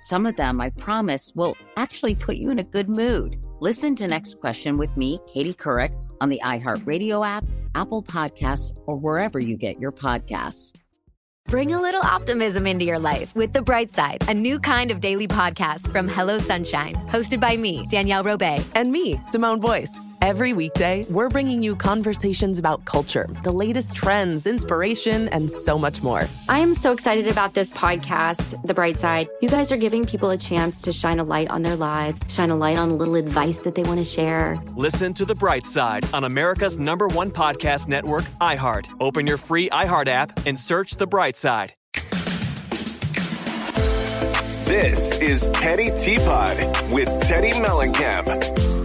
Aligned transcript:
some 0.00 0.26
of 0.26 0.36
them, 0.36 0.60
I 0.60 0.70
promise, 0.70 1.32
will 1.34 1.56
actually 1.76 2.14
put 2.14 2.36
you 2.36 2.50
in 2.50 2.58
a 2.58 2.64
good 2.64 2.88
mood. 2.88 3.44
Listen 3.60 3.96
to 3.96 4.06
Next 4.06 4.40
Question 4.40 4.76
with 4.76 4.96
me, 4.96 5.20
Katie 5.26 5.54
Couric, 5.54 5.92
on 6.20 6.28
the 6.28 6.40
iHeartRadio 6.44 7.26
app, 7.26 7.44
Apple 7.74 8.02
Podcasts, 8.02 8.76
or 8.86 8.96
wherever 8.96 9.38
you 9.38 9.56
get 9.56 9.80
your 9.80 9.92
podcasts. 9.92 10.72
Bring 11.48 11.72
a 11.72 11.80
little 11.80 12.02
optimism 12.02 12.66
into 12.66 12.84
your 12.84 12.98
life 12.98 13.32
with 13.36 13.52
The 13.52 13.62
Bright 13.62 13.92
Side, 13.92 14.28
a 14.28 14.34
new 14.34 14.58
kind 14.58 14.90
of 14.90 15.00
daily 15.00 15.28
podcast 15.28 15.92
from 15.92 16.08
Hello 16.08 16.38
Sunshine, 16.38 16.96
hosted 17.08 17.40
by 17.40 17.56
me, 17.56 17.86
Danielle 17.88 18.24
Robay, 18.24 18.64
and 18.74 18.90
me, 18.90 19.20
Simone 19.22 19.60
Boyce. 19.60 19.96
Every 20.22 20.52
weekday, 20.52 21.04
we're 21.10 21.28
bringing 21.28 21.62
you 21.62 21.76
conversations 21.76 22.58
about 22.58 22.84
culture, 22.84 23.28
the 23.42 23.52
latest 23.52 23.94
trends, 23.94 24.46
inspiration, 24.46 25.28
and 25.28 25.50
so 25.50 25.78
much 25.78 26.02
more. 26.02 26.24
I 26.48 26.60
am 26.60 26.74
so 26.74 26.92
excited 26.92 27.28
about 27.28 27.54
this 27.54 27.72
podcast, 27.72 28.60
The 28.64 28.74
Bright 28.74 28.98
Side. 28.98 29.28
You 29.40 29.48
guys 29.48 29.70
are 29.72 29.76
giving 29.76 30.04
people 30.04 30.30
a 30.30 30.36
chance 30.36 30.80
to 30.82 30.92
shine 30.92 31.18
a 31.18 31.24
light 31.24 31.48
on 31.48 31.62
their 31.62 31.76
lives, 31.76 32.20
shine 32.28 32.50
a 32.50 32.56
light 32.56 32.78
on 32.78 32.90
a 32.90 32.94
little 32.94 33.14
advice 33.14 33.58
that 33.58 33.74
they 33.74 33.82
want 33.82 33.98
to 33.98 34.04
share. 34.04 34.58
Listen 34.74 35.12
to 35.14 35.24
The 35.24 35.34
Bright 35.34 35.66
Side 35.66 36.06
on 36.14 36.24
America's 36.24 36.78
number 36.78 37.08
one 37.08 37.30
podcast 37.30 37.88
network, 37.88 38.24
iHeart. 38.40 38.86
Open 39.00 39.26
your 39.26 39.38
free 39.38 39.68
iHeart 39.70 40.08
app 40.08 40.46
and 40.46 40.58
search 40.58 40.96
The 40.96 41.06
Bright 41.06 41.36
Side. 41.36 41.74
This 44.66 45.14
is 45.20 45.50
Teddi 45.50 46.02
Teapot 46.02 46.56
with 46.92 47.08
Teddi 47.22 47.52
Mellencamp. 47.52 48.75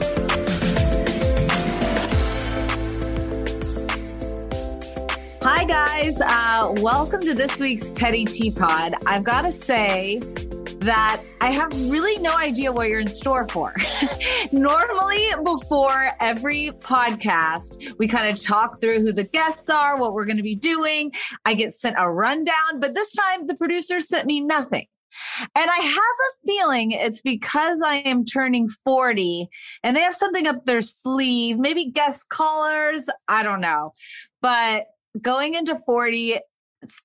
Hi, 5.44 5.66
guys. 5.66 6.22
Uh, 6.22 6.72
welcome 6.82 7.20
to 7.22 7.34
this 7.34 7.60
week's 7.60 7.96
Teddi 7.96 8.32
Teapot. 8.32 8.94
I've 9.08 9.24
got 9.24 9.44
to 9.44 9.52
say 9.52 10.20
that 10.20 11.24
I 11.42 11.50
have 11.50 11.74
really 11.90 12.22
no 12.22 12.38
idea 12.38 12.72
what 12.72 12.90
you're 12.90 13.00
in 13.00 13.08
store 13.08 13.48
for. 13.48 13.74
Normally, 14.52 15.30
before 15.44 16.12
every 16.20 16.68
podcast, 16.68 17.98
we 17.98 18.08
kind 18.08 18.30
of 18.30 18.40
talk 18.40 18.80
through 18.80 19.00
who 19.00 19.12
the 19.12 19.24
guests 19.24 19.68
are, 19.68 20.00
what 20.00 20.14
we're 20.14 20.26
going 20.26 20.38
to 20.38 20.44
be 20.44 20.54
doing. 20.54 21.12
I 21.44 21.56
get 21.56 21.74
sent 21.74 21.96
a 21.98 22.08
rundown, 22.08 22.80
but 22.80 22.94
this 22.94 23.12
time 23.14 23.48
the 23.48 23.56
producer 23.56 24.00
sent 24.00 24.28
me 24.28 24.42
nothing. 24.42 24.86
And 25.56 25.70
I 25.72 25.78
have 25.78 25.98
a 25.98 26.46
feeling 26.46 26.92
it's 26.92 27.24
because 27.24 27.82
I 27.82 27.96
am 27.96 28.26
turning 28.26 28.70
40 28.70 29.48
and 29.84 29.96
they 29.96 30.02
have 30.02 30.14
something 30.14 30.46
up 30.46 30.66
their 30.66 30.82
sleeve, 30.82 31.58
maybe 31.58 31.86
guest 31.90 32.30
callers. 32.30 33.10
I 33.28 33.42
don't 33.42 33.60
know. 33.60 33.94
But 34.40 34.86
going 35.20 35.56
into 35.56 35.76
40 35.76 36.40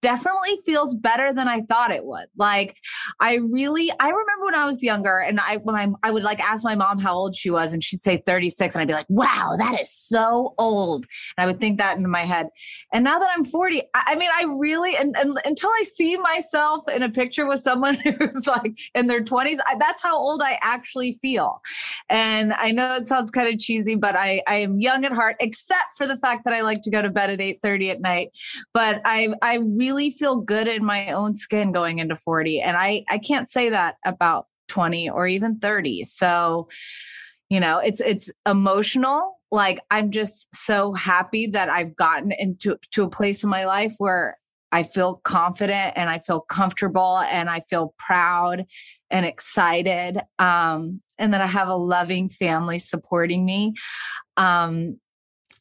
definitely 0.01 0.59
feels 0.65 0.95
better 0.95 1.33
than 1.33 1.49
I 1.49 1.61
thought 1.63 1.91
it 1.91 2.05
would. 2.05 2.27
Like 2.37 2.79
I 3.21 3.37
really 3.37 3.91
I 4.01 4.09
remember 4.09 4.45
when 4.45 4.55
I 4.55 4.67
was 4.67 4.83
younger 4.83 5.19
and 5.19 5.39
I 5.41 5.59
when 5.59 5.77
I 5.77 5.89
I 6.03 6.11
would 6.11 6.23
like 6.23 6.41
ask 6.41 6.65
my 6.65 6.75
mom 6.75 6.99
how 6.99 7.15
old 7.15 7.37
she 7.37 7.51
was 7.51 7.75
and 7.75 7.83
she'd 7.83 8.03
say 8.03 8.23
36 8.25 8.75
and 8.75 8.83
I'd 8.83 8.89
be 8.89 8.95
like, 8.95 9.07
"Wow, 9.09 9.57
that 9.59 9.81
is 9.81 9.91
so 9.91 10.55
old." 10.59 11.05
And 11.37 11.45
I 11.45 11.47
would 11.47 11.61
think 11.61 11.79
that 11.79 11.99
in 11.99 12.11
my 12.11 12.21
head. 12.21 12.49
And 12.93 13.05
now 13.05 13.19
that 13.19 13.29
I'm 13.37 13.45
40, 13.45 13.83
I, 13.95 14.03
I 14.09 14.15
mean 14.17 14.31
I 14.35 14.45
really 14.59 14.97
and, 14.97 15.15
and, 15.17 15.39
until 15.45 15.71
I 15.71 15.83
see 15.83 16.17
myself 16.17 16.89
in 16.89 17.03
a 17.03 17.11
picture 17.11 17.47
with 17.47 17.61
someone 17.61 17.95
who's 18.19 18.47
like 18.47 18.77
in 18.95 19.07
their 19.07 19.23
20s, 19.23 19.59
I, 19.67 19.77
that's 19.79 20.03
how 20.03 20.17
old 20.17 20.43
I 20.43 20.59
actually 20.63 21.19
feel. 21.21 21.61
And 22.09 22.53
I 22.55 22.71
know 22.71 22.97
it 22.97 23.09
sounds 23.09 23.31
kind 23.31 23.53
of 23.53 23.61
cheesy, 23.61 23.95
but 23.95 24.17
I 24.17 24.43
I 24.47 24.57
am 24.57 24.81
young 24.81 25.05
at 25.05 25.13
heart 25.13 25.37
except 25.41 25.97
for 25.97 26.07
the 26.07 26.17
fact 26.17 26.45
that 26.45 26.55
I 26.55 26.63
like 26.63 26.83
to 26.83 26.91
go 26.91 27.03
to 27.03 27.11
bed 27.11 27.31
at 27.31 27.41
8:30 27.41 27.91
at 27.91 28.01
night. 28.01 28.31
But 28.73 29.03
I 29.05 29.35
I 29.43 29.59
really 29.67 30.11
feel 30.11 30.41
good 30.41 30.69
in 30.69 30.85
my 30.85 31.11
own 31.11 31.35
skin 31.35 31.73
going 31.73 31.99
into 31.99 32.17
40. 32.17 32.61
And 32.61 32.77
I, 32.77 33.05
I 33.09 33.19
can't 33.19 33.51
say 33.51 33.69
that 33.71 33.97
about 34.05 34.47
20 34.69 35.11
or 35.11 35.27
even 35.27 35.59
30. 35.59 36.05
So, 36.05 36.69
you 37.49 37.61
know, 37.61 37.79
it's 37.79 38.01
it's 38.01 38.31
emotional. 38.47 39.35
Like 39.51 39.79
I'm 39.91 40.11
just 40.11 40.49
so 40.55 40.93
happy 40.95 41.47
that 41.49 41.69
I've 41.69 41.95
gotten 41.95 42.33
into 42.33 42.77
to 42.93 43.05
a 43.05 43.11
place 43.11 43.45
in 43.45 43.51
my 43.51 43.65
life 43.65 43.95
where 43.99 44.39
I 44.73 44.83
feel 44.83 45.21
confident 45.23 45.93
and 45.97 46.11
I 46.11 46.19
feel 46.19 46.41
comfortable 46.41 47.19
and 47.19 47.49
I 47.49 47.61
feel 47.61 47.95
proud 47.99 48.65
and 49.11 49.25
excited. 49.25 50.21
Um, 50.39 51.01
and 51.19 51.33
that 51.33 51.41
I 51.41 51.47
have 51.47 51.69
a 51.69 51.77
loving 51.77 52.29
family 52.29 52.79
supporting 52.79 53.45
me. 53.45 53.75
Um, 54.37 54.99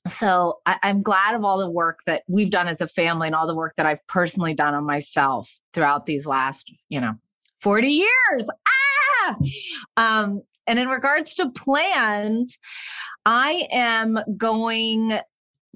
so 0.07 0.59
I, 0.65 0.77
am 0.83 1.01
glad 1.01 1.35
of 1.35 1.43
all 1.43 1.57
the 1.57 1.69
work 1.69 1.99
that 2.05 2.23
we've 2.27 2.51
done 2.51 2.67
as 2.67 2.81
a 2.81 2.87
family 2.87 3.27
and 3.27 3.35
all 3.35 3.47
the 3.47 3.55
work 3.55 3.73
that 3.77 3.85
I've 3.85 4.05
personally 4.07 4.53
done 4.53 4.73
on 4.73 4.85
myself 4.85 5.59
throughout 5.73 6.05
these 6.05 6.25
last, 6.27 6.71
you 6.89 7.01
know, 7.01 7.13
40 7.61 7.87
years. 7.87 8.49
Ah! 8.67 9.35
Um, 9.97 10.41
and 10.67 10.79
in 10.79 10.89
regards 10.89 11.33
to 11.35 11.49
plans, 11.49 12.59
I 13.25 13.67
am 13.71 14.19
going 14.37 15.19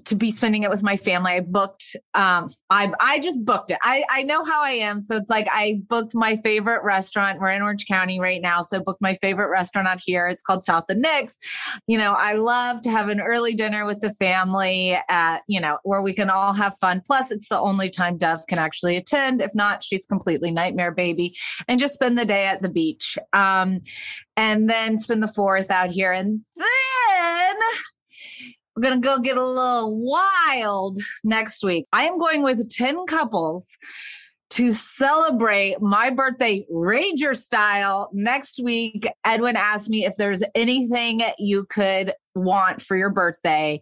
to 0.04 0.14
be 0.14 0.30
spending 0.30 0.62
it 0.62 0.70
with 0.70 0.82
my 0.82 0.96
family. 0.96 1.32
I 1.32 1.40
booked 1.40 1.96
um 2.14 2.48
I 2.70 2.92
I 3.00 3.18
just 3.20 3.44
booked 3.44 3.70
it. 3.70 3.78
I 3.82 4.04
I 4.10 4.22
know 4.22 4.44
how 4.44 4.62
I 4.62 4.70
am. 4.70 5.00
So 5.00 5.16
it's 5.16 5.30
like 5.30 5.48
I 5.50 5.80
booked 5.88 6.14
my 6.14 6.36
favorite 6.36 6.82
restaurant. 6.84 7.40
We're 7.40 7.50
in 7.50 7.62
Orange 7.62 7.86
County 7.86 8.20
right 8.20 8.40
now. 8.40 8.62
So 8.62 8.80
booked 8.80 9.00
my 9.00 9.14
favorite 9.14 9.50
restaurant 9.50 9.88
out 9.88 10.00
here. 10.04 10.26
It's 10.26 10.42
called 10.42 10.64
South 10.64 10.84
of 10.88 10.98
Nick's. 10.98 11.38
You 11.86 11.98
know, 11.98 12.14
I 12.16 12.34
love 12.34 12.80
to 12.82 12.90
have 12.90 13.08
an 13.08 13.20
early 13.20 13.54
dinner 13.54 13.84
with 13.86 14.00
the 14.00 14.12
family 14.14 14.96
at, 15.08 15.42
you 15.48 15.60
know, 15.60 15.78
where 15.82 16.02
we 16.02 16.14
can 16.14 16.30
all 16.30 16.52
have 16.52 16.76
fun. 16.78 17.02
Plus 17.06 17.30
it's 17.30 17.48
the 17.48 17.58
only 17.58 17.90
time 17.90 18.16
Dove 18.16 18.46
can 18.48 18.58
actually 18.58 18.96
attend. 18.96 19.40
If 19.40 19.54
not, 19.54 19.84
she's 19.84 20.06
completely 20.06 20.50
nightmare 20.50 20.92
baby 20.92 21.36
and 21.68 21.80
just 21.80 21.94
spend 21.94 22.18
the 22.18 22.24
day 22.24 22.46
at 22.46 22.62
the 22.62 22.68
beach. 22.68 23.18
Um 23.32 23.80
and 24.36 24.70
then 24.70 24.98
spend 24.98 25.22
the 25.22 25.28
fourth 25.28 25.70
out 25.70 25.90
here 25.90 26.12
and 26.12 26.40
then 26.56 27.56
we're 28.80 28.88
going 28.88 29.02
to 29.02 29.06
go 29.06 29.18
get 29.18 29.36
a 29.36 29.46
little 29.46 29.94
wild 29.94 30.98
next 31.22 31.62
week. 31.62 31.86
I 31.92 32.04
am 32.04 32.18
going 32.18 32.42
with 32.42 32.70
10 32.70 33.04
couples 33.06 33.76
to 34.50 34.72
celebrate 34.72 35.82
my 35.82 36.08
birthday 36.08 36.64
rager 36.72 37.36
style 37.36 38.10
next 38.12 38.60
week 38.60 39.06
edwin 39.24 39.54
asked 39.54 39.88
me 39.88 40.04
if 40.04 40.16
there's 40.16 40.42
anything 40.56 41.22
you 41.38 41.64
could 41.66 42.12
want 42.34 42.82
for 42.82 42.96
your 42.96 43.10
birthday 43.10 43.80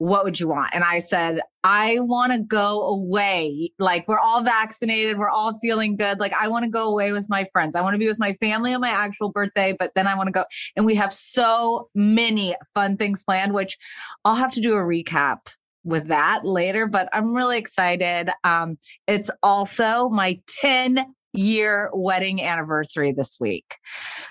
what 0.00 0.24
would 0.24 0.40
you 0.40 0.48
want? 0.48 0.70
And 0.72 0.82
I 0.82 0.98
said, 0.98 1.42
I 1.62 1.98
want 2.00 2.32
to 2.32 2.38
go 2.38 2.80
away. 2.84 3.70
Like, 3.78 4.08
we're 4.08 4.18
all 4.18 4.42
vaccinated. 4.42 5.18
We're 5.18 5.28
all 5.28 5.58
feeling 5.58 5.94
good. 5.94 6.18
Like, 6.18 6.32
I 6.32 6.48
want 6.48 6.64
to 6.64 6.70
go 6.70 6.88
away 6.88 7.12
with 7.12 7.28
my 7.28 7.44
friends. 7.52 7.76
I 7.76 7.82
want 7.82 7.92
to 7.92 7.98
be 7.98 8.08
with 8.08 8.18
my 8.18 8.32
family 8.32 8.72
on 8.72 8.80
my 8.80 8.88
actual 8.88 9.28
birthday, 9.28 9.76
but 9.78 9.92
then 9.94 10.06
I 10.06 10.14
want 10.14 10.28
to 10.28 10.32
go. 10.32 10.46
And 10.74 10.86
we 10.86 10.94
have 10.94 11.12
so 11.12 11.90
many 11.94 12.56
fun 12.72 12.96
things 12.96 13.22
planned, 13.22 13.52
which 13.52 13.76
I'll 14.24 14.36
have 14.36 14.52
to 14.52 14.62
do 14.62 14.72
a 14.72 14.80
recap 14.80 15.48
with 15.84 16.08
that 16.08 16.46
later, 16.46 16.86
but 16.86 17.10
I'm 17.12 17.34
really 17.34 17.58
excited. 17.58 18.30
Um, 18.42 18.78
it's 19.06 19.30
also 19.42 20.08
my 20.08 20.40
10 20.48 21.04
year 21.34 21.90
wedding 21.92 22.40
anniversary 22.40 23.12
this 23.12 23.36
week. 23.38 23.76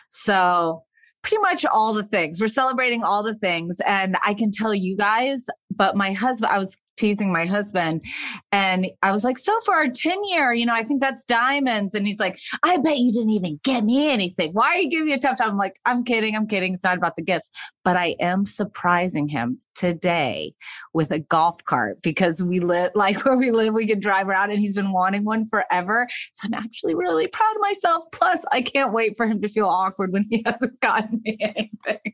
So, 0.10 0.82
pretty 1.22 1.42
much 1.42 1.66
all 1.66 1.94
the 1.94 2.04
things. 2.04 2.40
We're 2.40 2.48
celebrating 2.48 3.04
all 3.04 3.24
the 3.24 3.36
things. 3.36 3.80
And 3.86 4.18
I 4.26 4.34
can 4.34 4.52
tell 4.52 4.74
you 4.74 4.96
guys, 4.96 5.48
but 5.70 5.96
my 5.96 6.14
husband, 6.14 6.52
I 6.52 6.58
was 6.58 6.78
teasing 7.00 7.32
my 7.32 7.46
husband 7.46 8.04
and 8.52 8.88
I 9.02 9.12
was 9.12 9.24
like, 9.24 9.38
so 9.38 9.58
for 9.66 9.74
our 9.74 9.88
10 9.88 10.24
year, 10.26 10.54
you 10.54 10.66
know, 10.66 10.76
I 10.76 10.84
think 10.84 11.02
that's 11.02 11.26
diamonds. 11.26 11.96
And 11.96 12.06
he's 12.06 12.20
like, 12.20 12.40
I 12.64 12.78
bet 12.78 12.98
you 12.98 13.12
didn't 13.12 13.32
even 13.32 13.60
get 13.64 13.84
me 13.84 14.12
anything. 14.12 14.52
Why 14.54 14.68
are 14.68 14.80
you 14.80 14.90
giving 14.90 15.08
me 15.08 15.14
a 15.14 15.20
tough 15.20 15.38
time? 15.38 15.52
I'm 15.52 15.58
like, 15.58 15.80
I'm 15.86 16.04
kidding. 16.04 16.36
I'm 16.36 16.48
kidding. 16.48 16.74
It's 16.74 16.84
not 16.84 16.98
about 16.98 17.16
the 17.16 17.22
gifts, 17.22 17.52
but 17.84 17.96
I 17.96 18.16
am 18.20 18.46
surprising 18.46 19.28
him 19.28 19.60
today 19.76 20.54
with 20.94 21.12
a 21.12 21.20
golf 21.20 21.64
cart 21.64 22.02
because 22.02 22.44
we 22.44 22.60
live 22.60 22.92
like 22.96 23.24
where 23.24 23.38
we 23.38 23.52
live, 23.52 23.74
we 23.74 23.88
can 23.88 24.00
drive 24.00 24.28
around 24.28 24.52
and 24.52 24.60
he's 24.60 24.76
been 24.76 24.92
wanting 24.92 25.24
one 25.24 25.46
forever. 25.46 26.08
So 26.34 26.48
I'm 26.48 26.54
actually 26.54 26.96
really 26.96 27.28
proud 27.28 27.56
of 27.56 27.62
myself. 27.62 28.04
Plus, 28.12 28.44
I 28.52 28.62
can't 28.62 28.92
wait 28.92 29.16
for 29.16 29.26
him 29.26 29.42
to 29.42 29.48
feel 29.48 29.68
awkward 29.68 30.12
when 30.12 30.26
he 30.30 30.44
hasn't 30.46 30.80
gotten 30.82 31.22
me 31.24 31.38
anything 31.40 32.14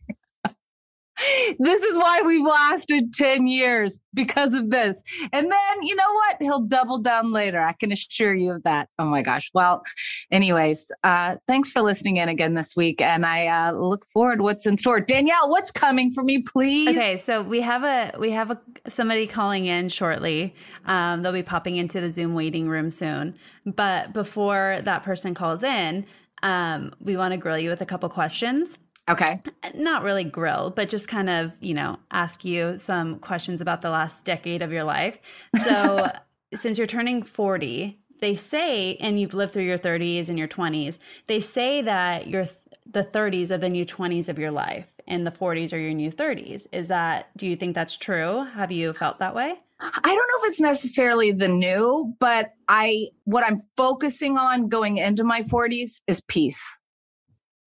this 1.60 1.84
is 1.84 1.98
why 1.98 2.22
we've 2.22 2.46
lasted 2.46 3.14
10 3.14 3.48
years 3.48 4.02
because 4.14 4.54
of 4.54 4.70
this. 4.70 5.02
And 5.32 5.52
then, 5.52 5.84
you 5.84 5.96
know 5.96 6.14
what? 6.14 6.38
He'll 6.42 6.62
double 6.62 7.00
down 7.00 7.32
later. 7.32 7.62
I 7.62 7.74
can 7.74 7.92
assure 7.92 8.36
you 8.36 8.52
of 8.52 8.64
that. 8.64 8.90
Oh 9.00 9.06
my 9.06 9.22
gosh. 9.22 9.50
Well, 9.54 9.84
anyways, 10.32 10.92
uh, 11.04 11.38
thanks 11.48 11.72
for 11.72 11.82
listening 11.82 12.18
in 12.18 12.30
again 12.30 12.54
this 12.54 12.76
week. 12.76 13.02
And 13.02 13.26
I 13.26 13.48
uh, 13.48 13.72
look 13.74 14.06
forward 14.06 14.42
what's 14.42 14.66
in 14.66 14.78
store. 14.78 15.00
Danielle, 15.00 15.50
what's 15.50 15.72
coming 15.72 16.12
for 16.12 16.24
me, 16.24 16.42
please? 16.42 16.90
Okay. 16.90 17.18
So 17.18 17.42
we 17.42 17.62
have 17.62 17.84
a, 17.84 18.18
we 18.20 18.32
have 18.32 18.52
a, 18.52 18.60
somebody 18.88 19.28
calling 19.28 19.66
in 19.66 19.90
shortly. 19.90 20.56
Um, 20.86 21.22
they'll 21.22 21.32
be 21.32 21.44
popping 21.44 21.78
into 21.78 22.02
the 22.02 22.12
Zoom 22.12 22.34
waiting 22.34 22.68
room 22.68 22.92
soon. 22.92 23.36
But 23.66 24.14
before 24.14 24.80
that 24.84 25.04
person 25.04 25.34
calls 25.34 25.64
in, 25.64 26.06
um, 26.44 26.94
we 27.00 27.18
want 27.18 27.32
to 27.32 27.38
grill 27.38 27.58
you 27.58 27.70
with 27.70 27.82
a 27.82 27.86
couple 27.86 28.08
questions. 28.10 28.78
Okay. 29.10 29.42
Uh, 29.64 29.70
not 29.76 30.04
really 30.04 30.24
grill, 30.24 30.72
but 30.76 30.90
just 30.90 31.08
kind 31.08 31.30
of, 31.30 31.52
you 31.60 31.74
know, 31.74 32.00
ask 32.12 32.44
you 32.44 32.78
some 32.78 33.20
questions 33.20 33.62
about 33.62 33.82
the 33.82 33.90
last 33.90 34.26
decade 34.26 34.62
of 34.62 34.72
your 34.72 34.84
life. 34.84 35.20
So, 35.64 36.10
since 36.56 36.78
you're 36.78 36.88
turning 36.88 37.22
40, 37.22 38.00
they 38.20 38.36
say, 38.36 38.96
and 38.96 39.20
you've 39.20 39.34
lived 39.34 39.54
through 39.54 39.64
your 39.64 39.78
30s 39.78 40.30
and 40.30 40.40
your 40.40 40.48
20s, 40.48 40.98
they 41.28 41.40
say 41.40 41.82
that 41.82 42.28
your 42.28 42.46
th- 42.46 42.58
the 42.90 43.04
30s 43.04 43.52
are 43.52 43.58
the 43.58 43.70
new 43.70 43.86
20s 43.86 44.30
of 44.30 44.40
your 44.40 44.52
life 44.52 44.90
and 45.08 45.26
the 45.28 45.32
40s 45.32 45.74
are 45.74 45.78
your 45.78 45.94
new 45.94 46.12
30s. 46.12 46.68
Is 46.72 46.88
that, 46.88 47.36
do 47.38 47.46
you 47.46 47.56
think 47.56 47.76
that's 47.76 47.98
true? 47.98 48.46
Have 48.54 48.72
you 48.72 48.94
felt 48.94 49.20
that 49.20 49.36
way? 49.36 49.56
I 49.80 49.90
don't 50.02 50.16
know 50.16 50.44
if 50.44 50.50
it's 50.50 50.62
necessarily 50.62 51.32
the 51.32 51.50
new, 51.50 52.16
but 52.20 52.54
I, 52.70 53.08
what 53.26 53.44
I'm 53.44 53.60
focusing 53.76 54.38
on 54.38 54.70
going 54.70 54.98
into 54.98 55.24
my 55.24 55.42
40s 55.42 56.02
is 56.08 56.22
peace 56.22 56.80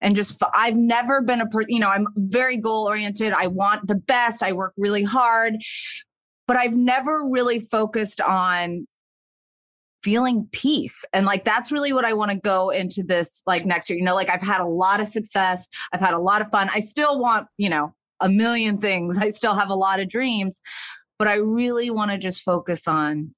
and 0.01 0.15
just 0.15 0.41
I've 0.53 0.75
never 0.75 1.21
been 1.21 1.41
a 1.41 1.47
person, 1.47 1.71
you 1.71 1.79
know, 1.79 1.89
I'm 1.89 2.07
very 2.15 2.57
goal 2.57 2.87
oriented. 2.87 3.33
I 3.33 3.47
want 3.47 3.87
the 3.87 3.95
best. 3.95 4.43
I 4.43 4.53
work 4.53 4.73
really 4.77 5.03
hard, 5.03 5.55
but 6.47 6.57
I've 6.57 6.75
never 6.75 7.23
really 7.23 7.59
focused 7.59 8.21
on 8.21 8.87
feeling 10.03 10.47
peace. 10.51 11.03
And 11.11 11.25
like 11.25 11.43
that's 11.43 11.71
really 11.71 11.91
what 11.91 12.05
I 12.05 12.13
want 12.13 12.31
to 12.31 12.37
go 12.37 12.69
into 12.69 13.03
this 13.03 13.41
like 13.45 13.65
next 13.65 13.89
year. 13.89 13.99
You 13.99 14.05
know, 14.05 14.15
like 14.15 14.29
I've 14.29 14.41
had 14.41 14.61
a 14.61 14.65
lot 14.65 15.01
of 15.01 15.07
success, 15.07 15.67
I've 15.93 15.99
had 15.99 16.13
a 16.13 16.19
lot 16.19 16.41
of 16.41 16.49
fun. 16.49 16.69
I 16.73 16.79
still 16.79 17.19
want, 17.19 17.47
you 17.57 17.69
know, 17.69 17.93
a 18.21 18.29
million 18.29 18.77
things. 18.77 19.17
I 19.17 19.29
still 19.29 19.55
have 19.55 19.69
a 19.69 19.75
lot 19.75 19.99
of 19.99 20.09
dreams, 20.09 20.61
but 21.17 21.27
I 21.27 21.35
really 21.35 21.89
want 21.89 22.11
to 22.11 22.17
just 22.17 22.41
focus 22.43 22.87
on 22.87 23.33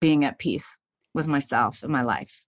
being 0.00 0.24
at 0.24 0.38
peace 0.38 0.76
with 1.14 1.26
myself 1.26 1.82
and 1.82 1.90
my 1.90 2.02
life. 2.02 2.45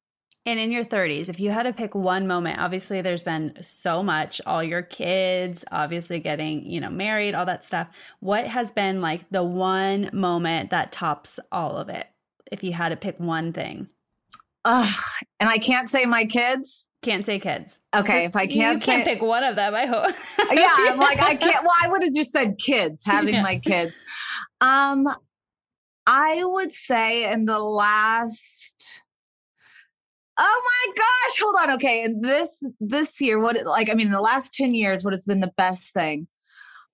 And 0.48 0.58
in 0.58 0.70
your 0.70 0.82
30s, 0.82 1.28
if 1.28 1.38
you 1.40 1.50
had 1.50 1.64
to 1.64 1.74
pick 1.74 1.94
one 1.94 2.26
moment, 2.26 2.58
obviously 2.58 3.02
there's 3.02 3.22
been 3.22 3.52
so 3.60 4.02
much, 4.02 4.40
all 4.46 4.64
your 4.64 4.80
kids, 4.80 5.62
obviously 5.70 6.20
getting, 6.20 6.64
you 6.64 6.80
know, 6.80 6.88
married, 6.88 7.34
all 7.34 7.44
that 7.44 7.66
stuff. 7.66 7.88
What 8.20 8.46
has 8.46 8.72
been 8.72 9.02
like 9.02 9.28
the 9.30 9.42
one 9.42 10.08
moment 10.14 10.70
that 10.70 10.90
tops 10.90 11.38
all 11.52 11.76
of 11.76 11.90
it? 11.90 12.06
If 12.50 12.64
you 12.64 12.72
had 12.72 12.88
to 12.88 12.96
pick 12.96 13.20
one 13.20 13.52
thing. 13.52 13.90
Ugh, 14.64 15.02
and 15.38 15.50
I 15.50 15.58
can't 15.58 15.90
say 15.90 16.06
my 16.06 16.24
kids. 16.24 16.88
Can't 17.02 17.26
say 17.26 17.38
kids. 17.38 17.82
Okay, 17.94 18.24
if 18.24 18.34
I 18.34 18.46
can't, 18.46 18.80
you 18.80 18.86
can't 18.86 19.04
say, 19.04 19.14
pick 19.14 19.22
one 19.22 19.44
of 19.44 19.54
them. 19.54 19.74
I 19.74 19.84
hope. 19.84 20.14
yeah, 20.50 20.74
I'm 20.78 20.98
like 20.98 21.20
I 21.20 21.34
can't. 21.34 21.62
Well, 21.62 21.74
I 21.82 21.88
would 21.88 22.02
have 22.02 22.14
just 22.14 22.32
said 22.32 22.56
kids, 22.56 23.04
having 23.04 23.34
yeah. 23.34 23.42
my 23.42 23.58
kids. 23.58 24.02
Um, 24.62 25.14
I 26.06 26.42
would 26.42 26.72
say 26.72 27.30
in 27.30 27.44
the 27.44 27.58
last 27.58 29.02
Oh 30.40 30.62
my 30.64 30.92
gosh, 30.94 31.40
hold 31.40 31.56
on. 31.60 31.70
Okay, 31.76 32.04
and 32.04 32.24
this 32.24 32.62
this 32.80 33.20
year, 33.20 33.40
what 33.40 33.56
like 33.64 33.90
I 33.90 33.94
mean, 33.94 34.10
the 34.10 34.20
last 34.20 34.54
10 34.54 34.74
years, 34.74 35.04
what 35.04 35.12
has 35.12 35.24
been 35.24 35.40
the 35.40 35.52
best 35.56 35.92
thing? 35.92 36.28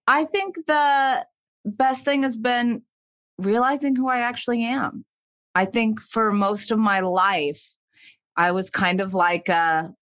I 0.06 0.25
think 0.25 0.56
the 0.67 1.26
best 1.64 2.05
thing 2.05 2.23
has 2.23 2.37
been 2.37 2.82
realizing 3.38 3.96
who 3.96 4.08
I 4.08 4.20
actually 4.20 4.64
am. 4.64 5.05
I 5.55 5.67
think 5.67 6.00
for 6.00 6.32
most 6.32 6.70
of 6.70 6.79
my 6.79 7.00
life, 7.00 7.62
I 8.37 8.52
was 8.52 8.70
kind 8.70 9.00
of 9.00 9.14
like 9.14 9.49
a 9.49 9.93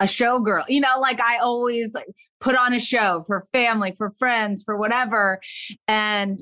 a 0.00 0.04
showgirl. 0.04 0.64
You 0.68 0.80
know, 0.80 1.00
like 1.00 1.20
I 1.20 1.38
always 1.38 1.96
put 2.40 2.56
on 2.56 2.72
a 2.72 2.80
show 2.80 3.24
for 3.26 3.40
family, 3.52 3.92
for 3.96 4.10
friends, 4.12 4.62
for 4.64 4.76
whatever. 4.76 5.40
And 5.88 6.40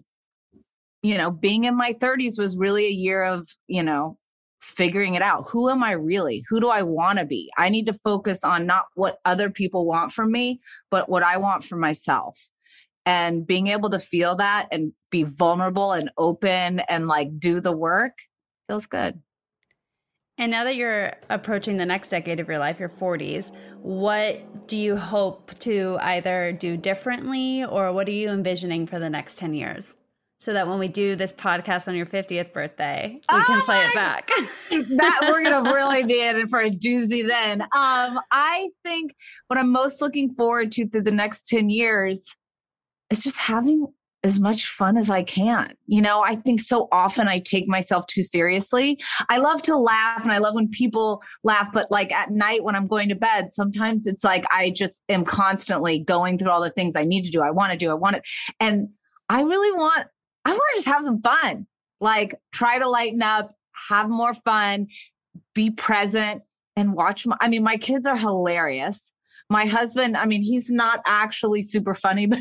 you 1.02 1.16
know, 1.16 1.30
being 1.30 1.64
in 1.64 1.76
my 1.76 1.92
30s 1.92 2.38
was 2.38 2.56
really 2.56 2.86
a 2.86 2.90
year 2.90 3.22
of, 3.22 3.46
you 3.68 3.82
know, 3.82 4.18
figuring 4.66 5.14
it 5.14 5.22
out. 5.22 5.46
Who 5.50 5.70
am 5.70 5.82
I 5.84 5.92
really? 5.92 6.44
Who 6.48 6.60
do 6.60 6.68
I 6.68 6.82
want 6.82 7.20
to 7.20 7.24
be? 7.24 7.50
I 7.56 7.68
need 7.68 7.86
to 7.86 7.92
focus 7.92 8.42
on 8.42 8.66
not 8.66 8.86
what 8.94 9.18
other 9.24 9.48
people 9.48 9.86
want 9.86 10.12
from 10.12 10.32
me, 10.32 10.60
but 10.90 11.08
what 11.08 11.22
I 11.22 11.36
want 11.36 11.64
for 11.64 11.76
myself. 11.76 12.48
And 13.06 13.46
being 13.46 13.68
able 13.68 13.90
to 13.90 14.00
feel 14.00 14.34
that 14.36 14.66
and 14.72 14.92
be 15.10 15.22
vulnerable 15.22 15.92
and 15.92 16.10
open 16.18 16.80
and 16.80 17.06
like 17.06 17.38
do 17.38 17.60
the 17.60 17.76
work 17.76 18.18
feels 18.66 18.86
good. 18.86 19.22
And 20.36 20.50
now 20.50 20.64
that 20.64 20.74
you're 20.74 21.12
approaching 21.30 21.76
the 21.76 21.86
next 21.86 22.10
decade 22.10 22.40
of 22.40 22.48
your 22.48 22.58
life, 22.58 22.80
your 22.80 22.88
40s, 22.88 23.52
what 23.80 24.66
do 24.66 24.76
you 24.76 24.96
hope 24.96 25.56
to 25.60 25.96
either 26.00 26.52
do 26.52 26.76
differently 26.76 27.64
or 27.64 27.92
what 27.92 28.08
are 28.08 28.12
you 28.12 28.28
envisioning 28.28 28.86
for 28.86 28.98
the 28.98 29.08
next 29.08 29.38
10 29.38 29.54
years? 29.54 29.96
So 30.46 30.52
that 30.52 30.68
when 30.68 30.78
we 30.78 30.86
do 30.86 31.16
this 31.16 31.32
podcast 31.32 31.88
on 31.88 31.96
your 31.96 32.06
50th 32.06 32.52
birthday, 32.52 33.14
we 33.14 33.20
oh 33.30 33.44
can 33.44 33.62
play 33.62 33.78
it 33.78 33.94
back. 33.96 34.28
that 34.70 35.20
we're 35.22 35.42
gonna 35.42 35.74
really 35.74 36.04
be 36.04 36.22
in 36.22 36.46
for 36.46 36.60
a 36.60 36.70
doozy 36.70 37.26
then. 37.26 37.62
Um, 37.62 38.20
I 38.30 38.70
think 38.84 39.12
what 39.48 39.58
I'm 39.58 39.72
most 39.72 40.00
looking 40.00 40.32
forward 40.36 40.70
to 40.72 40.88
through 40.88 41.02
the 41.02 41.10
next 41.10 41.48
10 41.48 41.68
years 41.68 42.36
is 43.10 43.24
just 43.24 43.38
having 43.38 43.88
as 44.22 44.38
much 44.38 44.68
fun 44.68 44.96
as 44.96 45.10
I 45.10 45.24
can. 45.24 45.74
You 45.88 46.00
know, 46.00 46.22
I 46.22 46.36
think 46.36 46.60
so 46.60 46.86
often 46.92 47.26
I 47.26 47.40
take 47.40 47.66
myself 47.66 48.06
too 48.06 48.22
seriously. 48.22 49.00
I 49.28 49.38
love 49.38 49.62
to 49.62 49.76
laugh 49.76 50.22
and 50.22 50.30
I 50.30 50.38
love 50.38 50.54
when 50.54 50.68
people 50.68 51.24
laugh, 51.42 51.72
but 51.72 51.90
like 51.90 52.12
at 52.12 52.30
night 52.30 52.62
when 52.62 52.76
I'm 52.76 52.86
going 52.86 53.08
to 53.08 53.16
bed, 53.16 53.52
sometimes 53.52 54.06
it's 54.06 54.22
like 54.22 54.44
I 54.52 54.70
just 54.70 55.02
am 55.08 55.24
constantly 55.24 55.98
going 55.98 56.38
through 56.38 56.50
all 56.52 56.62
the 56.62 56.70
things 56.70 56.94
I 56.94 57.02
need 57.02 57.24
to 57.24 57.32
do, 57.32 57.42
I 57.42 57.50
want 57.50 57.72
to 57.72 57.78
do, 57.78 57.90
I 57.90 57.94
want 57.94 58.14
it. 58.14 58.22
And 58.60 58.90
I 59.28 59.42
really 59.42 59.72
want 59.72 60.06
I 60.46 60.50
want 60.50 60.62
to 60.74 60.78
just 60.78 60.88
have 60.88 61.02
some 61.02 61.20
fun. 61.20 61.66
Like 62.00 62.36
try 62.52 62.78
to 62.78 62.88
lighten 62.88 63.22
up, 63.22 63.56
have 63.88 64.08
more 64.08 64.32
fun, 64.32 64.86
be 65.54 65.70
present 65.70 66.42
and 66.76 66.92
watch 66.92 67.26
my, 67.26 67.36
I 67.40 67.48
mean, 67.48 67.64
my 67.64 67.76
kids 67.76 68.06
are 68.06 68.16
hilarious. 68.16 69.12
My 69.50 69.64
husband, 69.64 70.16
I 70.16 70.26
mean, 70.26 70.42
he's 70.42 70.70
not 70.70 71.00
actually 71.04 71.62
super 71.62 71.94
funny, 71.94 72.26
but 72.28 72.40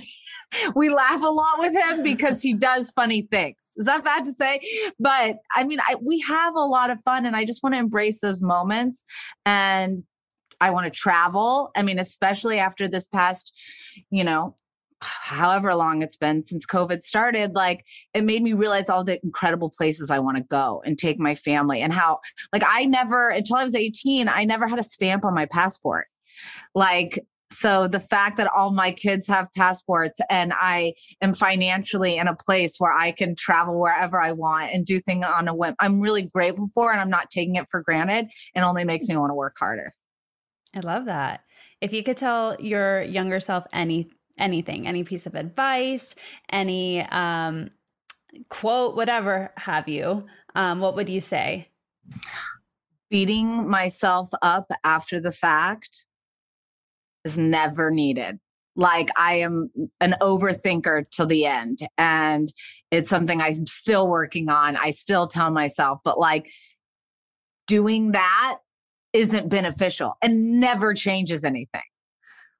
we 0.76 0.90
laugh 0.90 1.24
a 1.24 1.28
lot 1.28 1.58
with 1.58 1.74
him 1.74 2.04
because 2.04 2.42
he 2.44 2.54
does 2.54 2.92
funny 2.92 3.28
things. 3.32 3.74
Is 3.76 3.86
that 3.86 4.04
bad 4.04 4.26
to 4.26 4.32
say? 4.32 4.60
But 5.00 5.38
I 5.56 5.64
mean, 5.64 5.80
I, 5.80 5.96
we 6.00 6.20
have 6.22 6.56
a 6.56 6.60
lot 6.60 6.92
of 6.92 7.00
fun 7.06 7.26
and 7.26 7.36
I 7.36 7.44
just 7.44 7.64
want 7.64 7.74
to 7.74 7.80
embrace 7.80 8.22
those 8.22 8.42
moments 8.42 9.04
and 9.48 10.04
I 10.62 10.70
want 10.70 10.86
to 10.86 10.92
travel. 10.92 11.72
I 11.76 11.82
mean, 11.82 11.98
especially 11.98 12.60
after 12.60 12.88
this 12.88 13.08
past, 13.08 13.52
you 14.12 14.24
know, 14.24 14.56
however 15.02 15.76
long 15.76 16.02
it's 16.02 16.18
been 16.18 16.44
since 16.44 16.66
COVID 16.66 17.04
started, 17.04 17.54
like 17.54 17.86
it 18.14 18.24
made 18.24 18.42
me 18.42 18.54
realize 18.54 18.90
all 18.90 19.04
the 19.04 19.20
incredible 19.24 19.70
places 19.70 20.10
I 20.10 20.20
want 20.20 20.38
to 20.38 20.44
go 20.44 20.82
and 20.86 20.98
take 20.98 21.20
my 21.20 21.36
family 21.36 21.82
and 21.82 21.94
how, 21.94 22.20
like, 22.54 22.64
I 22.66 22.86
never, 22.86 23.30
until 23.30 23.58
I 23.58 23.64
was 23.64 23.76
18, 23.76 24.30
I 24.30 24.46
never 24.46 24.68
had 24.68 24.80
a 24.80 24.84
stamp 24.84 25.26
on 25.26 25.34
my 25.34 25.46
passport. 25.46 26.08
Like, 26.74 27.20
So 27.52 27.88
the 27.88 28.00
fact 28.00 28.38
that 28.38 28.48
all 28.48 28.72
my 28.72 28.92
kids 28.92 29.28
have 29.28 29.54
passports 29.54 30.20
and 30.30 30.52
I 30.54 30.94
am 31.22 31.34
financially 31.34 32.18
in 32.18 32.28
a 32.28 32.36
place 32.36 32.78
where 32.80 32.92
I 32.92 33.12
can 33.12 33.36
travel 33.36 33.80
wherever 33.80 34.20
I 34.20 34.32
want 34.32 34.72
and 34.74 34.86
do 34.86 35.00
things 35.00 35.26
on 35.26 35.48
a 35.48 35.56
whim, 35.56 35.76
I'm 35.80 36.02
really 36.02 36.24
grateful 36.24 36.68
for 36.74 36.92
and 36.92 37.00
I'm 37.00 37.10
not 37.10 37.30
taking 37.30 37.56
it 37.56 37.68
for 37.70 37.82
granted 37.82 38.28
and 38.56 38.66
only 38.66 38.84
makes 38.84 39.08
me 39.08 39.16
want 39.16 39.30
to 39.30 39.36
work 39.36 39.56
harder. 39.58 39.94
I 40.76 40.80
love 40.80 41.06
that. 41.06 41.42
If 41.82 41.94
you 41.94 42.04
could 42.04 42.18
tell 42.18 42.58
your 42.60 43.02
younger 43.04 43.40
self 43.40 43.66
any 43.72 44.10
anything, 44.38 44.88
any 44.88 45.04
piece 45.04 45.26
of 45.26 45.36
advice, 45.36 46.16
any 46.50 47.02
um, 47.04 47.70
quote, 48.50 48.96
whatever 48.96 49.54
have 49.58 49.88
you, 49.88 50.26
um, 50.56 50.80
what 50.80 50.96
would 50.96 51.10
you 51.10 51.22
say? 51.22 51.70
Beating 53.10 53.70
myself 53.70 54.30
up 54.42 54.72
after 54.84 55.20
the 55.20 55.32
fact 55.32 56.06
is 57.24 57.38
never 57.38 57.92
needed. 57.92 58.40
Like 58.76 59.10
I 59.18 59.36
am 59.36 59.72
an 60.02 60.16
overthinker 60.22 61.10
till 61.10 61.28
the 61.28 61.46
end, 61.46 61.80
and 61.98 62.52
it's 62.92 63.10
something 63.10 63.42
I'm 63.42 63.66
still 63.66 64.08
working 64.08 64.50
on. 64.50 64.76
I 64.76 64.90
still 64.90 65.28
tell 65.28 65.50
myself, 65.50 66.00
but 66.04 66.20
like 66.20 66.52
doing 67.68 68.12
that 68.12 68.58
isn't 69.14 69.48
beneficial 69.48 70.18
and 70.22 70.60
never 70.60 70.94
changes 70.94 71.46
anything. 71.46 71.82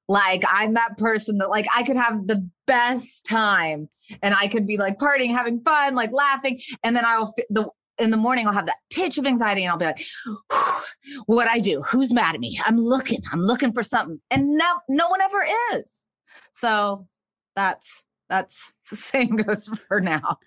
Like 0.08 0.44
I'm 0.48 0.74
that 0.74 0.96
person 0.98 1.38
that 1.38 1.50
like 1.50 1.66
I 1.74 1.82
could 1.82 1.96
have 1.96 2.26
the 2.26 2.48
best 2.66 3.26
time 3.26 3.88
and 4.22 4.34
I 4.34 4.46
could 4.46 4.66
be 4.66 4.76
like 4.76 4.98
partying, 4.98 5.32
having 5.32 5.60
fun, 5.60 5.94
like 5.94 6.12
laughing, 6.12 6.60
and 6.82 6.94
then 6.94 7.04
I'll 7.04 7.32
the 7.50 7.68
in 7.98 8.10
the 8.10 8.16
morning 8.16 8.46
I'll 8.46 8.52
have 8.52 8.66
that 8.66 8.76
titch 8.90 9.18
of 9.18 9.26
anxiety 9.26 9.64
and 9.64 9.70
I'll 9.70 9.78
be 9.78 9.86
like, 9.86 10.04
what 11.26 11.48
I 11.48 11.58
do? 11.58 11.82
Who's 11.82 12.12
mad 12.12 12.34
at 12.34 12.40
me? 12.40 12.58
I'm 12.64 12.76
looking, 12.76 13.22
I'm 13.32 13.40
looking 13.40 13.72
for 13.72 13.82
something. 13.82 14.20
And 14.30 14.56
no, 14.56 14.80
no 14.88 15.08
one 15.08 15.20
ever 15.20 15.46
is. 15.74 15.92
So 16.54 17.06
that's 17.54 18.04
that's 18.28 18.72
the 18.90 18.96
same 18.96 19.36
goes 19.36 19.70
for 19.88 20.00
now. 20.00 20.38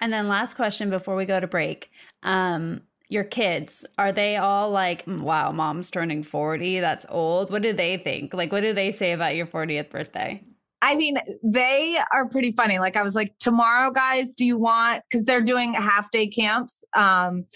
And 0.00 0.12
then 0.12 0.28
last 0.28 0.54
question 0.54 0.90
before 0.90 1.16
we 1.16 1.24
go 1.24 1.40
to 1.40 1.46
break. 1.46 1.90
Um, 2.22 2.82
your 3.08 3.24
kids, 3.24 3.84
are 3.98 4.12
they 4.12 4.36
all 4.36 4.70
like, 4.70 5.04
wow, 5.06 5.52
mom's 5.52 5.90
turning 5.90 6.22
40? 6.22 6.80
That's 6.80 7.06
old. 7.08 7.50
What 7.50 7.62
do 7.62 7.72
they 7.72 7.96
think? 7.98 8.34
Like, 8.34 8.50
what 8.52 8.62
do 8.62 8.72
they 8.72 8.92
say 8.92 9.12
about 9.12 9.36
your 9.36 9.46
40th 9.46 9.90
birthday? 9.90 10.42
I 10.84 10.96
mean, 10.96 11.16
they 11.42 11.98
are 12.12 12.28
pretty 12.28 12.52
funny. 12.52 12.78
Like 12.78 12.96
I 12.96 13.02
was 13.02 13.14
like, 13.14 13.34
tomorrow, 13.40 13.90
guys, 13.90 14.34
do 14.34 14.44
you 14.44 14.58
want 14.58 15.02
because 15.08 15.24
they're 15.24 15.40
doing 15.40 15.72
half 15.72 16.10
day 16.10 16.26
camps, 16.26 16.84
um, 16.94 17.46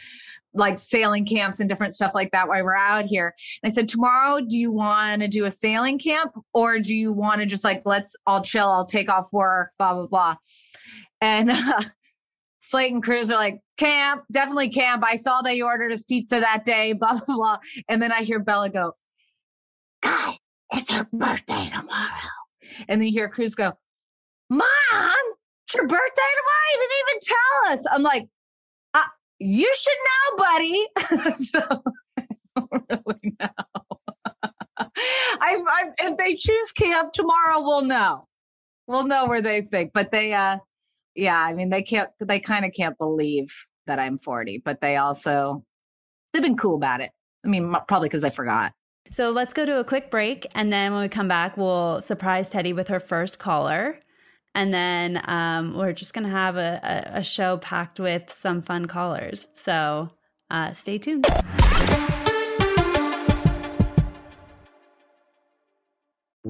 like 0.54 0.78
sailing 0.78 1.26
camps 1.26 1.60
and 1.60 1.68
different 1.68 1.92
stuff 1.92 2.14
like 2.14 2.32
that 2.32 2.48
while 2.48 2.64
we're 2.64 2.74
out 2.74 3.04
here. 3.04 3.34
And 3.62 3.70
I 3.70 3.74
said, 3.74 3.86
tomorrow, 3.86 4.40
do 4.40 4.56
you 4.56 4.72
want 4.72 5.20
to 5.20 5.28
do 5.28 5.44
a 5.44 5.50
sailing 5.50 5.98
camp 5.98 6.32
or 6.54 6.78
do 6.78 6.94
you 6.94 7.12
want 7.12 7.40
to 7.40 7.46
just 7.46 7.64
like 7.64 7.82
let's 7.84 8.16
all 8.26 8.40
chill, 8.40 8.70
I'll 8.70 8.86
take 8.86 9.10
off 9.10 9.30
work, 9.30 9.72
blah, 9.78 9.92
blah, 9.92 10.06
blah. 10.06 10.36
And 11.20 11.50
uh, 11.50 11.82
Slate 12.60 12.92
and 12.92 13.02
Cruz 13.02 13.30
are 13.30 13.38
like, 13.38 13.60
camp, 13.78 14.24
definitely 14.30 14.68
camp. 14.68 15.02
I 15.06 15.14
saw 15.14 15.40
that 15.42 15.56
you 15.56 15.64
ordered 15.64 15.92
us 15.92 16.04
pizza 16.04 16.40
that 16.40 16.64
day, 16.64 16.92
blah, 16.98 17.18
blah, 17.26 17.36
blah. 17.36 17.58
And 17.88 18.02
then 18.02 18.12
I 18.12 18.22
hear 18.22 18.38
Bella 18.38 18.68
go, 18.68 18.92
Guy, 20.02 20.38
it's 20.72 20.90
her 20.90 21.08
birthday 21.12 21.70
tomorrow. 21.70 22.08
And 22.88 23.00
then 23.00 23.08
you 23.08 23.12
hear 23.12 23.28
Cruz 23.28 23.54
go, 23.54 23.72
Mom, 24.50 24.68
it's 24.92 25.74
your 25.74 25.86
birthday 25.86 25.98
tomorrow? 25.98 26.68
You 26.72 26.88
didn't 26.88 27.08
even 27.08 27.20
tell 27.22 27.72
us. 27.72 27.86
I'm 27.92 28.02
like, 28.02 28.28
uh, 28.94 29.02
you 29.38 29.72
should 29.74 29.96
know, 30.08 30.44
buddy. 30.44 31.34
so 31.34 31.60
I 32.16 32.26
don't 32.56 32.84
really 32.88 33.36
know. 33.40 33.48
I, 35.40 35.62
I, 35.66 35.84
if 36.00 36.16
they 36.16 36.34
choose 36.34 36.72
camp 36.72 37.12
tomorrow, 37.12 37.60
we'll 37.60 37.82
know. 37.82 38.26
We'll 38.86 39.06
know 39.06 39.26
where 39.26 39.42
they 39.42 39.62
think. 39.62 39.92
But 39.92 40.10
they, 40.10 40.32
uh, 40.32 40.58
yeah, 41.14 41.38
I 41.38 41.52
mean, 41.54 41.70
they 41.70 41.82
can't, 41.82 42.10
they 42.20 42.40
kind 42.40 42.64
of 42.64 42.72
can't 42.72 42.96
believe 42.96 43.48
that 43.88 43.98
I'm 43.98 44.16
40, 44.16 44.62
but 44.64 44.80
they 44.80 44.96
also, 44.96 45.64
they've 46.32 46.42
been 46.42 46.56
cool 46.56 46.76
about 46.76 47.00
it. 47.00 47.10
I 47.44 47.48
mean, 47.48 47.74
probably 47.86 48.08
because 48.08 48.24
I 48.24 48.30
forgot. 48.30 48.72
So 49.10 49.30
let's 49.30 49.54
go 49.54 49.64
to 49.64 49.78
a 49.80 49.84
quick 49.84 50.10
break. 50.10 50.46
And 50.54 50.72
then 50.72 50.92
when 50.92 51.02
we 51.02 51.08
come 51.08 51.28
back, 51.28 51.56
we'll 51.56 52.02
surprise 52.02 52.50
Teddi 52.50 52.74
with 52.74 52.88
her 52.88 53.00
first 53.00 53.38
caller. 53.38 54.00
And 54.54 54.72
then 54.72 55.22
um, 55.24 55.76
we're 55.76 55.92
just 55.92 56.14
going 56.14 56.24
to 56.24 56.30
have 56.30 56.56
a, 56.56 56.80
a, 57.14 57.18
a, 57.18 57.22
show 57.22 57.58
packed 57.58 58.00
with 58.00 58.32
some 58.32 58.62
fun 58.62 58.86
callers. 58.86 59.46
So 59.54 60.10
uh, 60.50 60.72
stay 60.72 60.98
tuned. 60.98 61.26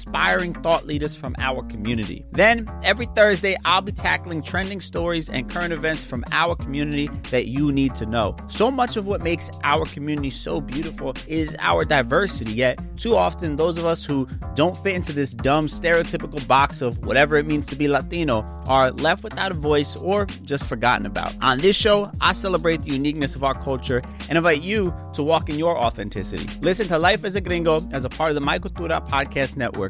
inspiring 0.00 0.54
thought 0.54 0.86
leaders 0.86 1.14
from 1.14 1.34
our 1.38 1.62
community. 1.64 2.24
Then, 2.32 2.66
every 2.82 3.04
Thursday, 3.14 3.54
I'll 3.66 3.82
be 3.82 3.92
tackling 3.92 4.42
trending 4.42 4.80
stories 4.80 5.28
and 5.28 5.50
current 5.50 5.74
events 5.74 6.04
from 6.04 6.24
our 6.32 6.56
community 6.56 7.08
that 7.30 7.48
you 7.48 7.70
need 7.70 7.94
to 7.96 8.06
know. 8.06 8.34
So 8.48 8.70
much 8.70 8.96
of 8.96 9.06
what 9.06 9.20
makes 9.20 9.50
our 9.62 9.84
community 9.84 10.30
so 10.30 10.62
beautiful 10.62 11.14
is 11.26 11.54
our 11.58 11.84
diversity, 11.84 12.52
yet, 12.52 12.78
too 12.96 13.14
often, 13.14 13.56
those 13.56 13.76
of 13.76 13.84
us 13.84 14.06
who 14.06 14.26
don't 14.54 14.76
fit 14.78 14.94
into 14.94 15.12
this 15.12 15.34
dumb, 15.34 15.66
stereotypical 15.66 16.46
box 16.48 16.80
of 16.80 17.04
whatever 17.04 17.36
it 17.36 17.44
means 17.44 17.66
to 17.66 17.76
be 17.76 17.86
Latino 17.86 18.40
are 18.66 18.90
left 18.92 19.22
without 19.22 19.52
a 19.52 19.54
voice 19.54 19.96
or 19.96 20.24
just 20.44 20.66
forgotten 20.66 21.04
about. 21.04 21.34
On 21.42 21.58
this 21.58 21.76
show, 21.76 22.10
I 22.22 22.32
celebrate 22.32 22.82
the 22.82 22.90
uniqueness 22.90 23.34
of 23.34 23.44
our 23.44 23.54
culture 23.54 24.00
and 24.28 24.38
invite 24.38 24.62
you 24.62 24.94
to 25.12 25.22
walk 25.22 25.50
in 25.50 25.58
your 25.58 25.76
authenticity. 25.76 26.46
Listen 26.62 26.88
to 26.88 26.98
Life 26.98 27.24
as 27.24 27.36
a 27.36 27.40
Gringo 27.40 27.86
as 27.92 28.04
a 28.04 28.08
part 28.08 28.30
of 28.30 28.34
the 28.34 28.40
My 28.40 28.58
Cultura 28.58 29.06
Podcast 29.06 29.56
Network, 29.56 29.89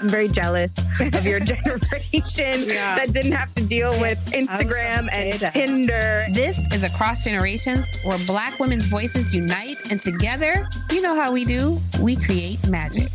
I'm 0.00 0.08
very 0.08 0.28
jealous 0.28 0.72
of 1.00 1.26
your 1.26 1.40
generation 1.54 2.68
that 2.68 3.12
didn't 3.12 3.32
have 3.32 3.52
to 3.54 3.64
deal 3.64 3.98
with 4.00 4.18
Instagram 4.26 5.08
and 5.10 5.40
Tinder. 5.52 6.26
This 6.32 6.58
is 6.72 6.84
Across 6.84 7.24
Generations, 7.24 7.84
where 8.04 8.18
Black 8.24 8.60
women's 8.60 8.86
voices 8.86 9.34
unite, 9.34 9.76
and 9.90 10.00
together, 10.00 10.68
you 10.92 11.00
know 11.00 11.16
how 11.16 11.32
we 11.32 11.44
do, 11.44 11.80
we 12.00 12.14
create 12.14 12.64
magic. 12.68 13.10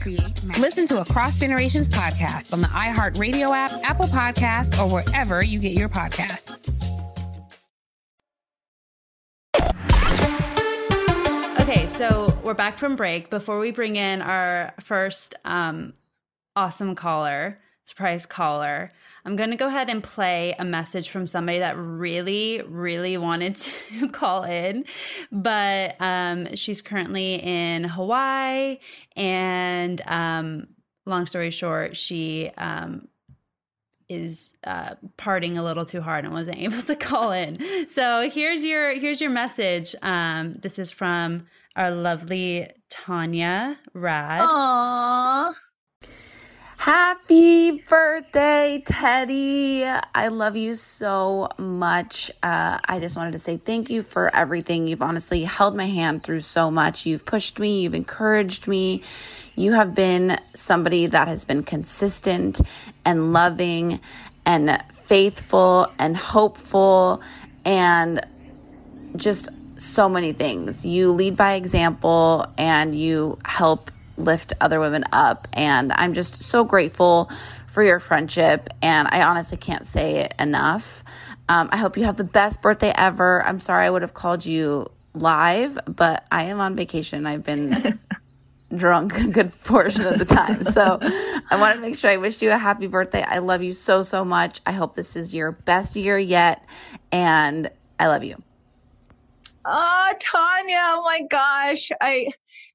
Listen 0.59 0.85
to 0.87 0.99
Across 0.99 1.39
Generations 1.39 1.87
podcast 1.87 2.51
on 2.51 2.59
the 2.59 2.67
iHeartRadio 2.67 3.55
app, 3.55 3.71
Apple 3.83 4.07
Podcasts, 4.07 4.77
or 4.77 4.89
wherever 4.91 5.41
you 5.41 5.59
get 5.59 5.73
your 5.73 5.87
podcasts. 5.87 6.59
Okay, 11.61 11.87
so 11.87 12.37
we're 12.43 12.53
back 12.53 12.77
from 12.77 12.97
break. 12.97 13.29
Before 13.29 13.57
we 13.57 13.71
bring 13.71 13.95
in 13.95 14.21
our 14.21 14.73
first 14.81 15.35
um, 15.45 15.93
awesome 16.55 16.95
caller, 16.95 17.59
surprise 17.85 18.25
caller, 18.25 18.91
I'm 19.25 19.35
going 19.35 19.51
to 19.51 19.55
go 19.55 19.67
ahead 19.67 19.89
and 19.89 20.03
play 20.03 20.53
a 20.59 20.65
message 20.65 21.09
from 21.09 21.27
somebody 21.27 21.59
that 21.59 21.77
really, 21.77 22.61
really 22.61 23.17
wanted 23.17 23.55
to 23.99 24.09
call 24.09 24.43
in, 24.43 24.85
but 25.31 25.95
um, 25.99 26.55
she's 26.55 26.81
currently 26.81 27.35
in 27.35 27.85
Hawaii. 27.85 28.79
And 29.15 30.01
um, 30.05 30.67
long 31.05 31.25
story 31.25 31.51
short, 31.51 31.95
she 31.95 32.51
um, 32.57 33.07
is 34.09 34.51
uh, 34.65 34.95
partying 35.17 35.57
a 35.57 35.61
little 35.61 35.85
too 35.85 36.01
hard 36.01 36.25
and 36.25 36.33
wasn't 36.33 36.57
able 36.59 36.81
to 36.81 36.95
call 36.95 37.31
in. 37.31 37.57
So 37.89 38.29
here's 38.29 38.65
your 38.65 38.99
here's 38.99 39.21
your 39.21 39.31
message. 39.31 39.95
Um, 40.01 40.53
this 40.53 40.79
is 40.79 40.91
from 40.91 41.47
our 41.75 41.91
lovely 41.91 42.69
Tanya 42.89 43.79
Rad. 43.93 44.41
Aww. 44.41 45.55
Happy 46.83 47.79
birthday, 47.79 48.83
Teddi. 48.85 50.03
I 50.13 50.27
love 50.27 50.57
you 50.57 50.75
so 50.75 51.47
much. 51.57 52.29
Uh, 52.43 52.77
I 52.83 52.99
just 52.99 53.15
wanted 53.15 53.31
to 53.31 53.39
say 53.39 53.55
thank 53.55 53.89
you 53.89 54.03
for 54.03 54.35
everything. 54.35 54.85
You've 54.85 55.01
honestly 55.01 55.45
held 55.45 55.77
my 55.77 55.85
hand 55.85 56.23
through 56.23 56.41
so 56.41 56.69
much. 56.69 57.05
You've 57.05 57.25
pushed 57.25 57.57
me, 57.57 57.83
you've 57.83 57.95
encouraged 57.95 58.67
me. 58.67 59.01
You 59.55 59.71
have 59.71 59.95
been 59.95 60.37
somebody 60.55 61.05
that 61.05 61.29
has 61.29 61.45
been 61.45 61.63
consistent 61.63 62.59
and 63.05 63.31
loving 63.31 64.01
and 64.45 64.83
faithful 64.91 65.89
and 65.97 66.17
hopeful 66.17 67.21
and 67.63 68.27
just 69.15 69.47
so 69.81 70.09
many 70.09 70.33
things. 70.33 70.85
You 70.85 71.13
lead 71.13 71.37
by 71.37 71.53
example 71.53 72.45
and 72.57 72.93
you 72.93 73.37
help 73.45 73.89
lift 74.17 74.53
other 74.61 74.79
women 74.79 75.03
up. 75.11 75.47
And 75.53 75.91
I'm 75.93 76.13
just 76.13 76.41
so 76.41 76.63
grateful 76.63 77.29
for 77.67 77.83
your 77.83 77.99
friendship. 77.99 78.69
And 78.81 79.07
I 79.11 79.23
honestly 79.23 79.57
can't 79.57 79.85
say 79.85 80.17
it 80.17 80.33
enough. 80.39 81.03
Um, 81.49 81.69
I 81.71 81.77
hope 81.77 81.97
you 81.97 82.05
have 82.05 82.17
the 82.17 82.23
best 82.23 82.61
birthday 82.61 82.93
ever. 82.95 83.43
I'm 83.43 83.59
sorry 83.59 83.85
I 83.85 83.89
would 83.89 84.01
have 84.01 84.13
called 84.13 84.45
you 84.45 84.87
live, 85.13 85.77
but 85.87 86.25
I 86.31 86.43
am 86.43 86.59
on 86.59 86.75
vacation. 86.75 87.25
I've 87.25 87.43
been 87.43 87.99
drunk 88.75 89.17
a 89.19 89.27
good 89.27 89.51
portion 89.63 90.05
of 90.05 90.19
the 90.19 90.25
time. 90.25 90.63
So 90.63 90.99
I 91.01 91.57
want 91.59 91.75
to 91.75 91.81
make 91.81 91.97
sure 91.97 92.09
I 92.09 92.17
wish 92.17 92.41
you 92.41 92.51
a 92.51 92.57
happy 92.57 92.87
birthday. 92.87 93.21
I 93.21 93.39
love 93.39 93.61
you 93.61 93.73
so, 93.73 94.03
so 94.03 94.23
much. 94.23 94.61
I 94.65 94.71
hope 94.71 94.95
this 94.95 95.15
is 95.15 95.33
your 95.33 95.51
best 95.51 95.95
year 95.95 96.17
yet. 96.17 96.63
And 97.11 97.69
I 97.99 98.07
love 98.07 98.23
you. 98.23 98.41
Oh, 99.65 100.13
Tanya, 100.19 100.77
oh 100.77 101.01
my 101.03 101.21
gosh. 101.29 101.89
I 102.01 102.27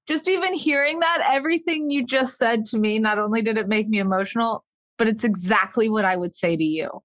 just 0.08 0.28
even 0.28 0.54
hearing 0.54 1.00
that, 1.00 1.28
everything 1.30 1.90
you 1.90 2.04
just 2.04 2.38
said 2.38 2.64
to 2.66 2.78
me, 2.78 2.98
not 2.98 3.18
only 3.18 3.42
did 3.42 3.58
it 3.58 3.68
make 3.68 3.88
me 3.88 3.98
emotional, 3.98 4.64
but 4.96 5.06
it's 5.06 5.24
exactly 5.24 5.88
what 5.88 6.04
I 6.04 6.16
would 6.16 6.34
say 6.34 6.56
to 6.56 6.64
you. 6.64 7.02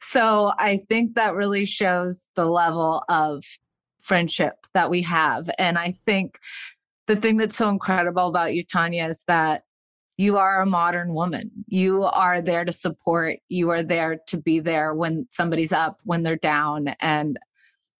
So 0.00 0.52
I 0.58 0.78
think 0.88 1.14
that 1.14 1.34
really 1.34 1.64
shows 1.64 2.26
the 2.34 2.44
level 2.44 3.04
of 3.08 3.44
friendship 4.02 4.54
that 4.74 4.90
we 4.90 5.02
have. 5.02 5.48
And 5.58 5.78
I 5.78 5.94
think 6.04 6.38
the 7.06 7.16
thing 7.16 7.36
that's 7.36 7.56
so 7.56 7.70
incredible 7.70 8.26
about 8.26 8.54
you, 8.54 8.64
Tanya, 8.64 9.06
is 9.06 9.24
that 9.28 9.62
you 10.16 10.36
are 10.36 10.60
a 10.60 10.66
modern 10.66 11.14
woman. 11.14 11.50
You 11.66 12.04
are 12.04 12.40
there 12.40 12.64
to 12.64 12.72
support. 12.72 13.38
You 13.48 13.70
are 13.70 13.82
there 13.82 14.18
to 14.28 14.36
be 14.36 14.60
there 14.60 14.94
when 14.94 15.26
somebody's 15.30 15.72
up, 15.72 15.98
when 16.04 16.22
they're 16.22 16.36
down. 16.36 16.94
And 17.00 17.38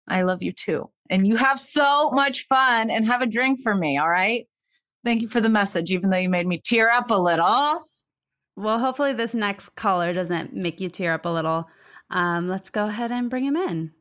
I 0.09 0.23
love 0.23 0.43
you 0.43 0.53
too. 0.53 0.91
And 1.11 1.27
you 1.27 1.37
have 1.37 1.61
so 1.61 2.11
much 2.11 2.47
fun 2.47 2.91
and 2.91 3.05
have 3.07 3.23
a 3.23 3.27
drink 3.27 3.61
for 3.63 3.75
me. 3.75 3.99
All 3.99 4.09
right. 4.09 4.47
Thank 5.05 5.21
you 5.21 5.29
for 5.29 5.41
the 5.41 5.51
message, 5.51 5.93
even 5.93 6.11
though 6.11 6.19
you 6.19 6.31
made 6.31 6.47
me 6.47 6.61
tear 6.65 6.91
up 6.91 7.11
a 7.11 7.15
little. 7.15 7.85
Well, 8.57 8.79
hopefully 8.79 9.13
this 9.13 9.35
next 9.35 9.71
caller 9.71 10.13
doesn't 10.13 10.55
make 10.55 10.81
you 10.81 10.89
tear 10.89 11.13
up 11.13 11.27
a 11.27 11.29
little. 11.29 11.69
Um, 12.11 12.49
let's 12.49 12.71
go 12.71 12.87
ahead 12.87 13.11
and 13.11 13.29
bring 13.29 13.45
him 13.45 13.57
in. 13.57 13.93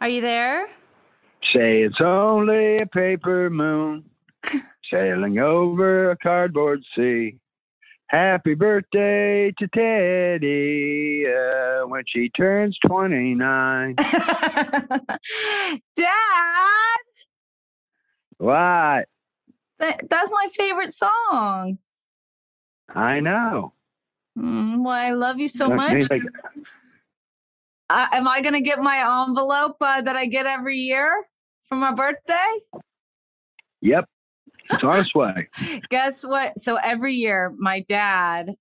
Are 0.00 0.08
you 0.08 0.20
there? 0.20 0.66
Say 1.42 1.82
it's 1.82 2.00
only 2.00 2.78
a 2.78 2.86
paper 2.86 3.50
moon 3.50 4.04
sailing 4.90 5.38
over 5.38 6.10
a 6.10 6.16
cardboard 6.16 6.82
sea. 6.96 7.39
Happy 8.10 8.54
birthday 8.54 9.52
to 9.56 9.68
Teddi 9.68 11.22
uh, 11.30 11.86
when 11.86 12.02
she 12.08 12.28
turns 12.30 12.76
29. 12.84 13.94
Dad, 13.94 14.08
what? 18.38 19.06
that, 19.78 20.08
that's 20.10 20.30
my 20.32 20.48
favorite 20.52 20.90
song. 20.90 21.78
I 22.92 23.20
know. 23.20 23.74
Mm, 24.36 24.82
well, 24.82 24.92
I 24.92 25.12
love 25.12 25.38
you 25.38 25.46
so 25.46 25.68
much. 25.68 26.10
Uh, 27.88 28.06
am 28.10 28.26
I 28.26 28.40
going 28.40 28.54
to 28.54 28.60
get 28.60 28.80
my 28.80 29.24
envelope 29.28 29.76
uh, 29.80 30.00
that 30.00 30.16
I 30.16 30.26
get 30.26 30.46
every 30.46 30.78
year 30.78 31.08
for 31.68 31.76
my 31.76 31.94
birthday? 31.94 32.58
yep, 33.80 34.08
its 34.72 35.14
way. 35.14 35.48
Guess 35.90 36.24
what? 36.24 36.58
So 36.58 36.76
every 36.76 37.14
year, 37.14 37.52
my 37.58 37.80
dad 37.88 38.54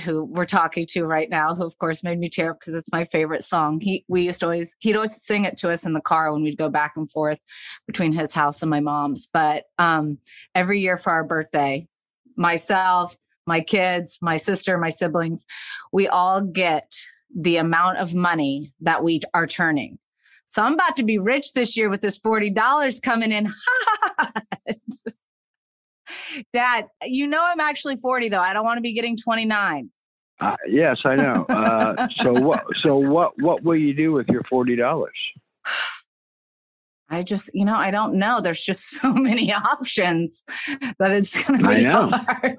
who 0.00 0.24
we're 0.24 0.44
talking 0.44 0.86
to 0.90 1.04
right 1.04 1.30
now, 1.30 1.54
who 1.54 1.64
of 1.64 1.78
course 1.78 2.02
made 2.02 2.18
me 2.18 2.28
tear 2.28 2.50
up 2.50 2.60
because 2.60 2.74
it's 2.74 2.90
my 2.90 3.04
favorite 3.04 3.44
song. 3.44 3.80
He 3.80 4.04
we 4.08 4.22
used 4.22 4.40
to 4.40 4.46
always 4.46 4.74
he'd 4.80 4.96
always 4.96 5.22
sing 5.22 5.44
it 5.44 5.56
to 5.58 5.70
us 5.70 5.86
in 5.86 5.92
the 5.92 6.00
car 6.00 6.32
when 6.32 6.42
we'd 6.42 6.58
go 6.58 6.68
back 6.68 6.94
and 6.96 7.10
forth 7.10 7.38
between 7.86 8.12
his 8.12 8.34
house 8.34 8.62
and 8.62 8.70
my 8.70 8.80
mom's. 8.80 9.28
But 9.32 9.64
um, 9.78 10.18
every 10.54 10.80
year 10.80 10.96
for 10.96 11.10
our 11.12 11.24
birthday, 11.24 11.86
myself, 12.36 13.16
my 13.46 13.60
kids, 13.60 14.18
my 14.20 14.36
sister, 14.36 14.78
my 14.78 14.88
siblings, 14.88 15.46
we 15.92 16.08
all 16.08 16.40
get 16.40 16.92
the 17.36 17.56
amount 17.56 17.98
of 17.98 18.14
money 18.14 18.72
that 18.80 19.04
we 19.04 19.20
are 19.32 19.46
turning. 19.46 19.98
So 20.48 20.62
I'm 20.62 20.74
about 20.74 20.96
to 20.98 21.02
be 21.02 21.18
rich 21.18 21.52
this 21.52 21.76
year 21.76 21.90
with 21.90 22.00
this 22.00 22.18
$40 22.20 23.02
coming 23.02 23.32
in 23.32 23.46
hot. 23.48 24.44
Dad, 26.52 26.86
you 27.02 27.26
know 27.26 27.40
I'm 27.44 27.60
actually 27.60 27.96
40 27.96 28.28
though. 28.28 28.40
I 28.40 28.52
don't 28.52 28.64
want 28.64 28.76
to 28.76 28.82
be 28.82 28.92
getting 28.92 29.16
29. 29.16 29.90
Uh, 30.40 30.56
yes, 30.68 30.98
I 31.04 31.14
know. 31.16 31.44
Uh, 31.48 32.08
so 32.22 32.32
what? 32.32 32.64
So 32.82 32.96
what? 32.96 33.32
What 33.40 33.62
will 33.62 33.76
you 33.76 33.94
do 33.94 34.12
with 34.12 34.26
your 34.28 34.42
forty 34.50 34.74
dollars? 34.74 35.16
I 37.08 37.22
just, 37.22 37.50
you 37.54 37.64
know, 37.64 37.76
I 37.76 37.92
don't 37.92 38.14
know. 38.16 38.40
There's 38.40 38.62
just 38.62 38.90
so 39.00 39.12
many 39.12 39.52
options 39.54 40.44
that 40.98 41.12
it's 41.12 41.40
going 41.44 41.62
to 41.62 41.68
I 41.68 41.74
be 41.76 41.84
know. 41.84 42.10
hard. 42.12 42.58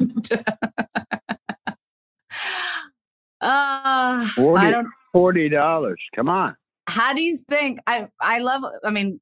uh, 3.41 4.27
Forty 4.29 4.65
I 4.67 4.71
don't. 4.71 4.87
forty 5.11 5.49
dollars. 5.49 5.99
Come 6.15 6.29
on. 6.29 6.55
How 6.87 7.13
do 7.13 7.21
you 7.21 7.35
think? 7.49 7.79
I 7.87 8.07
I 8.21 8.39
love. 8.39 8.63
I 8.83 8.89
mean, 8.91 9.19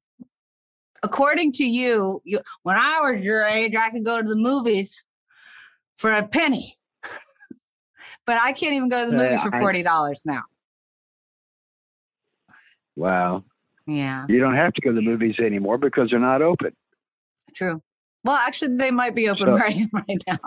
according 1.02 1.52
to 1.52 1.64
you, 1.64 2.20
you 2.24 2.40
when 2.62 2.76
I 2.76 3.00
was 3.00 3.24
your 3.24 3.42
age, 3.44 3.74
I 3.74 3.90
could 3.90 4.04
go 4.04 4.20
to 4.20 4.28
the 4.28 4.36
movies 4.36 5.04
for 5.96 6.12
a 6.12 6.26
penny, 6.26 6.74
but 8.26 8.36
I 8.36 8.52
can't 8.52 8.74
even 8.74 8.88
go 8.88 9.04
to 9.04 9.10
the 9.10 9.16
movies 9.16 9.42
for 9.42 9.50
forty 9.52 9.82
dollars 9.82 10.24
now. 10.26 10.42
Wow. 12.96 13.44
Yeah, 13.86 14.24
You 14.30 14.40
don't 14.40 14.54
have 14.54 14.72
to 14.74 14.80
go 14.80 14.90
to 14.90 14.94
the 14.96 15.02
movies 15.02 15.34
anymore 15.38 15.76
because 15.76 16.08
they're 16.10 16.18
not 16.18 16.40
open. 16.40 16.74
true. 17.54 17.82
Well, 18.24 18.36
actually, 18.36 18.76
they 18.78 18.90
might 18.90 19.14
be 19.14 19.28
open 19.28 19.46
So- 19.46 19.56
right 19.58 19.86
right 19.92 20.22
now. 20.26 20.38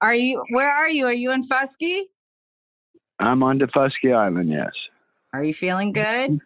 Are 0.00 0.14
you? 0.14 0.42
Where 0.50 0.70
are 0.70 0.88
you? 0.88 1.06
Are 1.06 1.12
you 1.12 1.32
in 1.32 1.42
Fusky? 1.42 2.02
I'm 3.18 3.42
on 3.42 3.58
Daufuskie 3.58 4.14
Island. 4.16 4.48
Yes. 4.48 4.70
Are 5.32 5.44
you 5.44 5.54
feeling 5.54 5.92
good? 5.92 6.40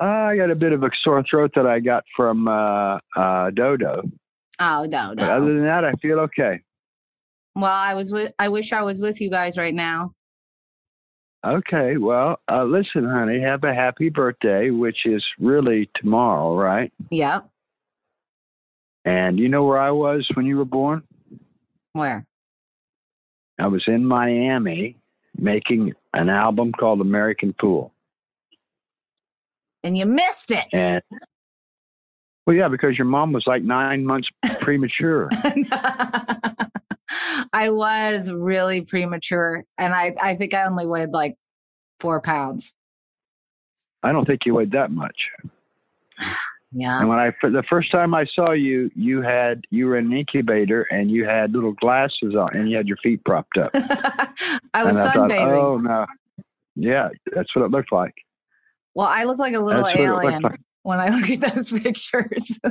I 0.00 0.36
got 0.36 0.50
a 0.50 0.54
bit 0.54 0.72
of 0.72 0.82
a 0.84 0.90
sore 1.02 1.24
throat 1.28 1.50
that 1.56 1.66
I 1.66 1.80
got 1.80 2.04
from 2.16 2.46
uh, 2.48 2.98
uh, 3.16 3.50
Dodo, 3.50 4.02
Oh 4.60 4.86
Dodo. 4.86 5.14
but 5.16 5.28
other 5.28 5.46
than 5.46 5.64
that, 5.64 5.84
I 5.84 5.92
feel 6.00 6.20
okay. 6.20 6.60
Well, 7.56 7.64
I 7.66 7.94
was 7.94 8.12
with. 8.12 8.32
I 8.38 8.48
wish 8.48 8.72
I 8.72 8.82
was 8.82 9.00
with 9.00 9.20
you 9.20 9.28
guys 9.30 9.58
right 9.58 9.74
now. 9.74 10.12
Okay. 11.44 11.96
Well, 11.96 12.38
uh, 12.50 12.64
listen, 12.64 13.04
honey. 13.04 13.40
Have 13.40 13.64
a 13.64 13.74
happy 13.74 14.08
birthday, 14.08 14.70
which 14.70 14.98
is 15.04 15.24
really 15.40 15.90
tomorrow, 15.96 16.54
right? 16.54 16.92
Yep. 17.10 17.48
And 19.04 19.38
you 19.38 19.48
know 19.48 19.64
where 19.64 19.78
I 19.78 19.90
was 19.90 20.28
when 20.34 20.46
you 20.46 20.56
were 20.58 20.64
born? 20.64 21.02
Where? 21.92 22.24
I 23.58 23.66
was 23.66 23.82
in 23.88 24.04
Miami 24.04 24.96
making 25.38 25.92
an 26.14 26.28
album 26.28 26.72
called 26.72 27.00
American 27.00 27.54
Fool. 27.60 27.92
And 29.82 29.96
you 29.96 30.06
missed 30.06 30.50
it. 30.50 30.66
And 30.72 31.00
well, 32.46 32.56
yeah, 32.56 32.68
because 32.68 32.98
your 32.98 33.06
mom 33.06 33.32
was 33.32 33.44
like 33.46 33.62
nine 33.62 34.04
months 34.04 34.28
premature. 34.60 35.30
I 37.52 37.70
was 37.70 38.30
really 38.30 38.82
premature, 38.82 39.64
and 39.78 39.94
I 39.94 40.14
I 40.20 40.34
think 40.34 40.54
I 40.54 40.64
only 40.64 40.86
weighed 40.86 41.10
like 41.10 41.36
four 42.00 42.20
pounds. 42.20 42.74
I 44.02 44.12
don't 44.12 44.24
think 44.24 44.40
you 44.46 44.54
weighed 44.54 44.72
that 44.72 44.90
much. 44.90 45.16
Yeah. 46.72 47.00
And 47.00 47.08
when 47.08 47.18
I 47.18 47.32
the 47.42 47.64
first 47.68 47.90
time 47.90 48.14
I 48.14 48.26
saw 48.34 48.52
you, 48.52 48.90
you 48.94 49.22
had 49.22 49.62
you 49.70 49.86
were 49.86 49.96
in 49.96 50.06
an 50.06 50.12
incubator 50.12 50.82
and 50.90 51.10
you 51.10 51.24
had 51.24 51.52
little 51.52 51.72
glasses 51.72 52.34
on 52.34 52.54
and 52.54 52.68
you 52.70 52.76
had 52.76 52.86
your 52.86 52.98
feet 52.98 53.24
propped 53.24 53.56
up. 53.56 53.70
I 54.74 54.84
was 54.84 54.96
and 54.98 55.08
I 55.08 55.12
thought, 55.12 55.30
sunbathing. 55.30 55.58
oh 55.58 55.78
no, 55.78 56.06
yeah, 56.76 57.08
that's 57.32 57.54
what 57.56 57.64
it 57.64 57.70
looked 57.70 57.90
like. 57.92 58.14
Well, 58.94 59.06
I 59.08 59.24
look 59.24 59.38
like 59.38 59.54
a 59.54 59.60
little 59.60 59.82
That's 59.82 59.96
what 59.96 60.04
it 60.04 60.10
looks 60.10 60.24
alien 60.24 60.42
like. 60.42 60.60
when 60.82 61.00
I 61.00 61.08
look 61.16 61.30
at 61.30 61.54
those 61.54 61.70
pictures. 61.72 62.58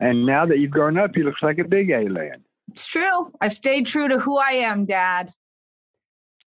And 0.00 0.26
now 0.26 0.44
that 0.44 0.58
you've 0.58 0.72
grown 0.72 0.98
up, 0.98 1.16
you 1.16 1.22
look 1.22 1.36
like 1.40 1.58
a 1.58 1.64
big 1.64 1.90
alien. 1.90 2.44
it's 2.70 2.86
true. 2.86 3.30
I've 3.40 3.52
stayed 3.54 3.86
true 3.86 4.08
to 4.08 4.18
who 4.18 4.38
I 4.38 4.50
am, 4.50 4.86
Dad. 4.86 5.30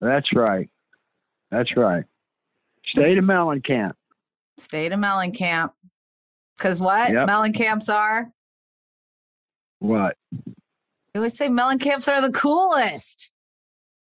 That's 0.02 0.28
right. 0.34 0.68
That's 1.50 1.74
right. 1.74 2.04
Stay 2.86 3.14
to 3.14 3.22
Mellencamp. 3.22 3.94
Stay 4.58 4.90
to 4.90 4.96
Mellencamp. 4.96 5.70
Because 6.58 6.80
what 6.80 7.12
Yep. 7.12 7.28
Mellencamps 7.28 7.88
are? 7.92 8.32
What? 9.78 10.16
You 10.34 11.20
always 11.20 11.36
say 11.36 11.48
Mellencamps 11.48 12.08
are 12.12 12.20
the 12.20 12.32
coolest. 12.32 13.30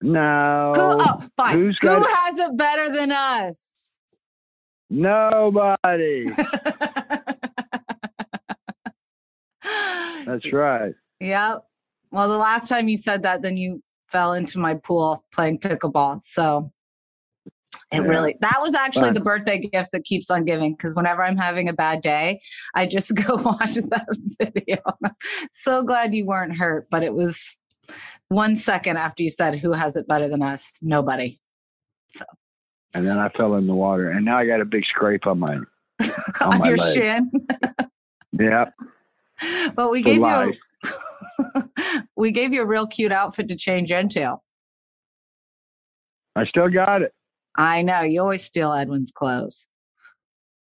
No. 0.02 0.74
Who? 0.76 0.82
Oh, 1.00 1.24
fine. 1.38 1.58
Who's 1.58 1.78
Who 1.82 1.88
got 1.88 2.10
has 2.10 2.40
it 2.40 2.58
better 2.58 2.92
than 2.92 3.12
us? 3.12 3.74
Nobody. 4.90 6.26
That's 10.26 10.52
right. 10.52 10.94
Yep. 11.22 11.64
Well, 12.12 12.28
the 12.28 12.38
last 12.38 12.68
time 12.68 12.90
you 12.90 12.98
said 12.98 13.24
that, 13.24 13.42
then 13.42 13.56
you 13.56 13.82
fell 14.08 14.34
into 14.34 14.60
my 14.60 14.74
pool 14.76 15.24
playing 15.34 15.60
pickleball. 15.60 16.22
So 16.22 16.72
it 17.92 18.02
Yeah. 18.02 18.08
really, 18.08 18.38
that 18.42 18.58
was 18.62 18.74
actually 18.76 19.06
Fun. 19.10 19.14
the 19.16 19.20
birthday 19.22 19.60
gift 19.60 19.92
that 19.92 20.04
keeps 20.06 20.30
on 20.30 20.46
giving. 20.46 20.74
Because 20.74 20.96
whenever 20.96 21.24
I'm 21.24 21.38
having 21.38 21.68
a 21.70 21.74
bad 21.74 22.02
day, 22.02 22.42
I 22.76 22.86
just 22.88 23.14
go 23.28 23.36
watch 23.36 23.74
that 23.76 24.08
video. 24.40 24.78
so 25.52 25.84
glad 25.84 26.14
you 26.14 26.26
weren't 26.26 26.58
hurt, 26.58 26.88
but 26.90 27.04
it 27.04 27.14
was 27.14 27.58
one 28.30 28.56
second 28.56 28.98
after 28.98 29.24
you 29.24 29.30
said, 29.30 29.60
Who 29.60 29.74
has 29.74 29.96
it 29.98 30.08
better 30.08 30.28
than 30.30 30.42
us? 30.42 30.72
Nobody. 30.82 31.40
So. 32.16 32.26
And 32.94 33.06
then 33.08 33.18
I 33.18 33.30
fell 33.30 33.56
in 33.56 33.68
the 33.68 33.74
water, 33.76 34.10
and 34.10 34.26
now 34.26 34.38
I 34.38 34.46
got 34.46 34.60
a 34.62 34.66
big 34.66 34.84
scrape 34.86 35.26
on 35.28 35.40
my 35.40 35.56
On, 36.42 36.58
my 36.60 36.68
your 36.70 36.78
leg. 36.78 36.94
shin. 36.94 37.32
yeah. 38.40 38.66
but 39.76 39.92
we 39.92 40.02
For 40.02 40.06
gave 40.10 40.20
life. 40.22 40.56
you 40.84 40.90
a, 41.56 41.64
we 42.18 42.32
gave 42.32 42.54
you 42.54 42.62
a 42.62 42.66
real 42.66 42.88
cute 42.88 43.12
outfit 43.12 43.48
to 43.50 43.56
change 43.56 43.92
into. 43.92 44.36
I 46.36 46.46
still 46.46 46.70
got 46.70 47.02
it. 47.02 47.14
I 47.56 47.82
know 47.82 48.02
you 48.02 48.22
always 48.22 48.44
steal 48.44 48.74
Edwin's 48.74 49.12
clothes. 49.12 49.68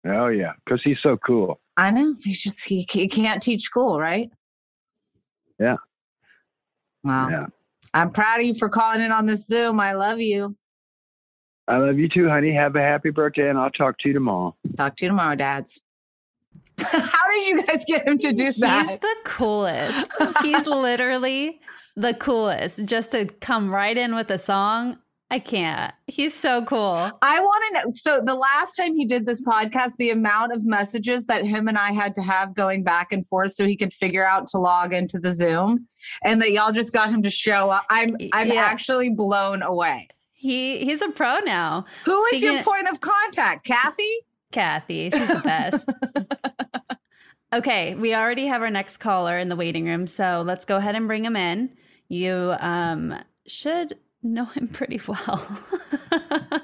Oh 0.06 0.28
yeah, 0.28 0.54
because 0.64 0.82
he's 0.84 0.98
so 1.02 1.18
cool. 1.18 1.60
I 1.76 1.92
know 1.92 2.16
he's 2.24 2.42
just 2.42 2.66
he, 2.68 2.88
he 2.90 3.08
can't 3.08 3.42
teach 3.42 3.64
school, 3.64 4.00
right? 4.00 4.30
Yeah. 5.60 5.78
Wow. 7.04 7.30
Yeah. 7.30 7.46
I'm 7.94 8.10
proud 8.10 8.40
of 8.40 8.46
you 8.46 8.54
for 8.54 8.70
calling 8.70 9.02
in 9.02 9.12
on 9.12 9.26
this 9.26 9.46
Zoom. 9.46 9.80
I 9.80 9.94
love 9.94 10.20
you. 10.20 10.56
I 11.68 11.78
love 11.78 12.00
you 12.00 12.08
too, 12.08 12.30
honey. 12.30 12.54
Have 12.54 12.76
a 12.76 12.82
happy 12.82 13.10
birthday, 13.10 13.50
and 13.50 13.58
I'll 13.58 13.70
talk 13.70 13.98
to 14.00 14.10
you 14.10 14.14
tomorrow. 14.14 14.56
Talk 14.78 14.96
to 14.98 15.06
you 15.06 15.10
tomorrow, 15.10 15.36
dads. 15.36 15.82
How 16.80 17.28
did 17.34 17.48
you 17.48 17.64
guys 17.64 17.84
get 17.86 18.08
him 18.08 18.18
to 18.20 18.32
do 18.32 18.52
that? 18.54 18.88
He's 18.90 19.00
the 19.00 19.16
coolest. 19.26 20.12
He's 20.42 20.68
literally 20.68 21.60
the 21.96 22.14
coolest. 22.14 22.86
Just 22.86 23.12
to 23.12 23.26
come 23.26 23.74
right 23.74 23.98
in 23.98 24.16
with 24.16 24.32
a 24.32 24.38
song, 24.38 24.98
I 25.30 25.40
can't. 25.40 25.94
He's 26.08 26.34
so 26.34 26.64
cool. 26.64 27.12
I 27.22 27.40
want 27.42 27.64
to 27.68 27.74
know. 27.74 27.92
So 27.94 28.22
the 28.26 28.34
last 28.34 28.76
time 28.76 28.96
he 28.96 29.06
did 29.06 29.26
this 29.26 29.42
podcast, 29.42 29.98
the 29.98 30.10
amount 30.12 30.54
of 30.54 30.66
messages 30.66 31.26
that 31.26 31.46
him 31.46 31.68
and 31.68 31.78
I 31.78 31.92
had 31.92 32.16
to 32.16 32.22
have 32.22 32.56
going 32.56 32.84
back 32.84 33.12
and 33.12 33.26
forth 33.26 33.54
so 33.54 33.66
he 33.66 33.76
could 33.76 33.94
figure 33.94 34.26
out 34.26 34.48
to 34.48 34.58
log 34.58 34.94
into 34.94 35.20
the 35.20 35.34
Zoom, 35.34 35.86
and 36.24 36.42
that 36.42 36.52
y'all 36.54 36.72
just 36.72 36.94
got 36.94 37.10
him 37.10 37.22
to 37.24 37.30
show 37.30 37.70
up. 37.70 37.86
I'm 37.90 38.16
I'm 38.32 38.48
Yeah. 38.48 38.62
actually 38.64 39.10
blown 39.10 39.64
away. 39.64 40.08
He 40.32 40.86
he's 40.86 41.02
a 41.02 41.10
pro 41.10 41.40
now. 41.40 41.84
Who 42.06 42.24
is 42.28 42.42
your 42.42 42.54
Speaking- 42.62 42.64
point 42.64 42.88
of 42.90 43.02
contact, 43.02 43.66
Kathy? 43.66 44.14
Kathy, 44.54 45.10
she's 45.10 45.28
the 45.28 45.42
best. 45.44 45.90
okay, 47.54 47.96
we 47.96 48.16
already 48.16 48.46
have 48.48 48.62
our 48.62 48.70
next 48.70 48.98
caller 48.98 49.38
in 49.38 49.50
the 49.50 49.56
waiting 49.58 49.86
room, 49.86 50.08
so 50.08 50.42
let's 50.46 50.64
go 50.64 50.78
ahead 50.78 50.96
and 50.96 51.08
bring 51.08 51.26
him 51.26 51.36
in. 51.36 51.72
You 52.08 52.56
um 52.60 53.14
should 53.46 53.98
know 54.34 54.46
him 54.46 54.68
pretty 54.68 55.00
well. 55.08 55.48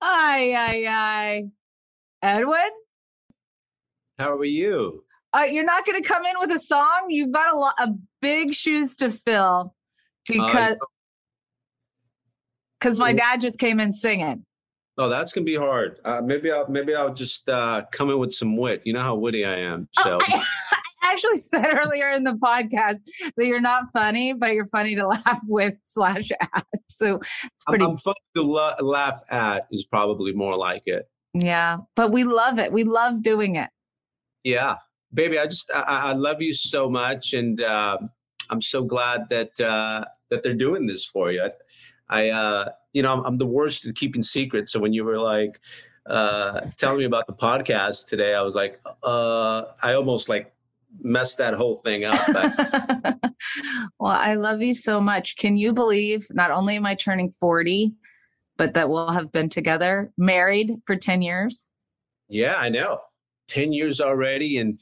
Ay 0.00 0.54
ay 0.56 0.86
ay. 0.88 1.44
Edwin, 2.22 2.70
How 4.18 4.36
are 4.36 4.44
you? 4.44 5.04
uh, 5.36 5.42
you're 5.42 5.64
not 5.64 5.84
going 5.84 6.00
to 6.02 6.08
come 6.08 6.24
in 6.24 6.32
with 6.38 6.50
a 6.50 6.58
song. 6.58 7.06
You've 7.08 7.32
got 7.32 7.52
a 7.52 7.58
lot 7.58 7.74
of 7.80 7.90
big 8.22 8.54
shoes 8.54 8.96
to 8.96 9.10
fill 9.10 9.74
because 10.26 10.76
because 12.80 12.98
my 12.98 13.12
dad 13.12 13.40
just 13.40 13.58
came 13.58 13.80
in 13.80 13.92
singing. 13.92 14.44
Oh, 14.98 15.10
that's 15.10 15.32
gonna 15.34 15.44
be 15.44 15.56
hard. 15.56 15.98
Uh, 16.06 16.22
maybe 16.24 16.50
I'll 16.50 16.66
maybe 16.68 16.94
I'll 16.94 17.12
just 17.12 17.46
uh, 17.50 17.82
come 17.92 18.08
in 18.10 18.18
with 18.18 18.32
some 18.32 18.56
wit. 18.56 18.80
You 18.84 18.94
know 18.94 19.02
how 19.02 19.14
witty 19.14 19.44
I 19.44 19.56
am. 19.56 19.88
So 20.02 20.18
I 20.22 20.42
actually 21.12 21.36
said 21.36 21.64
earlier 21.64 22.10
in 22.10 22.24
the 22.24 22.34
podcast 22.34 22.98
that 23.36 23.46
you're 23.46 23.60
not 23.60 23.90
funny, 23.92 24.32
but 24.32 24.54
you're 24.54 24.66
funny 24.66 24.94
to 24.94 25.06
laugh 25.08 25.40
with 25.46 25.74
slash 25.84 26.30
at. 26.40 26.66
So 26.88 27.20
it's 27.44 27.64
pretty. 27.66 27.84
I'm, 27.84 27.92
I'm 27.92 27.98
fun 27.98 28.14
to 28.36 28.42
la- 28.42 28.76
laugh 28.80 29.20
at 29.30 29.66
is 29.70 29.84
probably 29.84 30.32
more 30.32 30.56
like 30.56 30.82
it. 30.86 31.08
Yeah, 31.34 31.78
but 31.94 32.12
we 32.12 32.24
love 32.24 32.58
it. 32.58 32.72
We 32.72 32.84
love 32.84 33.22
doing 33.22 33.56
it. 33.56 33.68
Yeah, 34.44 34.76
baby, 35.12 35.38
I 35.38 35.46
just 35.46 35.70
I, 35.74 36.10
I 36.10 36.12
love 36.12 36.40
you 36.40 36.54
so 36.54 36.88
much, 36.88 37.34
and 37.34 37.60
uh, 37.60 37.98
I'm 38.50 38.62
so 38.62 38.84
glad 38.84 39.28
that 39.30 39.58
uh, 39.60 40.04
that 40.30 40.42
they're 40.42 40.54
doing 40.54 40.86
this 40.86 41.04
for 41.04 41.32
you. 41.32 41.42
I, 41.42 41.50
I 42.08 42.30
uh, 42.30 42.68
you 42.92 43.02
know, 43.02 43.12
I'm, 43.12 43.26
I'm 43.26 43.38
the 43.38 43.46
worst 43.46 43.86
at 43.86 43.94
keeping 43.94 44.22
secrets. 44.22 44.72
So 44.72 44.80
when 44.80 44.92
you 44.92 45.04
were 45.04 45.18
like 45.18 45.60
uh, 46.06 46.60
telling 46.76 46.98
me 46.98 47.04
about 47.04 47.26
the 47.26 47.32
podcast 47.34 48.06
today, 48.06 48.34
I 48.34 48.42
was 48.42 48.54
like, 48.54 48.80
uh, 49.02 49.64
I 49.82 49.94
almost 49.94 50.28
like 50.28 50.52
messed 51.00 51.38
that 51.38 51.54
whole 51.54 51.76
thing 51.76 52.04
up. 52.04 52.18
But 52.32 53.18
Well, 53.98 54.12
I 54.12 54.34
love 54.34 54.62
you 54.62 54.74
so 54.74 55.00
much. 55.00 55.36
Can 55.36 55.56
you 55.56 55.72
believe 55.72 56.26
not 56.30 56.50
only 56.50 56.76
am 56.76 56.86
I 56.86 56.94
turning 56.94 57.30
40, 57.30 57.92
but 58.56 58.74
that 58.74 58.88
we'll 58.88 59.10
have 59.10 59.32
been 59.32 59.48
together, 59.48 60.12
married 60.16 60.72
for 60.86 60.96
10 60.96 61.22
years? 61.22 61.72
yeah, 62.28 62.56
I 62.58 62.68
know. 62.68 63.00
Ten 63.48 63.72
years 63.72 64.00
already, 64.00 64.58
and 64.58 64.80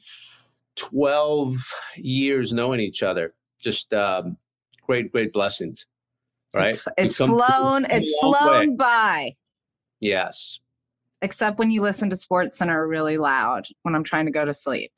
twelve 0.75 1.57
years 1.95 2.53
knowing 2.53 2.79
each 2.79 3.03
other. 3.03 3.33
Just 3.61 3.93
um, 3.93 4.37
great, 4.81 5.11
great 5.11 5.31
blessings. 5.31 5.85
Right? 6.55 6.73
It's, 6.73 6.87
it's 6.97 7.17
flown, 7.17 7.85
it's 7.89 8.11
long 8.21 8.33
way. 8.33 8.39
flown 8.39 8.77
by. 8.77 9.35
Yes. 9.99 10.59
Except 11.21 11.59
when 11.59 11.71
you 11.71 11.81
listen 11.81 12.09
to 12.09 12.15
Sports 12.15 12.57
Center 12.57 12.87
really 12.87 13.17
loud 13.17 13.65
when 13.83 13.95
I'm 13.95 14.03
trying 14.03 14.25
to 14.25 14.31
go 14.31 14.45
to 14.45 14.53
sleep. 14.53 14.91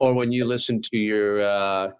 Or 0.00 0.14
when 0.14 0.30
you 0.32 0.44
listen 0.44 0.80
to 0.82 0.96
your 0.96 1.42
uh, 1.42 1.90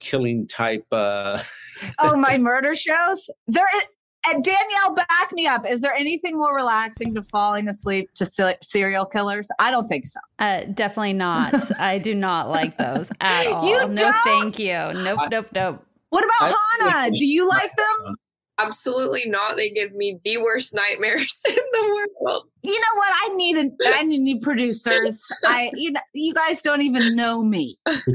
killing 0.00 0.46
type. 0.46 0.86
Uh, 0.90 1.42
Oh, 1.98 2.14
my 2.14 2.36
murder 2.36 2.74
shows? 2.74 3.30
There 3.48 3.64
is, 3.76 3.84
and 4.28 4.44
Danielle, 4.44 4.94
back 4.94 5.32
me 5.32 5.46
up. 5.46 5.66
Is 5.66 5.80
there 5.80 5.94
anything 5.94 6.36
more 6.36 6.54
relaxing 6.54 7.14
to 7.14 7.22
falling 7.22 7.68
asleep 7.68 8.10
to 8.16 8.26
se- 8.26 8.58
serial 8.62 9.06
killers? 9.06 9.48
I 9.58 9.70
don't 9.70 9.86
think 9.86 10.04
so. 10.04 10.20
Uh, 10.38 10.64
definitely 10.74 11.14
not. 11.14 11.70
I 11.80 11.96
do 11.96 12.14
not 12.14 12.50
like 12.50 12.76
those 12.76 13.08
at 13.22 13.46
all. 13.46 13.66
You 13.66 13.88
no, 13.88 13.94
don't? 13.94 14.14
thank 14.24 14.58
you. 14.58 14.74
Nope, 14.74 15.20
nope, 15.30 15.46
nope. 15.54 15.86
What 16.10 16.22
about 16.24 16.54
I- 16.54 16.90
Hannah? 16.92 17.10
Do 17.16 17.24
you 17.26 17.48
like 17.48 17.74
them? 17.74 18.16
Absolutely 18.62 19.28
not. 19.28 19.56
They 19.56 19.70
give 19.70 19.92
me 19.92 20.18
the 20.24 20.38
worst 20.38 20.74
nightmares 20.74 21.40
in 21.48 21.54
the 21.54 22.06
world. 22.22 22.44
You 22.62 22.78
know 22.78 22.96
what? 22.96 23.12
I 23.12 23.34
need 23.34 23.56
a, 23.56 23.70
I 23.86 24.02
need 24.02 24.18
new 24.18 24.40
producers. 24.40 25.26
I 25.44 25.70
you, 25.74 25.92
know, 25.92 26.00
you 26.14 26.34
guys 26.34 26.62
don't 26.62 26.82
even 26.82 27.14
know 27.16 27.42
me. 27.42 27.78
That's 27.86 28.06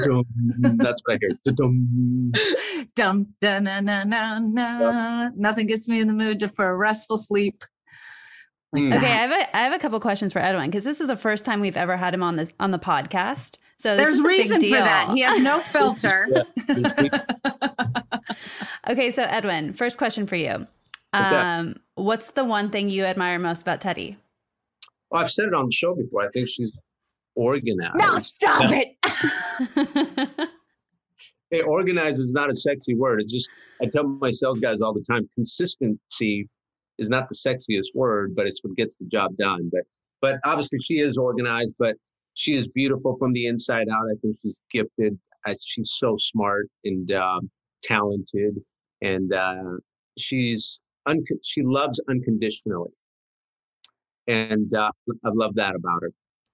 what 1.06 1.16
I 1.16 1.18
hear. 1.20 1.32
Da-dum. 1.44 2.32
Dum 2.96 3.28
da 3.42 3.60
na 3.60 3.80
na 3.82 4.04
na 4.04 4.40
na. 4.40 5.30
Nothing 5.36 5.68
gets 5.68 5.88
me 5.88 6.00
in 6.00 6.08
the 6.08 6.14
mood 6.14 6.40
to, 6.42 6.48
for 6.48 6.68
a 6.68 6.76
restful 6.76 7.18
sleep. 7.18 7.64
Hmm. 8.76 8.94
Okay, 8.94 9.06
I 9.06 9.28
have 9.28 9.32
a 9.32 9.56
I 9.56 9.60
have 9.62 9.74
a 9.74 9.80
couple 9.80 10.00
questions 10.00 10.34
for 10.34 10.40
Edwin 10.40 10.70
because 10.70 10.84
this 10.84 11.02
is 11.02 11.08
the 11.08 11.18
first 11.18 11.46
time 11.46 11.62
we've 11.62 11.78
ever 11.78 11.98
had 11.98 12.14
him 12.14 12.24
on 12.24 12.36
the 12.36 12.50
on 12.60 12.72
the 12.72 12.80
podcast. 12.80 13.56
So 13.78 13.96
this 13.96 14.06
There's 14.06 14.16
is 14.16 14.20
a 14.20 14.24
big 14.24 14.30
reason 14.30 14.62
for 14.62 14.70
that. 14.70 15.12
He 15.14 15.22
has 15.22 15.40
no 15.42 15.60
filter. 15.60 16.28
Okay, 18.90 19.12
so 19.12 19.24
Edwin, 19.24 19.74
first 19.74 19.98
question 19.98 20.28
for 20.28 20.36
you. 20.36 20.68
Okay. 21.14 21.36
Um, 21.36 21.78
what's 21.96 22.28
the 22.32 22.44
one 22.44 22.70
thing 22.70 22.90
you 22.90 23.06
admire 23.06 23.40
most 23.40 23.62
about 23.62 23.82
Teddi? 23.82 24.18
Well, 25.10 25.22
I've 25.22 25.32
said 25.32 25.46
it 25.46 25.54
on 25.54 25.68
the 25.68 25.72
show 25.72 25.96
before. 25.96 26.24
I 26.24 26.30
think 26.30 26.50
she's 26.50 26.72
organized. 27.36 27.96
No, 27.96 28.18
stop 28.20 28.72
it. 28.72 30.50
Hey, 31.52 31.62
organized 31.62 32.20
is 32.20 32.34
not 32.34 32.52
a 32.52 32.56
sexy 32.56 32.96
word. 32.96 33.22
It's 33.22 33.32
just 33.32 33.50
I 33.82 33.86
tell 33.86 34.04
my 34.04 34.32
sales 34.32 34.60
guys 34.60 34.82
all 34.82 34.94
the 34.94 35.06
time. 35.08 35.30
Consistency 35.36 36.50
is 36.98 37.10
not 37.10 37.30
the 37.30 37.36
sexiest 37.36 37.94
word, 37.94 38.36
but 38.36 38.48
it's 38.48 38.64
what 38.64 38.76
gets 38.76 38.96
the 38.96 39.06
job 39.06 39.38
done. 39.38 39.70
But 39.72 39.84
but 40.22 40.40
obviously 40.44 40.80
she 40.84 40.96
is 40.96 41.18
organized, 41.18 41.76
but 41.78 41.96
she 42.34 42.58
is 42.58 42.68
beautiful 42.68 43.16
from 43.18 43.32
the 43.32 43.46
inside 43.46 43.88
out. 43.90 44.08
I 44.12 44.16
think 44.22 44.38
she's 44.42 44.60
gifted. 44.72 45.20
I, 45.46 45.54
she's 45.64 45.94
so 45.96 46.18
smart 46.20 46.68
and 46.84 47.10
um, 47.12 47.50
talented, 47.84 48.58
and 49.06 49.34
uh, 49.34 49.78
she's 50.18 50.80
un- 51.06 51.24
she 51.44 51.62
loves 51.62 52.02
unconditionally, 52.10 52.92
and 54.28 54.74
uh, 54.74 54.92
I 55.24 55.30
love 55.34 55.56
that 55.56 55.76
about 55.76 56.02
her. 56.02 56.12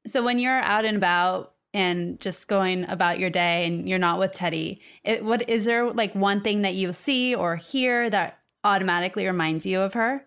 So 0.08 0.24
when 0.24 0.40
you're 0.40 0.60
out 0.60 0.86
and 0.86 0.98
about 0.98 1.54
and 1.74 2.20
just 2.20 2.48
going 2.48 2.90
about 2.90 3.20
your 3.20 3.30
day 3.30 3.66
and 3.66 3.88
you're 3.88 4.00
not 4.00 4.20
with 4.20 4.34
Teddi, 4.34 4.80
it, 5.04 5.24
what 5.24 5.48
is 5.50 5.66
there 5.66 5.92
like 5.92 6.14
one 6.14 6.42
thing 6.42 6.64
that 6.64 6.76
you 6.76 6.92
see 6.92 7.34
or 7.34 7.56
hear 7.56 8.10
that 8.10 8.40
automatically 8.64 9.26
reminds 9.26 9.66
you 9.66 9.80
of 9.80 9.94
her? 9.94 10.26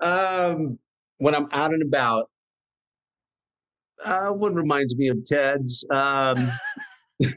Um, 0.00 0.78
when 1.18 1.34
I'm 1.34 1.48
out 1.52 1.72
and 1.72 1.82
about, 1.82 2.28
uh, 4.04 4.30
what 4.30 4.54
reminds 4.54 4.96
me 4.96 5.08
of 5.08 5.24
Ted's, 5.24 5.84
um, 5.90 6.50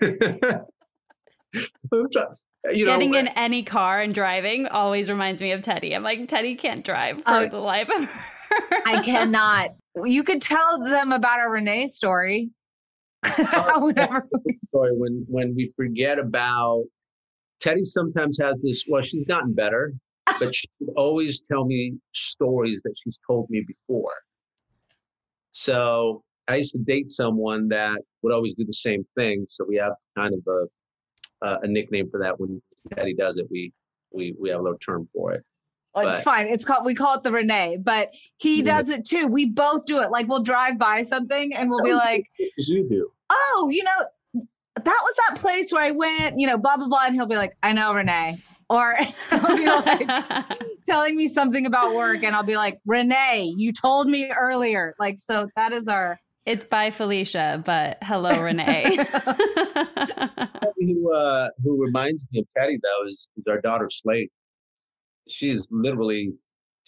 I'm 1.93 2.09
try- 2.11 2.25
you 2.71 2.85
know, 2.85 2.93
Getting 2.93 3.13
in 3.13 3.27
any 3.29 3.63
car 3.63 4.01
and 4.01 4.13
driving 4.13 4.67
always 4.67 5.09
reminds 5.09 5.41
me 5.41 5.51
of 5.51 5.61
Teddi. 5.61 5.95
I'm 5.95 6.03
like, 6.03 6.21
Teddi 6.27 6.57
can't 6.57 6.83
drive 6.85 7.17
for 7.17 7.23
Oh. 7.27 7.47
the 7.47 7.59
life 7.59 7.89
of 7.89 8.03
her. 8.09 8.81
I 8.85 9.01
cannot. 9.03 9.69
You 10.03 10.23
could 10.23 10.41
tell 10.41 10.83
them 10.83 11.11
about 11.11 11.39
our 11.39 11.51
Renee 11.51 11.87
story. 11.87 12.49
Oh, 13.39 13.79
Whenever 13.95 14.27
story 14.69 14.91
when 14.93 15.25
when 15.27 15.55
we 15.55 15.73
forget 15.75 16.19
about 16.19 16.83
Teddi 17.63 17.83
sometimes 17.83 18.37
has 18.39 18.55
this 18.61 18.83
well 18.87 19.01
she's 19.01 19.25
gotten 19.25 19.53
better 19.53 19.93
but 20.39 20.53
she 20.53 20.67
would 20.79 20.93
always 20.95 21.41
tell 21.51 21.65
me 21.65 21.93
stories 22.13 22.81
that 22.83 22.93
she's 23.01 23.17
told 23.25 23.47
me 23.49 23.63
before 23.65 24.13
so 25.53 26.23
I 26.47 26.57
used 26.57 26.73
to 26.73 26.79
date 26.79 27.09
someone 27.09 27.67
that 27.69 27.99
would 28.21 28.33
always 28.33 28.53
do 28.53 28.65
the 28.65 28.73
same 28.73 29.03
thing 29.15 29.45
so 29.47 29.65
we 29.67 29.77
have 29.77 29.93
kind 30.15 30.33
of 30.33 30.41
a 30.47 30.65
uh, 31.41 31.57
a 31.63 31.67
nickname 31.67 32.09
for 32.09 32.19
that 32.21 32.39
when 32.39 32.61
Teddi 32.93 33.17
does 33.17 33.37
it 33.37 33.47
we 33.51 33.71
we 34.13 34.35
we 34.39 34.49
have 34.49 34.59
a 34.59 34.63
little 34.63 34.77
term 34.79 35.07
for 35.13 35.33
it 35.33 35.43
Well, 35.93 36.07
it's 36.07 36.17
But- 36.23 36.23
fine. 36.35 36.47
It's 36.47 36.65
called 36.65 36.85
we 36.85 36.93
call 36.95 37.15
it 37.15 37.23
the 37.23 37.31
Renee, 37.31 37.77
but 37.81 38.13
he 38.37 38.57
Yeah. 38.57 38.63
does 38.63 38.89
it 38.89 39.05
too. 39.05 39.27
We 39.27 39.45
both 39.45 39.85
do 39.85 40.01
it. 40.01 40.11
Like 40.11 40.27
we'll 40.27 40.43
drive 40.43 40.77
by 40.77 41.01
something 41.03 41.53
and 41.55 41.69
we'll 41.69 41.83
be 41.83 41.93
like, 41.93 42.29
you 42.57 42.87
do 42.89 43.09
"Oh, 43.29 43.69
you 43.71 43.83
know, 43.83 44.43
that 44.75 45.01
was 45.03 45.15
that 45.27 45.37
place 45.39 45.71
where 45.71 45.83
I 45.83 45.91
went." 45.91 46.39
You 46.39 46.47
know, 46.47 46.57
blah 46.57 46.75
blah 46.77 46.87
blah, 46.87 47.05
and 47.05 47.15
he'll 47.15 47.25
be 47.25 47.37
like, 47.37 47.55
"I 47.63 47.71
know, 47.73 47.93
Renee," 47.93 48.41
or 48.69 48.93
he'll 49.29 49.55
be 49.55 49.65
like 49.65 50.45
telling 50.85 51.15
me 51.15 51.27
something 51.27 51.65
about 51.65 51.95
work, 51.95 52.23
and 52.23 52.35
I'll 52.35 52.43
be 52.43 52.57
like, 52.57 52.79
"Renee, 52.85 53.53
you 53.57 53.71
told 53.71 54.07
me 54.07 54.29
earlier." 54.37 54.95
Like, 54.99 55.17
so 55.17 55.47
that 55.55 55.71
is 55.71 55.87
our. 55.87 56.19
It's 56.45 56.65
by 56.65 56.91
Felicia, 56.91 57.61
but 57.65 57.97
hello, 58.03 58.39
Renee. 58.39 58.83
who 60.79 61.11
uh 61.11 61.49
who 61.63 61.81
reminds 61.83 62.27
me 62.31 62.39
of 62.39 62.45
Teddi 62.55 62.77
though 62.81 63.07
is, 63.07 63.27
is 63.35 63.45
our 63.49 63.59
daughter 63.61 63.89
Slate. 63.89 64.31
She 65.27 65.49
is 65.49 65.67
literally 65.71 66.33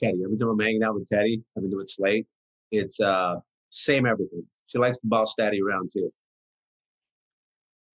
Teddi. 0.02 0.24
Every 0.24 0.38
time 0.38 0.50
I'm 0.50 0.60
hanging 0.60 0.84
out 0.84 0.94
with 0.94 1.08
Teddi, 1.12 1.42
I've 1.56 1.64
been 1.64 1.72
doing 1.72 1.88
Slate. 1.88 2.28
It's 2.72 3.00
uh 3.00 3.36
same 3.72 4.06
everything. 4.06 4.46
She 4.68 4.78
likes 4.78 5.00
to 5.00 5.08
boss 5.08 5.34
daddy 5.38 5.60
around 5.62 5.90
too. 5.92 6.12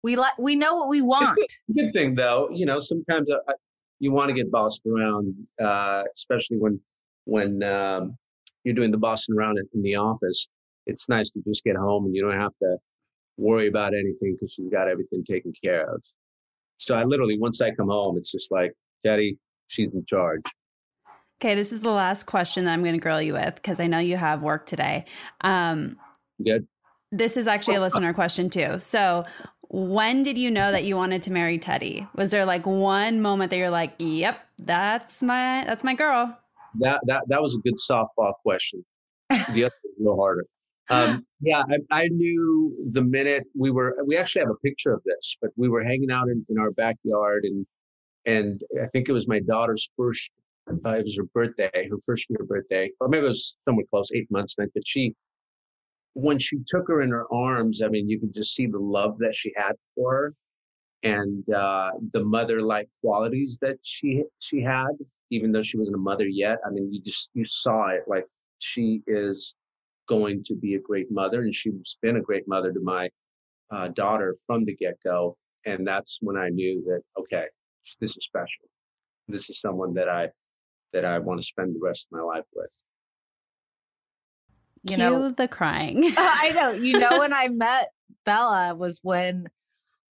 We 0.03 0.17
let 0.17 0.33
we 0.41 0.57
know 0.57 0.75
what 0.75 0.89
we 0.89 1.01
want. 1.01 1.39
Good 1.73 1.93
thing 1.93 2.17
though, 2.17 2.51
you 2.53 2.67
know, 2.67 2.81
sometimes 2.81 3.31
uh, 3.31 3.53
you 4.01 4.11
want 4.11 4.31
to 4.31 4.35
get 4.35 4.51
bossed 4.51 4.83
around, 4.85 5.33
uh, 5.63 6.03
especially 6.17 6.57
when 6.57 6.81
when 7.25 7.63
um, 7.63 8.17
you're 8.65 8.75
doing 8.75 8.91
the 8.91 8.99
bossing 8.99 9.37
around 9.37 9.59
in, 9.59 9.69
in 9.75 9.83
the 9.83 9.95
office. 9.95 10.49
It's 10.87 11.09
nice 11.09 11.31
to 11.33 11.41
just 11.47 11.65
get 11.65 11.77
home 11.77 12.07
and 12.07 12.15
you 12.15 12.23
don't 12.23 12.39
have 12.39 12.57
to 12.63 12.77
worry 13.37 13.69
about 13.69 13.95
anything 13.95 14.35
because 14.35 14.53
she's 14.53 14.69
got 14.71 14.89
everything 14.89 15.25
taken 15.25 15.53
care 15.63 15.89
of. 15.93 16.03
So 16.79 16.95
I 16.95 17.05
literally, 17.05 17.39
once 17.39 17.61
I 17.61 17.71
come 17.71 17.89
home, 17.89 18.17
it's 18.19 18.31
just 18.31 18.51
like, 18.51 18.73
Daddy, 19.05 19.39
she's 19.69 19.93
in 19.95 20.05
charge. 20.07 20.43
okay, 21.41 21.55
this 21.55 21.73
is 21.73 21.81
the 21.81 21.91
last 21.91 22.25
question 22.25 22.65
that 22.65 22.73
I'm 22.73 22.83
going 22.83 22.95
to 22.95 23.01
grill 23.01 23.23
you 23.23 23.35
with 23.35 23.55
because 23.57 23.81
I 23.81 23.87
know 23.87 23.99
you 23.99 24.17
have 24.17 24.43
work 24.43 24.67
today. 24.67 25.05
Um, 25.43 25.97
Good. 26.45 26.67
this 27.11 27.37
is 27.37 27.47
actually 27.47 27.77
a 27.77 27.81
listener 27.87 28.13
question 28.13 28.51
too. 28.51 28.79
So, 28.81 29.25
when 29.69 30.23
did 30.23 30.37
you 30.37 30.51
know 30.51 30.71
that 30.71 30.85
you 30.85 30.97
wanted 30.97 31.23
to 31.23 31.33
marry 31.33 31.59
Teddi? 31.59 32.07
Was 32.15 32.31
there 32.31 32.45
like 32.45 32.67
one 32.67 33.23
moment 33.23 33.51
that 33.51 33.57
you're 33.57 33.71
like, 33.71 33.95
"Yep, 33.99 34.39
that's 34.59 35.23
my 35.23 35.65
that's 35.65 35.83
my 35.83 35.95
girl." 35.95 36.37
That 36.81 37.01
that 37.07 37.25
that 37.29 37.41
was 37.41 37.57
a 37.57 37.59
good 37.61 37.77
softball 37.91 38.35
question. 38.43 38.85
The 39.31 39.65
other 39.65 39.75
was 39.83 39.95
a 39.99 40.03
little 40.03 40.21
harder. 40.21 40.45
Um, 40.93 41.27
yeah, 41.41 41.65
I, 41.69 42.03
I 42.03 42.09
knew 42.09 42.77
the 42.93 43.03
minute 43.03 43.45
we 43.59 43.71
were. 43.71 43.97
We 44.07 44.17
actually 44.17 44.43
have 44.43 44.51
a 44.51 44.67
picture 44.67 44.93
of 44.93 45.03
this, 45.05 45.37
but 45.41 45.51
we 45.57 45.69
were 45.69 45.83
hanging 45.83 46.11
out 46.11 46.29
in, 46.29 46.45
in 46.49 46.59
our 46.59 46.71
backyard, 46.71 47.45
and 47.45 47.67
and 48.27 48.63
I 48.81 48.87
think 48.87 49.09
it 49.09 49.13
was 49.13 49.27
my 49.29 49.41
daughter's 49.41 49.91
first. 49.97 50.31
Uh, 50.87 50.91
it 50.91 51.05
was 51.05 51.17
her 51.17 51.25
birthday, 51.35 51.89
her 51.91 51.99
first 52.07 52.27
year 52.31 52.45
birthday, 52.47 52.91
or 53.01 53.09
maybe 53.09 53.27
it 53.27 53.31
was 53.31 53.57
somewhere 53.67 53.87
close, 53.91 54.13
eight 54.13 54.31
months. 54.31 54.55
I 54.61 54.67
said, 54.73 54.83
"She, 54.87 55.15
when 56.15 56.39
she 56.39 56.59
took 56.67 56.87
her 56.89 57.03
in 57.03 57.11
her 57.11 57.27
arms, 57.33 57.83
I 57.83 57.89
mean, 57.89 58.09
you 58.09 58.21
could 58.21 58.33
just 58.33 58.55
see 58.55 58.67
the 58.67 58.79
love 58.79 59.19
that 59.19 59.35
she 59.35 59.53
had 59.57 59.73
for 59.97 60.13
her 60.13 60.35
and 61.03 61.49
uh, 61.51 61.91
the 62.13 62.25
mother-like 62.25 62.89
qualities 63.01 63.59
that 63.61 63.77
she 63.83 64.23
she 64.39 64.63
had, 64.63 64.93
even 65.31 65.51
though 65.51 65.63
she 65.63 65.79
wasn't 65.79 65.97
a 65.97 66.01
mother 66.01 66.29
yet. 66.29 66.59
I 66.65 66.71
mean, 66.71 66.93
you 66.93 67.01
just 67.01 67.31
you 67.35 67.45
saw 67.45 67.89
it 67.89 68.03
like 68.07 68.27
she 68.61 69.03
is 69.09 69.57
going 70.09 70.43
to 70.45 70.55
be 70.55 70.75
a 70.75 70.81
great 70.81 71.11
mother, 71.11 71.43
and 71.43 71.55
she's 71.55 71.97
been 72.03 72.17
a 72.17 72.21
great 72.21 72.47
mother 72.47 72.73
to 72.73 72.81
my 72.81 73.09
uh, 73.71 73.89
daughter 73.89 74.37
from 74.47 74.65
the 74.65 74.77
get-go. 74.77 75.37
And 75.65 75.87
that's 75.87 76.19
when 76.21 76.37
I 76.37 76.49
knew 76.49 76.83
that 76.83 77.03
okay, 77.21 77.47
this 78.01 78.17
is 78.17 78.25
special. 78.25 78.69
This 79.29 79.49
is 79.51 79.61
someone 79.61 79.95
that 79.95 80.09
I 80.09 80.29
that 80.93 81.05
I 81.05 81.19
want 81.19 81.41
to 81.41 81.47
spend 81.47 81.75
the 81.75 81.81
rest 81.81 82.09
of 82.11 82.19
my 82.19 82.25
life 82.25 82.45
with. 82.55 82.71
You 84.85 84.97
Cue 84.97 84.99
know 84.99 85.31
the 85.31 85.49
crying. 85.49 86.03
I 86.17 86.53
know. 86.55 86.73
You 86.83 86.99
know 86.99 87.19
when 87.19 87.33
I 87.33 87.49
met 87.49 87.91
Bella 88.25 88.75
was 88.75 88.99
when 89.03 89.49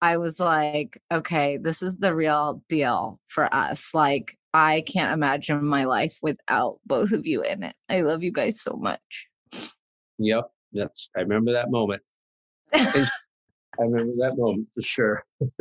I 0.01 0.17
was 0.17 0.39
like, 0.39 1.01
okay, 1.11 1.57
this 1.57 1.81
is 1.81 1.95
the 1.97 2.13
real 2.13 2.61
deal 2.69 3.19
for 3.27 3.53
us. 3.53 3.89
Like, 3.93 4.37
I 4.53 4.83
can't 4.87 5.13
imagine 5.13 5.65
my 5.65 5.85
life 5.85 6.17
without 6.21 6.79
both 6.85 7.11
of 7.11 7.25
you 7.25 7.41
in 7.41 7.63
it. 7.63 7.75
I 7.89 8.01
love 8.01 8.21
you 8.21 8.31
guys 8.31 8.61
so 8.61 8.73
much. 8.73 9.27
Yep. 10.17 10.51
That's 10.73 11.09
I 11.15 11.21
remember 11.21 11.51
that 11.53 11.71
moment. 11.71 12.01
I 12.73 13.07
remember 13.79 14.13
that 14.19 14.37
moment 14.37 14.67
for 14.73 14.81
sure. 14.81 15.25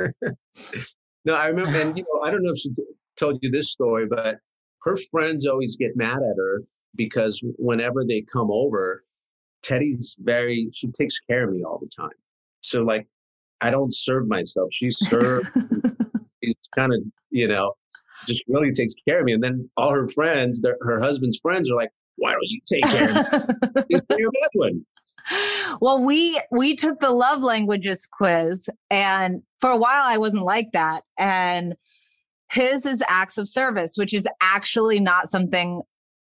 no, 1.25 1.35
I 1.35 1.49
remember 1.49 1.77
and 1.79 1.97
you 1.97 2.05
know, 2.13 2.21
I 2.23 2.31
don't 2.31 2.43
know 2.43 2.53
if 2.53 2.59
she 2.59 2.71
told 3.17 3.39
you 3.43 3.51
this 3.51 3.71
story, 3.71 4.07
but 4.07 4.37
her 4.83 4.97
friends 5.11 5.47
always 5.47 5.77
get 5.77 5.97
mad 5.97 6.19
at 6.19 6.37
her 6.37 6.63
because 6.97 7.41
whenever 7.59 8.05
they 8.05 8.23
come 8.23 8.51
over, 8.51 9.05
Teddi's 9.63 10.17
very 10.21 10.69
she 10.73 10.89
takes 10.89 11.19
care 11.21 11.45
of 11.45 11.55
me 11.55 11.65
all 11.65 11.79
the 11.79 11.91
time. 11.97 12.11
So 12.61 12.83
like 12.83 13.07
I 13.61 13.71
don't 13.71 13.95
serve 13.95 14.27
myself. 14.27 14.69
She 14.73 14.91
serves. 14.91 15.49
She's 16.45 16.57
kind 16.77 16.93
of 16.93 17.01
you 17.31 17.49
know 17.49 17.75
just 18.27 18.43
really 18.49 18.73
takes 18.73 18.95
care 19.07 19.21
of 19.21 19.25
me. 19.25 19.33
And 19.33 19.43
then 19.43 19.69
all 19.77 19.93
her 19.93 20.09
friends, 20.09 20.63
her 20.81 21.01
husband's 21.01 21.39
friends, 21.39 21.71
are 21.71 21.77
like, 21.77 21.91
"Why 22.17 22.33
don't 22.33 22.41
you 22.43 22.61
take 22.67 22.85
care 22.85 23.11
of 23.11 24.03
your 24.19 24.31
one." 24.55 24.87
Well, 25.81 26.03
we 26.03 26.41
we 26.51 26.77
took 26.77 27.01
the 27.01 27.11
love 27.11 27.43
languages 27.43 28.07
quiz, 28.11 28.69
and 28.91 29.43
for 29.61 29.71
a 29.71 29.77
while 29.77 30.05
I 30.05 30.19
wasn't 30.19 30.45
like 30.45 30.73
that, 30.73 31.05
and 31.19 31.75
his 32.51 32.87
is 32.87 33.03
acts 33.09 33.39
of 33.39 33.49
service, 33.49 33.95
which 33.97 34.15
is 34.15 34.29
actually 34.41 35.01
not 35.01 35.29
something 35.29 35.83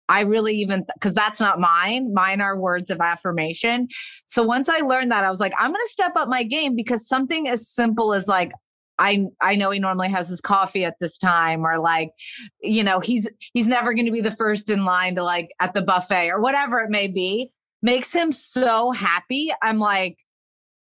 I 0.10 0.22
really 0.22 0.56
even 0.56 0.86
because 0.94 1.14
that's 1.14 1.40
not 1.40 1.60
mine. 1.60 2.14
Mine 2.14 2.42
are 2.42 2.58
words 2.58 2.90
of 2.90 3.02
affirmation. 3.02 3.88
So 4.26 4.44
once 4.44 4.70
I 4.70 4.80
learned 4.80 5.12
that, 5.12 5.24
I 5.24 5.30
was 5.30 5.40
like, 5.40 5.54
I'm 5.60 5.72
going 5.72 5.82
to 5.82 5.90
step 5.90 6.14
up 6.16 6.30
my 6.30 6.44
game 6.44 6.76
because 6.76 7.08
something 7.08 7.48
as 7.48 7.68
simple 7.68 8.14
as 8.14 8.28
like, 8.28 8.52
I 9.00 9.26
I 9.42 9.56
know 9.56 9.72
he 9.72 9.80
normally 9.80 10.10
has 10.10 10.30
his 10.30 10.42
coffee 10.42 10.86
at 10.86 10.96
this 11.00 11.18
time, 11.18 11.66
or 11.66 11.80
like, 11.80 12.12
you 12.62 12.84
know, 12.84 13.00
he's 13.00 13.28
he's 13.54 13.68
never 13.68 13.94
going 13.94 14.06
to 14.06 14.12
be 14.12 14.22
the 14.22 14.32
first 14.32 14.70
in 14.70 14.86
line 14.86 15.16
to 15.16 15.24
like 15.24 15.50
at 15.60 15.74
the 15.74 15.82
buffet 15.82 16.30
or 16.30 16.42
whatever 16.42 16.80
it 16.80 16.90
may 16.90 17.08
be. 17.08 17.52
Makes 17.82 18.14
him 18.14 18.32
so 18.32 18.92
happy. 18.92 19.52
I'm 19.62 19.78
like, 19.78 20.18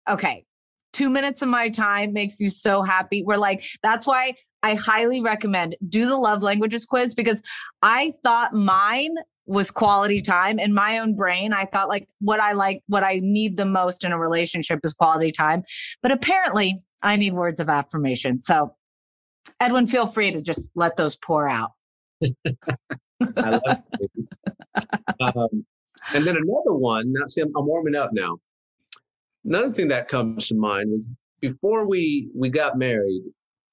okay, 0.08 0.44
two 0.92 1.10
minutes 1.10 1.42
of 1.42 1.48
my 1.48 1.68
time 1.68 2.12
makes 2.12 2.40
you 2.40 2.50
so 2.50 2.82
happy. 2.82 3.22
We're 3.22 3.36
like, 3.36 3.62
that's 3.82 4.06
why 4.06 4.34
I 4.62 4.74
highly 4.74 5.20
recommend 5.20 5.76
do 5.88 6.06
the 6.06 6.16
love 6.16 6.42
languages 6.42 6.86
quiz 6.86 7.14
because 7.14 7.42
I 7.82 8.14
thought 8.22 8.54
mine 8.54 9.14
was 9.48 9.70
quality 9.70 10.20
time 10.20 10.58
in 10.58 10.74
my 10.74 10.98
own 10.98 11.16
brain. 11.16 11.54
I 11.54 11.64
thought 11.64 11.88
like 11.88 12.06
what 12.20 12.38
I 12.38 12.52
like, 12.52 12.82
what 12.86 13.02
I 13.02 13.20
need 13.22 13.56
the 13.56 13.64
most 13.64 14.04
in 14.04 14.12
a 14.12 14.18
relationship 14.18 14.80
is 14.84 14.92
quality 14.92 15.32
time. 15.32 15.64
But 16.02 16.12
apparently 16.12 16.76
I 17.02 17.16
need 17.16 17.32
words 17.32 17.58
of 17.58 17.70
affirmation. 17.70 18.40
So 18.40 18.74
Edwin, 19.58 19.86
feel 19.86 20.06
free 20.06 20.30
to 20.30 20.42
just 20.42 20.70
let 20.74 20.96
those 20.96 21.16
pour 21.16 21.48
out. 21.48 21.72
I 22.22 22.26
love 23.50 23.62
it. 23.64 24.12
Um, 25.20 25.64
and 26.14 26.26
then 26.26 26.36
another 26.36 26.74
one, 26.74 27.12
now 27.12 27.26
see, 27.26 27.40
I'm, 27.40 27.52
I'm 27.56 27.66
warming 27.66 27.94
up 27.94 28.10
now. 28.12 28.36
Another 29.44 29.72
thing 29.72 29.88
that 29.88 30.08
comes 30.08 30.48
to 30.48 30.54
mind 30.54 30.90
was 30.90 31.10
before 31.40 31.88
we 31.88 32.28
we 32.34 32.50
got 32.50 32.76
married, 32.76 33.22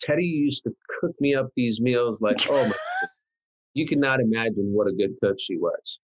Teddi 0.03 0.23
used 0.23 0.63
to 0.63 0.71
cook 0.99 1.11
me 1.19 1.35
up 1.35 1.49
these 1.55 1.81
meals 1.81 2.21
like, 2.21 2.37
oh 2.49 2.65
my, 2.65 2.75
you 3.75 3.85
cannot 3.85 4.19
imagine 4.19 4.71
what 4.73 4.87
a 4.87 4.93
good 4.93 5.15
cook 5.21 5.37
she 5.39 5.57
was. 5.57 5.99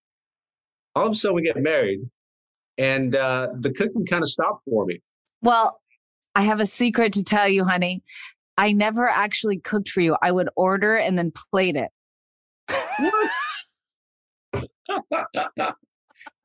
All 0.94 1.06
of 1.06 1.12
a 1.12 1.16
sudden, 1.16 1.34
we 1.36 1.42
get 1.42 1.56
married, 1.56 2.00
and 2.78 3.16
uh, 3.16 3.48
the 3.58 3.72
cooking 3.72 4.06
kind 4.06 4.22
of 4.22 4.30
stopped 4.30 4.62
for 4.64 4.86
me. 4.86 5.00
Well, 5.40 5.80
I 6.36 6.42
have 6.42 6.60
a 6.60 6.66
secret 6.66 7.12
to 7.14 7.24
tell 7.24 7.48
you, 7.48 7.64
honey. 7.64 8.02
I 8.56 8.72
never 8.72 9.08
actually 9.08 9.58
cooked 9.58 9.88
for 9.88 10.02
you. 10.02 10.16
I 10.22 10.30
would 10.30 10.50
order 10.54 10.96
and 10.96 11.18
then 11.18 11.32
plate 11.50 11.76
it. 11.76 11.90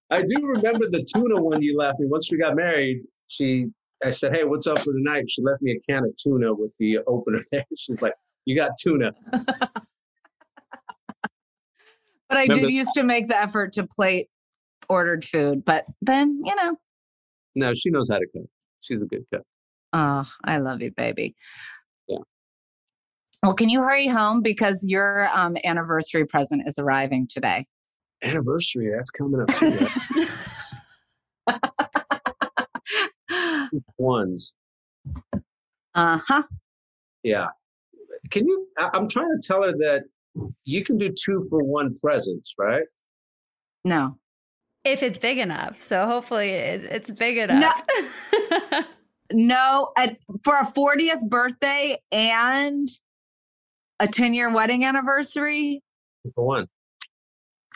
I 0.10 0.22
do 0.22 0.48
remember 0.48 0.90
the 0.90 1.06
tuna 1.14 1.42
one 1.42 1.62
you 1.62 1.78
left 1.78 2.00
me. 2.00 2.08
Once 2.08 2.32
we 2.32 2.38
got 2.38 2.56
married, 2.56 3.02
she 3.28 3.68
I 4.04 4.12
said, 4.12 4.34
"Hey, 4.36 4.44
what's 4.44 4.68
up 4.68 4.80
for 4.80 4.94
tonight?" 4.94 5.26
She 5.28 5.42
left 5.42 5.62
me 5.62 5.72
a 5.72 5.80
can 5.80 6.06
of 6.06 6.16
tuna 6.16 6.54
with 6.54 6.72
the 6.80 7.00
opener 7.08 7.44
there. 7.52 7.66
She's 7.78 8.02
like, 8.02 8.14
"You 8.46 8.56
got 8.56 8.72
tuna." 8.82 9.12
But 12.30 12.38
I 12.38 12.44
Remember 12.44 12.68
did 12.68 12.74
used 12.74 12.94
to 12.96 13.04
make 13.04 13.28
the 13.28 13.38
effort 13.38 13.74
to 13.74 13.86
plate 13.86 14.30
ordered 14.90 15.26
food, 15.26 15.64
but 15.66 15.86
then 16.02 16.42
you 16.44 16.56
know. 16.56 16.78
No, 17.56 17.74
she 17.74 17.90
knows 17.90 18.10
how 18.10 18.18
to 18.18 18.28
cook. 18.34 18.48
She's 18.82 19.02
a 19.02 19.06
good 19.06 19.26
cook. 19.34 19.44
Oh, 19.94 20.26
I 20.44 20.58
love 20.58 20.82
you, 20.82 20.92
baby. 20.92 21.36
Yeah. 22.08 22.20
Well, 23.44 23.54
can 23.54 23.70
you 23.70 23.82
hurry 23.82 24.08
home 24.08 24.42
because 24.42 24.86
your 24.88 25.30
um, 25.34 25.58
anniversary 25.64 26.26
present 26.26 26.64
is 26.66 26.78
arriving 26.78 27.28
today? 27.30 27.66
Anniversary, 28.24 28.92
that's 28.96 29.12
coming 29.12 29.42
up 29.42 29.48
too. 29.56 29.88
ones. 33.98 34.54
Uh 35.96 36.20
huh. 36.28 36.44
Yeah. 37.24 37.48
Can 38.32 38.48
you? 38.48 38.68
I'm 38.78 39.08
trying 39.08 39.30
to 39.30 39.48
tell 39.48 39.64
her 39.64 39.72
that 39.72 40.04
you 40.64 40.84
can 40.84 40.98
do 40.98 41.10
two 41.10 41.48
for 41.50 41.64
one 41.64 41.96
presents, 42.02 42.54
right? 42.58 42.86
No. 43.84 44.18
If 44.84 45.04
it's 45.04 45.20
big 45.20 45.38
enough. 45.38 45.82
So 45.82 46.06
hopefully 46.06 46.52
it, 46.52 46.84
it's 46.86 47.10
big 47.10 47.38
enough. 47.38 47.86
No. 48.72 48.84
no 49.32 49.90
at, 49.98 50.18
for 50.44 50.58
a 50.60 50.66
40th 50.66 51.28
birthday 51.28 51.98
and 52.12 52.88
a 54.00 54.08
10 54.08 54.34
year 54.34 54.52
wedding 54.52 54.86
anniversary. 54.86 55.82
Two 56.26 56.32
for 56.36 56.46
one. 56.46 56.68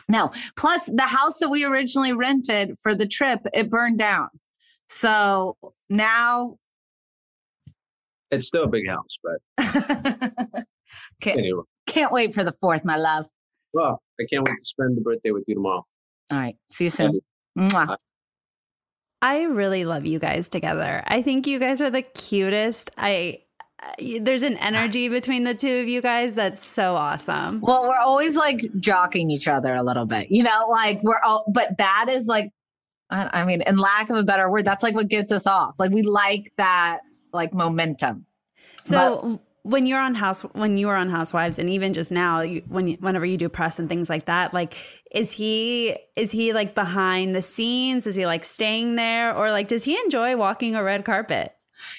No. 0.08 0.30
Plus, 0.56 0.86
the 0.86 1.02
house 1.02 1.38
that 1.38 1.48
we 1.48 1.64
originally 1.64 2.12
rented 2.12 2.78
for 2.82 2.94
the 2.94 3.06
trip, 3.06 3.40
it 3.54 3.70
burned 3.70 3.98
down. 3.98 4.28
So 4.88 5.56
now 5.88 6.58
it's 8.32 8.46
still 8.46 8.64
a 8.64 8.68
big 8.68 8.88
house, 8.88 9.18
but 9.22 9.38
can't, 11.20 11.38
anyway. 11.38 11.62
Can't 11.92 12.12
wait 12.12 12.34
for 12.34 12.42
the 12.42 12.52
fourth, 12.52 12.84
my 12.84 12.96
love. 12.96 13.26
Well, 13.72 14.02
I 14.20 14.24
can't 14.30 14.46
wait 14.46 14.58
to 14.58 14.64
spend 14.64 14.96
the 14.96 15.00
birthday 15.00 15.30
with 15.30 15.44
you 15.46 15.54
tomorrow. 15.54 15.86
All 16.30 16.38
right. 16.38 16.56
See 16.68 16.84
you 16.84 16.90
soon. 16.90 17.20
Mwah. 17.58 17.96
I 19.20 19.42
really 19.42 19.84
love 19.84 20.04
you 20.04 20.18
guys 20.18 20.48
together. 20.48 21.02
I 21.06 21.22
think 21.22 21.46
you 21.46 21.58
guys 21.58 21.80
are 21.80 21.90
the 21.90 22.02
cutest. 22.02 22.90
I 22.96 23.40
there's 24.20 24.42
an 24.42 24.56
energy 24.58 25.08
between 25.08 25.44
the 25.44 25.54
two 25.54 25.80
of 25.80 25.88
you 25.88 26.00
guys 26.00 26.34
that's 26.34 26.66
so 26.66 26.96
awesome. 26.96 27.60
Well, 27.60 27.82
we're 27.82 27.98
always 27.98 28.36
like 28.36 28.58
jocking 28.78 29.30
each 29.30 29.46
other 29.46 29.74
a 29.74 29.82
little 29.82 30.06
bit, 30.06 30.30
you 30.30 30.42
know, 30.42 30.66
like 30.70 31.02
we're 31.02 31.20
all, 31.20 31.44
but 31.52 31.78
that 31.78 32.06
is 32.08 32.26
like 32.26 32.50
I 33.10 33.44
mean, 33.44 33.60
in 33.66 33.76
lack 33.76 34.08
of 34.08 34.16
a 34.16 34.22
better 34.22 34.50
word, 34.50 34.64
that's 34.64 34.82
like 34.82 34.94
what 34.94 35.08
gets 35.08 35.30
us 35.32 35.46
off. 35.46 35.74
Like 35.78 35.90
we 35.90 36.00
like 36.02 36.50
that 36.56 37.00
like 37.34 37.52
momentum. 37.52 38.24
So 38.84 39.20
but, 39.20 39.40
when 39.64 39.86
you're 39.86 40.00
on 40.00 40.14
house 40.14 40.42
when 40.42 40.76
you 40.76 40.88
were 40.88 40.96
on 40.96 41.08
housewives 41.08 41.58
and 41.58 41.70
even 41.70 41.92
just 41.92 42.10
now 42.10 42.40
you, 42.40 42.62
when 42.66 42.92
whenever 42.94 43.24
you 43.24 43.36
do 43.36 43.48
press 43.48 43.78
and 43.78 43.88
things 43.88 44.10
like 44.10 44.26
that 44.26 44.52
like 44.52 44.76
is 45.12 45.30
he 45.30 45.96
is 46.16 46.32
he 46.32 46.52
like 46.52 46.74
behind 46.74 47.34
the 47.34 47.42
scenes 47.42 48.06
is 48.06 48.16
he 48.16 48.26
like 48.26 48.44
staying 48.44 48.96
there 48.96 49.34
or 49.34 49.50
like 49.50 49.68
does 49.68 49.84
he 49.84 49.96
enjoy 49.98 50.36
walking 50.36 50.74
a 50.74 50.82
red 50.82 51.04
carpet 51.04 51.54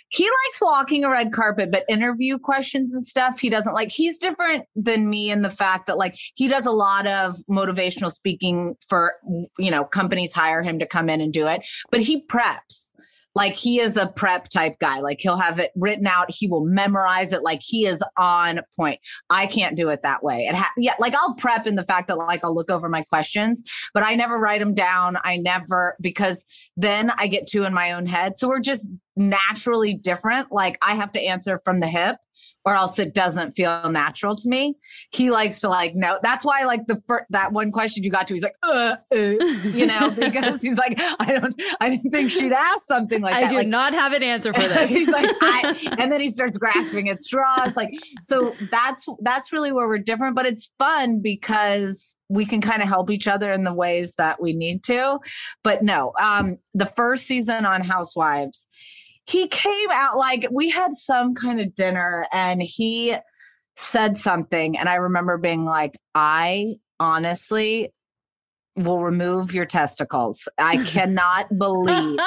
he 0.10 0.24
likes 0.24 0.62
walking 0.62 1.04
a 1.04 1.10
red 1.10 1.32
carpet, 1.34 1.72
but 1.72 1.84
interview 1.90 2.38
questions 2.38 2.94
and 2.94 3.04
stuff, 3.04 3.40
he 3.40 3.50
doesn't 3.50 3.74
like. 3.74 3.92
He's 3.92 4.18
different 4.18 4.66
than 4.76 5.10
me 5.10 5.32
in 5.32 5.42
the 5.42 5.50
fact 5.50 5.88
that, 5.88 5.98
like, 5.98 6.16
he 6.36 6.48
does 6.48 6.66
a 6.66 6.72
lot 6.72 7.08
of 7.08 7.36
motivational 7.50 8.12
speaking 8.12 8.76
for, 8.88 9.14
you 9.58 9.72
know, 9.72 9.84
companies 9.84 10.34
hire 10.34 10.62
him 10.62 10.80
to 10.80 10.86
come 10.86 11.10
in 11.10 11.22
and 11.22 11.34
do 11.34 11.48
it, 11.48 11.66
but 11.92 12.02
he 12.02 12.26
preps. 12.28 12.92
Like 13.36 13.56
he 13.56 13.80
is 13.80 13.98
a 13.98 14.08
prep 14.08 14.50
type 14.50 14.78
guy. 14.80 15.00
Like 15.00 15.20
he'll 15.20 15.38
have 15.38 15.60
it 15.60 15.72
written 15.76 16.08
out. 16.08 16.28
He 16.30 16.48
will 16.48 16.66
memorize 16.66 17.34
it. 17.34 17.44
Like 17.44 17.62
he 17.64 17.86
is 17.86 18.04
on 18.18 18.62
point. 18.76 19.00
I 19.30 19.48
can't 19.48 19.76
do 19.76 19.90
it 19.90 20.02
that 20.04 20.24
way. 20.24 20.46
It 20.46 20.56
ha- 20.56 20.72
yeah, 20.78 20.94
like 21.00 21.16
I'll 21.16 21.36
prep 21.36 21.68
in 21.68 21.76
the 21.76 21.84
fact 21.84 22.08
that 22.08 22.18
like 22.18 22.44
I'll 22.44 22.56
look 22.56 22.70
over 22.70 22.90
my 22.90 23.04
questions, 23.04 23.64
but 23.94 24.04
I 24.04 24.16
never 24.16 24.38
write 24.38 24.60
them 24.60 24.74
down. 24.74 25.18
I 25.24 25.38
never 25.38 25.96
because 26.02 26.46
then 26.78 27.12
I 27.18 27.28
get 27.28 27.48
too 27.48 27.64
in 27.64 27.74
my 27.74 27.92
own 27.92 28.06
head. 28.06 28.38
So 28.38 28.48
we're 28.48 28.60
just 28.60 28.90
naturally 29.16 29.94
different. 29.94 30.52
Like 30.52 30.78
I 30.82 30.96
have 30.96 31.12
to 31.14 31.22
answer 31.22 31.62
from 31.64 31.80
the 31.80 31.88
hip 31.88 32.18
or 32.66 32.76
else 32.76 32.98
it 32.98 33.14
doesn't 33.14 33.52
feel 33.52 33.90
natural 33.90 34.36
to 34.36 34.50
me. 34.50 34.76
He 35.12 35.32
likes 35.32 35.60
to 35.62 35.70
like 35.70 35.96
no. 35.96 36.18
That's 36.24 36.46
why 36.46 36.64
like 36.64 36.88
the 36.88 37.02
first 37.08 37.26
that 37.30 37.52
one 37.52 37.72
question 37.72 38.04
you 38.04 38.10
got 38.10 38.28
to, 38.28 38.34
he's 38.34 38.44
like, 38.44 38.56
uh, 38.64 38.96
uh 39.12 39.16
you 39.16 39.86
know, 39.86 40.12
because 40.20 40.62
he's 40.62 40.78
like, 40.78 41.00
I 41.20 41.38
don't, 41.40 41.62
I 41.82 41.90
didn't 41.90 42.12
think 42.12 42.32
she'd 42.32 42.54
ask 42.54 42.86
something 42.86 43.22
like 43.22 43.36
I 43.36 43.42
that. 43.42 43.48
I 43.48 43.50
do 43.50 43.58
like, 43.58 43.68
not 43.68 43.94
have 43.94 44.14
an 44.14 44.24
answer 44.24 44.54
for 44.54 44.62
this. 44.68 44.92
he's 44.92 45.12
like, 45.12 45.30
I, 45.42 45.96
and 46.00 46.12
then 46.12 46.22
he 46.22 46.30
starts 46.30 46.58
grasping 46.58 47.10
at 47.10 47.20
straws. 47.20 47.76
Like, 47.76 47.94
so 48.24 48.56
that's 48.72 49.08
that's 49.22 49.52
really 49.52 49.72
where 49.72 49.88
we're 49.88 49.98
different, 49.98 50.36
but 50.36 50.46
it's 50.46 50.72
fun 50.80 51.22
because 51.22 52.16
we 52.30 52.46
can 52.46 52.62
kind 52.62 52.82
of 52.82 52.88
help 52.88 53.12
each 53.12 53.28
other 53.28 53.52
in 53.52 53.64
the 53.64 53.74
ways 53.74 54.16
that 54.16 54.42
we 54.42 54.54
need 54.54 54.84
to. 54.84 55.20
But 55.64 55.84
no, 55.84 56.14
um, 56.20 56.58
the 56.74 56.86
first 56.86 57.28
season 57.28 57.66
on 57.66 57.82
Housewives 57.82 58.68
he 59.26 59.48
came 59.48 59.90
out 59.92 60.18
like 60.18 60.48
we 60.52 60.70
had 60.70 60.94
some 60.94 61.34
kind 61.34 61.60
of 61.60 61.74
dinner 61.76 62.28
and 62.32 62.62
he 62.62 63.16
said 63.76 64.18
something 64.18 64.78
and 64.78 64.88
i 64.88 64.96
remember 64.96 65.38
being 65.38 65.66
like 65.66 65.98
i 66.14 66.76
honestly 67.00 67.92
will 68.76 69.00
remove 69.00 69.54
your 69.54 69.66
testicles. 69.66 70.48
I 70.58 70.84
cannot 70.86 71.48
believe 71.58 72.20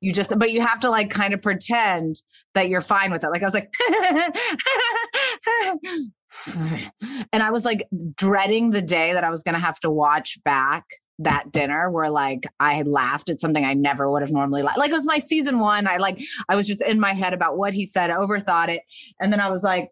you 0.00 0.12
just 0.12 0.38
but 0.38 0.52
you 0.52 0.60
have 0.60 0.80
to 0.80 0.90
like 0.90 1.10
kind 1.10 1.32
of 1.32 1.40
pretend 1.40 2.16
that 2.54 2.68
you're 2.68 2.80
fine 2.80 3.10
with 3.10 3.24
it. 3.24 3.30
Like 3.30 3.42
i 3.42 3.46
was 3.46 3.54
like 3.54 3.72
and 7.32 7.42
i 7.42 7.50
was 7.50 7.64
like 7.64 7.86
dreading 8.16 8.70
the 8.70 8.82
day 8.82 9.12
that 9.12 9.22
i 9.22 9.30
was 9.30 9.44
going 9.44 9.54
to 9.54 9.60
have 9.60 9.78
to 9.80 9.88
watch 9.88 10.36
back 10.44 10.84
that 11.20 11.52
dinner 11.52 11.90
where 11.90 12.10
like 12.10 12.44
I 12.58 12.74
had 12.74 12.88
laughed 12.88 13.30
at 13.30 13.40
something 13.40 13.64
I 13.64 13.74
never 13.74 14.10
would 14.10 14.22
have 14.22 14.32
normally 14.32 14.62
laughed. 14.62 14.78
Like 14.78 14.90
it 14.90 14.94
was 14.94 15.06
my 15.06 15.18
season 15.18 15.60
one. 15.60 15.86
I 15.86 15.98
like 15.98 16.20
I 16.48 16.56
was 16.56 16.66
just 16.66 16.82
in 16.82 16.98
my 16.98 17.12
head 17.12 17.32
about 17.32 17.56
what 17.56 17.72
he 17.72 17.84
said, 17.84 18.10
overthought 18.10 18.68
it. 18.68 18.82
And 19.20 19.32
then 19.32 19.40
I 19.40 19.48
was 19.48 19.62
like, 19.62 19.90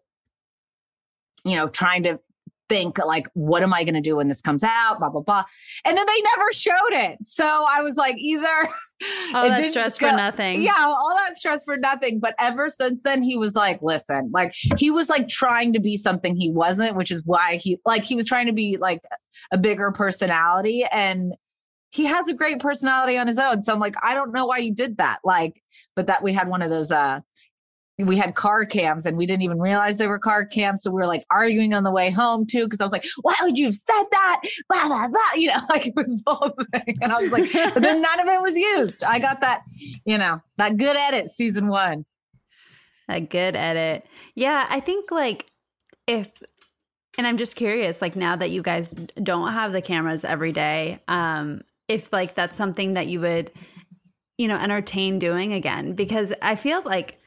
you 1.45 1.55
know, 1.55 1.67
trying 1.67 2.03
to 2.03 2.19
think 2.73 2.97
like, 2.97 3.27
what 3.33 3.61
am 3.61 3.71
I 3.71 3.83
gonna 3.83 4.01
do 4.01 4.15
when 4.15 4.27
this 4.27 4.41
comes 4.41 4.63
out? 4.63 4.97
Blah, 4.97 5.09
blah, 5.09 5.21
blah. 5.21 5.43
And 5.85 5.95
then 5.95 6.05
they 6.07 6.21
never 6.21 6.51
showed 6.53 6.73
it. 6.91 7.19
So 7.21 7.45
I 7.45 7.81
was 7.81 7.97
like, 7.97 8.15
either 8.17 8.47
all 9.35 9.47
that 9.47 9.67
stress 9.67 9.97
go, 9.97 10.09
for 10.09 10.15
nothing. 10.15 10.61
Yeah, 10.63 10.73
all 10.77 11.15
that 11.25 11.37
stress 11.37 11.63
for 11.63 11.77
nothing. 11.77 12.19
But 12.19 12.33
ever 12.39 12.71
since 12.71 13.03
then, 13.03 13.21
he 13.21 13.37
was 13.37 13.53
like, 13.53 13.79
listen, 13.83 14.31
like 14.33 14.53
he 14.77 14.89
was 14.89 15.07
like 15.07 15.27
trying 15.27 15.73
to 15.73 15.79
be 15.79 15.97
something 15.97 16.35
he 16.35 16.49
wasn't, 16.49 16.95
which 16.95 17.11
is 17.11 17.23
why 17.25 17.57
he 17.57 17.77
like 17.85 18.03
he 18.03 18.15
was 18.15 18.25
trying 18.25 18.47
to 18.47 18.53
be 18.53 18.77
like 18.77 19.01
a 19.51 19.57
bigger 19.57 19.91
personality. 19.91 20.83
And 20.91 21.35
he 21.91 22.05
has 22.05 22.27
a 22.27 22.33
great 22.33 22.57
personality 22.57 23.19
on 23.19 23.27
his 23.27 23.37
own. 23.37 23.63
So 23.63 23.71
I'm 23.71 23.79
like, 23.79 23.95
I 24.01 24.15
don't 24.15 24.33
know 24.33 24.47
why 24.47 24.57
you 24.57 24.73
did 24.73 24.97
that. 24.97 25.19
Like, 25.23 25.61
but 25.95 26.07
that 26.07 26.23
we 26.23 26.33
had 26.33 26.47
one 26.47 26.63
of 26.63 26.71
those 26.71 26.91
uh 26.91 27.19
we 27.99 28.17
had 28.17 28.33
car 28.33 28.65
cams 28.65 29.05
and 29.05 29.17
we 29.17 29.25
didn't 29.25 29.43
even 29.43 29.59
realize 29.59 29.97
they 29.97 30.07
were 30.07 30.17
car 30.17 30.45
cams. 30.45 30.81
So 30.83 30.89
we 30.89 30.95
were 30.95 31.07
like 31.07 31.23
arguing 31.29 31.73
on 31.73 31.83
the 31.83 31.91
way 31.91 32.09
home 32.09 32.45
too. 32.45 32.67
Cause 32.67 32.81
I 32.81 32.83
was 32.83 32.91
like, 32.91 33.05
why 33.21 33.35
would 33.41 33.57
you 33.57 33.65
have 33.65 33.75
said 33.75 34.03
that? 34.11 34.41
Blah, 34.67 34.87
blah, 34.87 35.07
blah. 35.07 35.19
You 35.35 35.49
know, 35.49 35.59
like 35.69 35.87
it 35.87 35.95
was 35.95 36.23
the 36.25 36.33
whole 36.33 36.55
thing. 36.71 36.97
And 37.01 37.11
I 37.11 37.21
was 37.21 37.31
like, 37.31 37.51
but 37.53 37.83
then 37.83 38.01
none 38.01 38.19
of 38.19 38.27
it 38.27 38.41
was 38.41 38.57
used. 38.57 39.03
I 39.03 39.19
got 39.19 39.41
that, 39.41 39.61
you 40.05 40.17
know, 40.17 40.39
that 40.57 40.77
good 40.77 40.95
edit 40.95 41.29
season 41.29 41.67
one. 41.67 42.03
A 43.09 43.21
good 43.21 43.55
edit. 43.55 44.07
Yeah. 44.33 44.65
I 44.69 44.79
think 44.79 45.11
like 45.11 45.45
if, 46.07 46.31
and 47.17 47.27
I'm 47.27 47.37
just 47.37 47.55
curious, 47.55 48.01
like 48.01 48.15
now 48.15 48.35
that 48.35 48.49
you 48.49 48.63
guys 48.63 48.89
don't 48.89 49.53
have 49.53 49.71
the 49.71 49.83
cameras 49.83 50.25
every 50.25 50.51
day, 50.51 50.99
um, 51.07 51.61
if 51.87 52.11
like 52.11 52.33
that's 52.33 52.57
something 52.57 52.95
that 52.95 53.05
you 53.05 53.19
would, 53.21 53.51
you 54.39 54.47
know, 54.47 54.55
entertain 54.55 55.19
doing 55.19 55.53
again, 55.53 55.93
because 55.93 56.33
I 56.41 56.55
feel 56.55 56.81
like, 56.81 57.19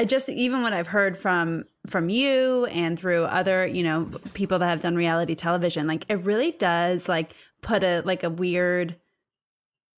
I 0.00 0.06
just 0.06 0.30
even 0.30 0.62
what 0.62 0.72
I've 0.72 0.86
heard 0.86 1.18
from 1.18 1.64
from 1.86 2.08
you 2.08 2.64
and 2.64 2.98
through 2.98 3.24
other, 3.24 3.66
you 3.66 3.82
know, 3.82 4.08
people 4.32 4.58
that 4.58 4.68
have 4.70 4.80
done 4.80 4.96
reality 4.96 5.34
television, 5.34 5.86
like 5.86 6.06
it 6.08 6.24
really 6.24 6.52
does 6.52 7.06
like 7.06 7.34
put 7.60 7.84
a 7.84 8.00
like 8.06 8.24
a 8.24 8.30
weird 8.30 8.96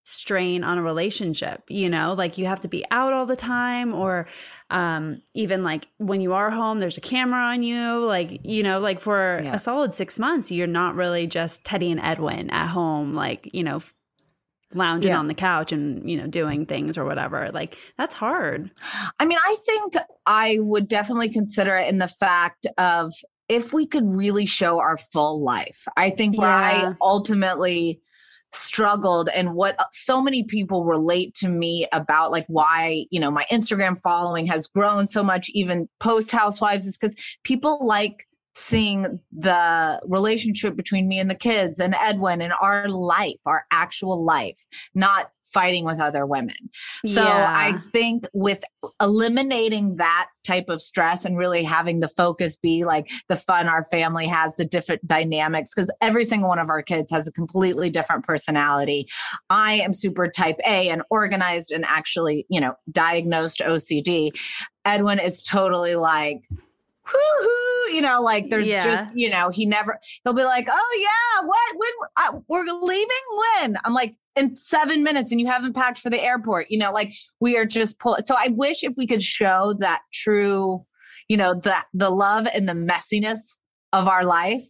strain 0.02 0.64
on 0.64 0.76
a 0.76 0.82
relationship, 0.82 1.62
you 1.68 1.88
know, 1.88 2.14
like 2.14 2.36
you 2.36 2.46
have 2.46 2.58
to 2.60 2.68
be 2.68 2.84
out 2.90 3.12
all 3.12 3.26
the 3.26 3.36
time 3.36 3.94
or 3.94 4.26
um 4.70 5.22
even 5.34 5.62
like 5.62 5.86
when 5.98 6.20
you 6.20 6.32
are 6.32 6.50
home 6.50 6.80
there's 6.80 6.98
a 6.98 7.00
camera 7.00 7.40
on 7.40 7.62
you, 7.62 8.04
like, 8.04 8.40
you 8.42 8.64
know, 8.64 8.80
like 8.80 9.00
for 9.00 9.40
yeah. 9.44 9.54
a 9.54 9.58
solid 9.60 9.94
6 9.94 10.18
months 10.18 10.50
you're 10.50 10.66
not 10.66 10.96
really 10.96 11.28
just 11.28 11.62
Teddi 11.62 11.92
and 11.92 12.00
Edwin 12.00 12.50
at 12.50 12.66
home 12.66 13.14
like, 13.14 13.48
you 13.52 13.62
know, 13.62 13.80
lounging 14.74 15.10
yeah. 15.10 15.18
on 15.18 15.28
the 15.28 15.34
couch 15.34 15.72
and 15.72 16.08
you 16.08 16.16
know 16.16 16.26
doing 16.26 16.66
things 16.66 16.96
or 16.96 17.04
whatever 17.04 17.50
like 17.52 17.76
that's 17.98 18.14
hard 18.14 18.70
i 19.18 19.24
mean 19.24 19.38
i 19.44 19.56
think 19.64 19.94
i 20.26 20.58
would 20.60 20.88
definitely 20.88 21.28
consider 21.28 21.76
it 21.76 21.88
in 21.88 21.98
the 21.98 22.08
fact 22.08 22.66
of 22.78 23.12
if 23.48 23.72
we 23.72 23.86
could 23.86 24.04
really 24.06 24.46
show 24.46 24.78
our 24.78 24.96
full 24.96 25.42
life 25.42 25.86
i 25.96 26.10
think 26.10 26.38
where 26.38 26.48
yeah. 26.48 26.90
i 26.90 26.94
ultimately 27.00 28.00
struggled 28.54 29.30
and 29.30 29.54
what 29.54 29.80
uh, 29.80 29.84
so 29.92 30.20
many 30.20 30.44
people 30.44 30.84
relate 30.84 31.34
to 31.34 31.48
me 31.48 31.86
about 31.92 32.30
like 32.30 32.44
why 32.48 33.06
you 33.10 33.18
know 33.18 33.30
my 33.30 33.46
instagram 33.50 33.98
following 34.00 34.46
has 34.46 34.66
grown 34.66 35.08
so 35.08 35.22
much 35.22 35.48
even 35.54 35.88
post 36.00 36.30
housewives 36.30 36.86
is 36.86 36.98
because 36.98 37.16
people 37.44 37.78
like 37.86 38.26
seeing 38.54 39.18
the 39.32 40.00
relationship 40.04 40.76
between 40.76 41.08
me 41.08 41.18
and 41.18 41.30
the 41.30 41.34
kids 41.34 41.80
and 41.80 41.94
Edwin 41.94 42.42
and 42.42 42.52
our 42.60 42.88
life, 42.88 43.38
our 43.46 43.64
actual 43.70 44.24
life, 44.24 44.66
not 44.94 45.30
fighting 45.52 45.84
with 45.84 46.00
other 46.00 46.24
women. 46.24 46.56
So 47.06 47.22
yeah. 47.22 47.52
I 47.54 47.72
think 47.92 48.26
with 48.32 48.64
eliminating 49.00 49.96
that 49.96 50.28
type 50.46 50.68
of 50.68 50.80
stress 50.80 51.24
and 51.24 51.36
really 51.36 51.62
having 51.62 52.00
the 52.00 52.08
focus 52.08 52.56
be 52.56 52.84
like 52.84 53.10
the 53.28 53.36
fun 53.36 53.68
our 53.68 53.84
family 53.84 54.26
has, 54.26 54.56
the 54.56 54.64
different 54.64 55.06
dynamics, 55.06 55.74
because 55.74 55.90
every 56.00 56.24
single 56.24 56.48
one 56.48 56.58
of 56.58 56.70
our 56.70 56.82
kids 56.82 57.10
has 57.10 57.28
a 57.28 57.32
completely 57.32 57.90
different 57.90 58.24
personality. 58.24 59.06
I 59.50 59.74
am 59.74 59.92
super 59.92 60.26
type 60.28 60.56
A 60.66 60.88
and 60.88 61.02
organized 61.10 61.70
and 61.70 61.84
actually, 61.84 62.46
you 62.48 62.60
know, 62.60 62.74
diagnosed 62.90 63.60
OCD. 63.60 64.30
Edwin 64.84 65.18
is 65.18 65.44
totally 65.44 65.96
like, 65.96 66.44
whoo, 67.04 67.94
you 67.94 68.00
know, 68.00 68.22
like 68.22 68.50
there's 68.50 68.68
yeah. 68.68 68.84
just, 68.84 69.16
you 69.16 69.28
know, 69.28 69.50
he 69.50 69.66
never, 69.66 69.98
he'll 70.24 70.34
be 70.34 70.44
like, 70.44 70.68
oh 70.70 70.98
yeah, 71.00 71.46
what, 71.46 71.76
when, 71.76 71.90
uh, 72.16 72.40
we're 72.48 72.64
leaving 72.64 73.06
when? 73.60 73.76
I'm 73.84 73.94
like, 73.94 74.16
in 74.34 74.56
seven 74.56 75.02
minutes 75.02 75.30
and 75.30 75.40
you 75.40 75.46
haven't 75.46 75.74
packed 75.74 75.98
for 75.98 76.08
the 76.08 76.22
airport, 76.22 76.70
you 76.70 76.78
know, 76.78 76.90
like 76.92 77.12
we 77.40 77.56
are 77.56 77.66
just 77.66 77.98
pull. 77.98 78.16
So 78.24 78.34
I 78.38 78.48
wish 78.48 78.82
if 78.82 78.94
we 78.96 79.06
could 79.06 79.22
show 79.22 79.74
that 79.80 80.02
true, 80.12 80.84
you 81.28 81.36
know, 81.36 81.54
that 81.60 81.86
the 81.92 82.10
love 82.10 82.46
and 82.54 82.68
the 82.68 82.72
messiness 82.72 83.58
of 83.92 84.08
our 84.08 84.24
life, 84.24 84.62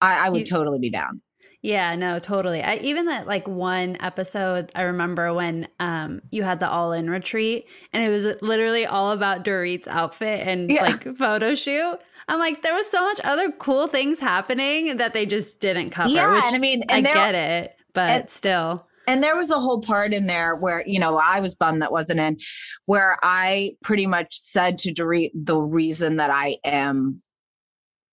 I, 0.00 0.26
I 0.26 0.28
would 0.30 0.40
you, 0.40 0.46
totally 0.46 0.78
be 0.78 0.90
down. 0.90 1.20
Yeah, 1.64 1.96
no, 1.96 2.18
totally. 2.18 2.62
I 2.62 2.74
even 2.82 3.06
that 3.06 3.26
like 3.26 3.48
one 3.48 3.96
episode 4.00 4.70
I 4.74 4.82
remember 4.82 5.32
when 5.32 5.66
um 5.80 6.20
you 6.30 6.42
had 6.42 6.60
the 6.60 6.68
all 6.68 6.92
in 6.92 7.08
retreat 7.08 7.66
and 7.94 8.04
it 8.04 8.10
was 8.10 8.26
literally 8.42 8.84
all 8.84 9.12
about 9.12 9.46
Dorit's 9.46 9.88
outfit 9.88 10.46
and 10.46 10.70
yeah. 10.70 10.82
like 10.82 11.16
photo 11.16 11.54
shoot. 11.54 11.98
I'm 12.28 12.38
like, 12.38 12.60
there 12.60 12.74
was 12.74 12.90
so 12.90 13.02
much 13.02 13.18
other 13.24 13.50
cool 13.50 13.86
things 13.86 14.20
happening 14.20 14.98
that 14.98 15.14
they 15.14 15.24
just 15.24 15.58
didn't 15.60 15.88
cover. 15.88 16.10
Yeah, 16.10 16.42
and 16.46 16.54
I 16.54 16.58
mean, 16.58 16.82
and 16.90 17.08
I 17.08 17.14
get 17.14 17.34
it, 17.34 17.76
but 17.94 18.10
and, 18.10 18.30
still. 18.30 18.86
And 19.08 19.24
there 19.24 19.36
was 19.36 19.50
a 19.50 19.58
whole 19.58 19.80
part 19.80 20.12
in 20.12 20.26
there 20.26 20.54
where, 20.54 20.84
you 20.86 20.98
know, 20.98 21.16
I 21.16 21.40
was 21.40 21.54
bummed 21.54 21.80
that 21.80 21.92
wasn't 21.92 22.20
in, 22.20 22.40
where 22.84 23.16
I 23.22 23.76
pretty 23.82 24.06
much 24.06 24.38
said 24.38 24.78
to 24.80 24.92
Dorit 24.92 25.30
the 25.34 25.58
reason 25.58 26.16
that 26.16 26.30
I 26.30 26.58
am 26.62 27.22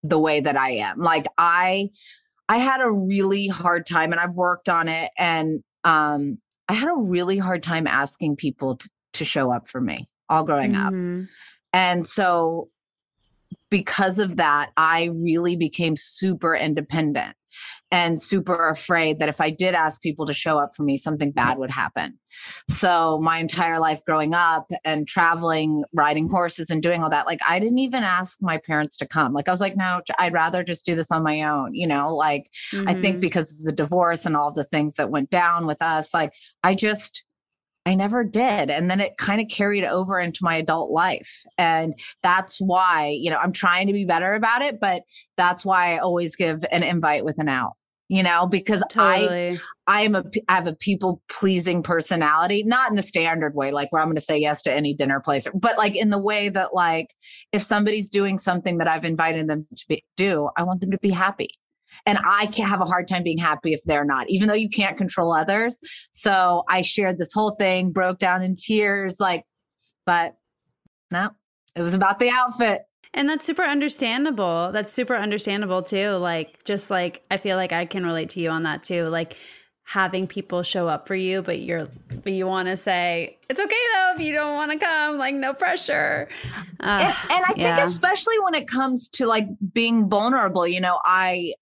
the 0.04 0.20
way 0.20 0.40
that 0.40 0.56
I 0.56 0.70
am. 0.72 1.00
Like 1.00 1.28
I 1.38 1.90
I 2.52 2.58
had 2.58 2.82
a 2.82 2.92
really 2.92 3.48
hard 3.48 3.86
time, 3.86 4.12
and 4.12 4.20
I've 4.20 4.36
worked 4.36 4.68
on 4.68 4.90
it. 4.90 5.10
And 5.18 5.64
um, 5.86 6.38
I 6.68 6.74
had 6.74 6.90
a 6.90 6.96
really 6.96 7.38
hard 7.38 7.64
time 7.64 7.88
asking 7.88 8.36
people 8.36 8.76
to, 8.76 8.90
to 9.14 9.24
show 9.24 9.54
up 9.54 9.70
for 9.70 9.80
me 9.80 10.10
all 10.28 10.44
growing 10.44 10.74
mm-hmm. 10.74 11.22
up. 11.22 11.28
And 11.72 12.06
so, 12.06 12.68
because 13.70 14.20
of 14.20 14.36
that, 14.36 14.72
I 14.76 15.12
really 15.14 15.56
became 15.56 15.96
super 15.96 16.54
independent 16.54 17.38
and 17.92 18.22
super 18.22 18.70
afraid 18.70 19.20
that 19.20 19.30
if 19.30 19.42
I 19.42 19.50
did 19.50 19.76
ask 19.76 20.02
people 20.02 20.26
to 20.26 20.34
show 20.34 20.58
up 20.58 20.74
for 20.76 20.84
me, 20.84 20.98
something 20.98 21.32
bad 21.32 21.58
would 21.58 21.72
happen. 21.72 22.18
So, 22.70 23.20
my 23.22 23.38
entire 23.38 23.80
life 23.80 24.00
growing 24.06 24.34
up 24.34 24.72
and 24.86 25.08
traveling, 25.08 25.84
riding 25.94 26.30
horses, 26.30 26.70
and 26.70 26.82
doing 26.82 27.04
all 27.04 27.10
that, 27.10 27.26
like, 27.26 27.42
I 27.48 27.60
didn't 27.60 27.80
even 27.80 28.04
ask 28.04 28.42
my 28.42 28.58
parents 28.58 28.98
to 28.98 29.08
come. 29.08 29.34
Like, 29.34 29.50
I 29.50 29.52
was 29.52 29.62
like, 29.62 29.76
no, 29.76 30.02
I'd 30.18 30.34
rather 30.34 30.64
just 30.64 30.86
do 30.86 30.96
this 30.96 31.12
on 31.12 31.24
my 31.24 31.44
own, 31.44 31.76
you 31.76 31.88
know? 31.88 32.16
Like, 32.16 32.50
mm-hmm. 32.72 32.88
I 32.88 32.94
think 32.94 33.16
mm-hmm. 33.16 33.22
because 33.22 33.56
the 33.62 33.74
divorce 33.74 34.26
and 34.26 34.38
all 34.38 34.52
the 34.52 34.64
things 34.64 34.96
that 34.96 35.12
went 35.12 35.30
down 35.30 35.68
with 35.68 35.82
us, 35.82 36.14
like, 36.14 36.34
I 36.64 36.76
just, 36.76 37.26
I 37.86 37.96
never 37.96 38.24
did. 38.24 38.70
And 38.70 38.92
then 38.92 39.00
it 39.00 39.18
kind 39.18 39.42
of 39.42 39.48
carried 39.48 39.84
over 39.84 40.20
into 40.20 40.44
my 40.44 40.56
adult 40.56 40.92
life. 40.92 41.44
And 41.58 41.96
that's 42.22 42.60
why, 42.60 43.08
you 43.08 43.32
know, 43.32 43.38
I'm 43.38 43.54
trying 43.54 43.88
to 43.88 43.94
be 43.94 44.06
better 44.06 44.34
about 44.34 44.62
it, 44.62 44.80
but 44.80 45.04
that's 45.36 45.66
why 45.66 45.96
I 45.96 45.98
always 45.98 46.36
give 46.36 46.64
an 46.72 46.84
invite 46.84 47.26
with 47.26 47.40
an 47.40 47.50
out, 47.50 47.74
you 48.12 48.24
know, 48.24 48.46
because 48.46 48.84
Totally. 48.90 49.58
I 49.88 50.00
I 50.00 50.02
am 50.02 50.16
a 50.16 50.26
I 50.50 50.56
have 50.56 50.68
a 50.68 50.76
people 50.76 51.22
pleasing 51.30 51.82
personality, 51.82 52.62
not 52.62 52.90
in 52.90 52.98
the 52.98 53.02
standard 53.02 53.56
way, 53.56 53.72
like 53.72 53.90
where 53.94 54.02
I'm 54.02 54.10
going 54.10 54.16
to 54.16 54.22
say 54.22 54.38
yes 54.38 54.62
to 54.64 54.74
any 54.74 54.94
dinner 54.94 55.22
place, 55.22 55.48
but 55.54 55.78
like 55.78 55.96
in 55.96 56.10
the 56.10 56.18
way 56.18 56.50
that 56.50 56.74
like 56.74 57.16
if 57.54 57.62
somebody's 57.62 58.10
doing 58.10 58.38
something 58.38 58.80
that 58.80 58.88
I've 58.90 59.06
invited 59.06 59.48
them 59.48 59.66
to 59.78 59.86
be, 59.88 60.04
do, 60.18 60.50
I 60.58 60.64
want 60.64 60.82
them 60.82 60.92
to 60.92 60.98
be 60.98 61.10
happy. 61.10 61.52
And 62.06 62.18
I 62.28 62.48
can 62.48 62.68
have 62.68 62.82
a 62.82 62.86
hard 62.86 63.08
time 63.08 63.24
being 63.24 63.38
happy 63.38 63.72
if 63.72 63.82
they're 63.84 64.04
not, 64.04 64.30
even 64.30 64.50
though 64.50 64.56
you 64.56 64.70
can't 64.70 64.98
control 64.98 65.34
others. 65.34 65.80
So 66.12 66.64
I 66.68 66.82
shared 66.82 67.18
this 67.18 67.32
whole 67.32 67.56
thing, 67.56 67.92
broke 67.92 68.18
down 68.18 68.42
in 68.42 68.56
tears, 68.56 69.22
like, 69.22 69.46
but 70.06 70.36
no, 71.12 71.30
it 71.78 71.82
was 71.82 71.94
about 71.94 72.20
the 72.20 72.30
outfit. 72.30 72.82
And 73.14 73.28
that's 73.28 73.46
super 73.46 73.64
understandable. 73.64 74.72
That's 74.72 74.94
super 74.94 75.16
understandable 75.16 75.84
too. 75.84 76.12
Like, 76.12 76.64
just 76.64 76.90
like 76.90 77.24
I 77.30 77.38
feel 77.38 77.58
like 77.58 77.74
I 77.74 77.86
can 77.86 78.06
relate 78.06 78.30
to 78.30 78.40
you 78.40 78.50
on 78.50 78.64
that 78.64 78.84
too. 78.84 79.08
Like, 79.08 79.38
having 79.84 80.26
people 80.26 80.64
show 80.64 80.88
up 80.88 81.06
for 81.06 81.16
you, 81.16 81.42
but 81.42 81.60
you're, 81.60 81.86
but 82.24 82.32
you 82.32 82.48
want 82.48 82.68
to 82.68 82.78
say, 82.78 83.38
it's 83.50 83.60
okay 83.60 83.76
though 83.94 84.14
if 84.16 84.22
you 84.22 84.32
don't 84.32 84.54
want 84.54 84.72
to 84.72 84.78
come, 84.78 85.18
like, 85.18 85.36
no 85.36 85.54
pressure. 85.54 86.30
Uh, 86.80 86.86
and, 86.86 87.16
and 87.30 87.46
I 87.46 87.54
think 87.54 87.78
yeah. 87.78 87.84
especially 87.84 88.40
when 88.40 88.54
it 88.54 88.68
comes 88.68 89.10
to 89.10 89.26
like 89.26 89.48
being 89.74 90.08
vulnerable, 90.08 90.66
you 90.66 90.80
know, 90.80 91.02
I 91.04 91.56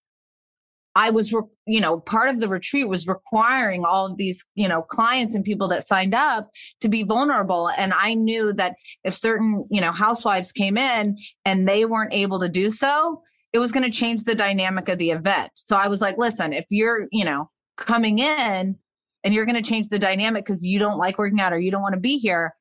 I 1.00 1.12
was, 1.12 1.32
re- 1.32 1.44
you 1.66 1.80
know, 1.80 2.02
part 2.02 2.30
of 2.30 2.42
the 2.42 2.50
retreat 2.50 2.90
was 2.90 3.08
requiring 3.08 3.86
all 3.86 4.06
of 4.06 4.18
these, 4.18 4.46
you 4.56 4.68
know, 4.68 4.82
clients 4.82 5.34
and 5.34 5.46
people 5.46 5.70
that 5.70 5.88
signed 5.88 6.14
up 6.14 6.50
to 6.82 6.90
be 6.90 7.04
vulnerable. 7.04 7.70
And 7.70 7.94
I 7.94 8.16
knew 8.16 8.52
that 8.54 8.76
if 9.06 9.14
certain, 9.14 9.66
you 9.72 9.80
know, 9.80 9.94
housewives 9.94 10.52
came 10.52 10.78
in 10.78 11.18
and 11.46 11.70
they 11.70 11.86
weren't 11.86 12.14
able 12.14 12.38
to 12.42 12.50
do 12.50 12.70
so, 12.70 13.22
it 13.54 13.60
was 13.60 13.72
going 13.72 13.90
to 13.90 13.98
change 13.98 14.26
the 14.26 14.36
dynamic 14.36 14.90
of 14.90 14.98
the 14.98 15.12
event. 15.12 15.52
So 15.54 15.78
I 15.78 15.88
was 15.88 16.02
like, 16.02 16.18
listen, 16.18 16.52
if 16.52 16.66
you're, 16.70 17.08
you 17.14 17.24
know, 17.24 17.50
coming 17.78 18.20
in 18.20 18.76
and 19.24 19.34
you're 19.34 19.46
going 19.46 19.56
to 19.56 19.70
change 19.70 19.88
the 19.88 20.00
dynamic 20.00 20.44
because 20.44 20.66
you 20.66 20.80
don't 20.80 20.98
like 20.98 21.18
working 21.18 21.40
out 21.40 21.54
or 21.54 21.60
you 21.60 21.72
don't 21.72 21.82
want 21.82 21.94
to 21.94 22.02
be 22.02 22.18
here, 22.18 22.54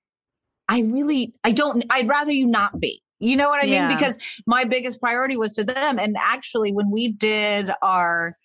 I 0.69 0.83
really, 0.83 1.35
I 1.43 1.51
don't, 1.51 1.85
I'd 1.91 2.07
rather 2.07 2.31
you 2.31 2.47
not 2.47 2.79
be. 2.79 3.03
You 3.21 3.37
know 3.37 3.49
what 3.49 3.63
I 3.63 3.67
Yeah. 3.67 3.89
mean? 3.89 3.97
Because 3.97 4.19
my 4.47 4.65
biggest 4.65 5.01
priority 5.01 5.37
was 5.37 5.53
to 5.55 5.65
them. 5.65 5.99
And 5.99 6.17
actually, 6.19 6.73
when 6.73 6.91
we 6.91 7.13
did 7.13 7.71
our 7.83 8.37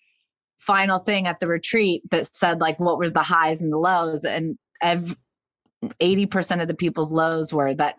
final 0.58 0.98
thing 0.98 1.26
at 1.26 1.40
the 1.40 1.46
retreat 1.46 2.02
that 2.10 2.34
said 2.34 2.60
like 2.60 2.80
what 2.80 2.98
were 2.98 3.10
the 3.10 3.22
highs 3.22 3.60
and 3.60 3.72
the 3.72 3.78
lows, 3.78 4.24
and 4.24 4.56
ev- 4.82 5.16
80% 6.00 6.62
of 6.62 6.68
the 6.68 6.74
people's 6.74 7.12
lows 7.12 7.52
were 7.52 7.74
that 7.74 7.96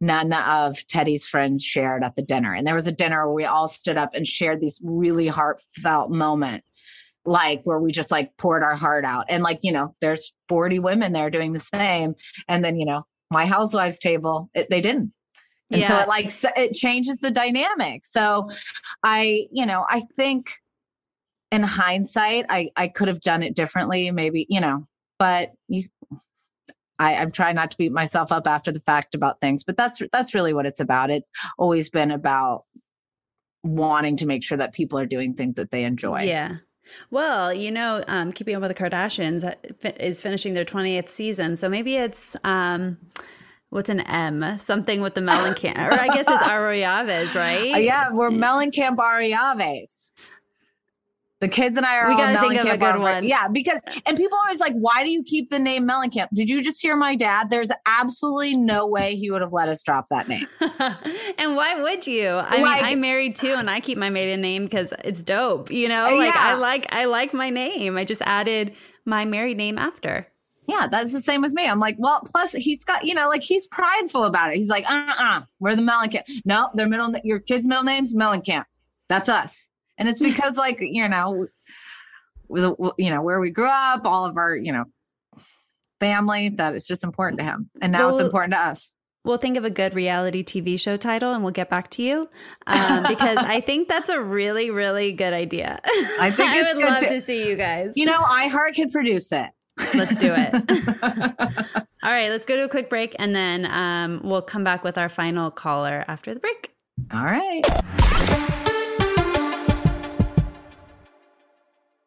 none 0.00 0.32
of 0.32 0.86
Teddi's 0.88 1.26
friends 1.28 1.62
shared 1.62 2.02
at 2.04 2.16
the 2.16 2.22
dinner. 2.22 2.54
And 2.54 2.66
there 2.66 2.74
was 2.74 2.86
a 2.86 2.92
dinner 2.92 3.26
where 3.26 3.34
we 3.34 3.44
all 3.44 3.68
stood 3.68 3.96
up 3.96 4.14
and 4.14 4.26
shared 4.26 4.60
these 4.60 4.80
really 4.84 5.28
heartfelt 5.28 6.10
moment 6.10 6.64
like 7.26 7.60
where 7.64 7.80
we 7.80 7.90
just 7.90 8.10
like 8.10 8.36
poured 8.36 8.62
our 8.62 8.76
heart 8.76 9.04
out 9.04 9.24
and 9.28 9.42
like 9.42 9.58
you 9.62 9.72
know 9.72 9.94
there's 10.00 10.32
40 10.48 10.78
women 10.78 11.12
there 11.12 11.28
doing 11.28 11.52
the 11.52 11.58
same 11.58 12.14
and 12.46 12.64
then 12.64 12.76
you 12.78 12.86
know 12.86 13.02
my 13.32 13.44
housewives 13.46 13.98
table 13.98 14.48
it, 14.54 14.70
they 14.70 14.80
didn't 14.80 15.12
and 15.70 15.84
so 15.84 15.94
Yeah. 15.94 16.02
it 16.02 16.08
like 16.08 16.30
it 16.56 16.74
changes 16.74 17.18
the 17.18 17.30
dynamic 17.30 18.04
so 18.04 18.48
i 19.02 19.46
you 19.52 19.66
know 19.66 19.84
i 19.88 20.00
think 20.16 20.52
in 21.50 21.62
hindsight 21.62 22.46
i 22.48 22.70
i 22.76 22.88
could 22.88 23.08
have 23.08 23.20
done 23.20 23.42
it 23.42 23.54
differently 23.54 24.10
maybe 24.10 24.46
you 24.48 24.60
know 24.60 24.86
but 25.18 25.52
you 25.68 25.84
I, 26.98 27.16
I'm 27.16 27.30
trying 27.30 27.56
not 27.56 27.70
to 27.72 27.76
beat 27.76 27.92
myself 27.92 28.32
up 28.32 28.46
after 28.46 28.72
the 28.72 28.80
fact 28.80 29.14
about 29.14 29.38
things, 29.38 29.62
but 29.62 29.76
that's 29.76 30.00
that's 30.12 30.34
really 30.34 30.54
what 30.54 30.64
it's 30.64 30.80
about. 30.80 31.10
It's 31.10 31.30
always 31.58 31.90
been 31.90 32.10
about 32.10 32.64
wanting 33.62 34.16
to 34.16 34.26
make 34.26 34.42
sure 34.42 34.56
that 34.56 34.72
people 34.72 34.98
are 34.98 35.04
doing 35.04 35.34
things 35.34 35.56
that 35.56 35.70
they 35.70 35.84
enjoy. 35.84 36.22
Yeah. 36.22 36.56
Well, 37.10 37.52
you 37.52 37.70
know, 37.70 38.02
um, 38.06 38.32
Keeping 38.32 38.54
Up 38.56 38.62
with 38.62 38.74
the 38.74 38.82
Kardashians 38.82 39.44
uh, 39.44 39.92
is 40.00 40.22
finishing 40.22 40.54
their 40.54 40.64
20th 40.64 41.10
season. 41.10 41.56
So 41.56 41.68
maybe 41.68 41.96
it's, 41.96 42.34
um, 42.44 42.96
what's 43.70 43.88
an 43.90 44.00
M? 44.00 44.58
Something 44.58 45.00
with 45.00 45.14
the 45.14 45.20
Mellencamp. 45.20 45.76
or 45.78 45.92
I 45.94 46.08
guess 46.08 46.26
it's 46.28 46.42
Arroyaves, 46.46 47.34
right? 47.34 47.74
Uh, 47.74 47.78
yeah, 47.78 48.10
we're 48.10 48.30
Mellencamp 48.30 48.98
Arroyaves. 48.98 50.14
The 51.38 51.48
kids 51.48 51.76
and 51.76 51.84
I 51.84 51.98
are 51.98 52.08
We 52.08 52.16
gotta 52.16 52.40
think 52.48 52.58
of 52.60 52.66
a 52.66 52.78
good 52.78 52.98
one. 52.98 53.22
Yeah, 53.22 53.46
because 53.48 53.78
and 54.06 54.16
people 54.16 54.38
are 54.38 54.46
always 54.46 54.58
like, 54.58 54.72
"Why 54.72 55.04
do 55.04 55.10
you 55.10 55.22
keep 55.22 55.50
the 55.50 55.58
name 55.58 55.86
Mellencamp?" 55.86 56.28
Did 56.32 56.48
you 56.48 56.62
just 56.64 56.80
hear 56.80 56.96
my 56.96 57.14
dad? 57.14 57.50
There's 57.50 57.68
absolutely 57.86 58.56
no 58.56 58.86
way 58.86 59.16
he 59.16 59.30
would 59.30 59.42
have 59.42 59.52
let 59.52 59.68
us 59.68 59.82
drop 59.82 60.06
that 60.08 60.28
name. 60.28 60.46
And 61.38 61.54
why 61.54 61.74
would 61.82 62.06
you? 62.06 62.28
I 62.28 62.62
Like- 62.62 62.76
mean, 62.82 62.84
I'm 62.92 63.00
married 63.02 63.36
too, 63.36 63.52
and 63.52 63.68
I 63.68 63.80
keep 63.80 63.98
my 63.98 64.08
maiden 64.08 64.40
name 64.40 64.64
because 64.64 64.94
it's 65.04 65.22
dope. 65.22 65.70
You 65.70 65.88
know, 65.90 66.16
like 66.16 66.32
Yeah. 66.34 66.40
I 66.42 66.54
like 66.54 66.86
I 66.90 67.04
like 67.04 67.34
my 67.34 67.50
name. 67.50 67.98
I 67.98 68.04
just 68.04 68.22
added 68.22 68.74
my 69.04 69.26
married 69.26 69.58
name 69.58 69.76
after. 69.76 70.26
Yeah, 70.68 70.88
that's 70.88 71.12
the 71.12 71.20
same 71.20 71.42
with 71.42 71.52
me. 71.52 71.66
I'm 71.66 71.78
like, 71.78 71.96
well, 71.98 72.20
plus 72.20 72.52
he's 72.52 72.84
got, 72.84 73.04
you 73.04 73.14
know, 73.14 73.28
like 73.28 73.42
he's 73.42 73.66
prideful 73.68 74.24
about 74.24 74.52
it. 74.52 74.56
He's 74.56 74.68
like, 74.68 74.88
uh, 74.90 75.12
uh 75.18 75.42
we're 75.60 75.76
the 75.76 75.82
Mellencamp. 75.82 76.22
No, 76.44 76.70
their 76.74 76.88
middle, 76.88 77.14
your 77.22 77.38
kid's 77.38 77.66
middle 77.66 77.84
name's 77.84 78.14
Mellencamp. 78.14 78.64
That's 79.08 79.28
us, 79.28 79.68
and 79.98 80.08
it's 80.08 80.20
because, 80.22 80.56
like, 80.56 80.78
you 80.80 81.08
know, 81.08 81.46
with 82.48 82.64
you 82.98 83.10
know 83.10 83.22
where 83.22 83.40
we 83.40 83.50
grew 83.50 83.70
up, 83.70 84.04
all 84.04 84.24
of 84.24 84.36
our, 84.36 84.56
you 84.56 84.72
know, 84.72 84.84
family. 86.00 86.48
That 86.48 86.74
it's 86.74 86.86
just 86.86 87.04
important 87.04 87.38
to 87.40 87.44
him, 87.44 87.70
and 87.80 87.92
now 87.92 88.08
it's 88.08 88.20
important 88.20 88.52
to 88.54 88.60
us. 88.60 88.92
We'll 89.26 89.38
think 89.38 89.56
of 89.56 89.64
a 89.64 89.70
good 89.70 89.92
reality 89.96 90.44
TV 90.44 90.78
show 90.78 90.96
title 90.96 91.34
and 91.34 91.42
we'll 91.42 91.52
get 91.52 91.68
back 91.68 91.90
to 91.90 92.02
you 92.02 92.28
um, 92.68 93.04
because 93.08 93.38
I 93.38 93.60
think 93.60 93.88
that's 93.88 94.08
a 94.08 94.20
really, 94.20 94.70
really 94.70 95.10
good 95.10 95.32
idea. 95.32 95.80
I 96.20 96.30
think 96.30 96.52
it's 96.54 96.74
would 96.74 96.80
good 96.80 96.90
love 96.90 97.00
to- 97.00 97.08
to 97.08 97.20
see 97.20 97.48
you 97.48 97.56
guys. 97.56 97.94
You 97.96 98.06
know, 98.06 98.22
iHeart 98.22 98.74
can 98.74 98.88
produce 98.88 99.32
it. 99.32 99.50
Let's 99.94 100.18
do 100.18 100.34
it. 100.36 100.54
All 102.02 102.12
right, 102.12 102.30
let's 102.30 102.46
go 102.46 102.56
to 102.56 102.64
a 102.64 102.68
quick 102.68 102.88
break 102.88 103.16
and 103.18 103.34
then 103.34 103.66
um, 103.66 104.20
we'll 104.24 104.42
come 104.42 104.64
back 104.64 104.84
with 104.84 104.96
our 104.98 105.08
final 105.08 105.50
caller 105.50 106.04
after 106.08 106.34
the 106.34 106.40
break. 106.40 106.74
All 107.12 107.24
right. 107.24 107.62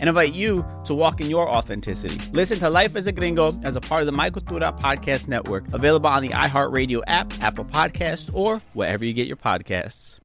and 0.00 0.08
invite 0.08 0.34
you 0.34 0.64
to 0.84 0.94
walk 0.94 1.20
in 1.20 1.28
your 1.28 1.48
authenticity. 1.48 2.18
Listen 2.32 2.58
to 2.60 2.70
Life 2.70 2.96
as 2.96 3.06
a 3.06 3.12
Gringo 3.12 3.58
as 3.62 3.76
a 3.76 3.80
part 3.80 4.02
of 4.02 4.06
the 4.06 4.12
My 4.12 4.30
Cultura 4.30 4.78
podcast 4.78 5.28
network, 5.28 5.64
available 5.72 6.08
on 6.08 6.22
the 6.22 6.30
iHeartRadio 6.30 7.02
app, 7.06 7.32
Apple 7.42 7.64
Podcast, 7.64 8.30
or 8.32 8.62
wherever 8.72 9.04
you 9.04 9.12
get 9.12 9.26
your 9.26 9.36
podcasts. 9.36 10.18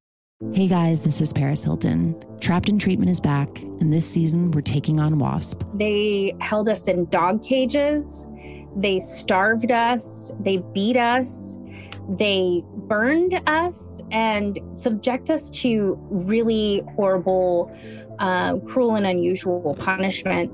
Hey 0.52 0.68
guys, 0.68 1.00
this 1.00 1.22
is 1.22 1.32
Paris 1.32 1.64
Hilton. 1.64 2.14
Trapped 2.40 2.68
in 2.68 2.78
Treatment 2.78 3.10
is 3.10 3.20
back, 3.20 3.48
and 3.80 3.90
this 3.90 4.06
season 4.06 4.50
we're 4.50 4.60
taking 4.60 5.00
on 5.00 5.18
WASP. 5.18 5.62
They 5.72 6.34
held 6.40 6.68
us 6.68 6.88
in 6.88 7.06
dog 7.06 7.42
cages. 7.42 8.26
They 8.76 9.00
starved 9.00 9.72
us. 9.72 10.32
They 10.38 10.58
beat 10.58 10.96
us. 10.96 11.56
They 12.08 12.62
burned 12.86 13.40
us 13.48 14.00
and 14.12 14.58
subject 14.72 15.30
us 15.30 15.50
to 15.62 15.98
really 16.10 16.84
horrible, 16.94 17.74
uh, 18.18 18.58
cruel, 18.58 18.94
and 18.94 19.06
unusual 19.06 19.76
punishment. 19.80 20.52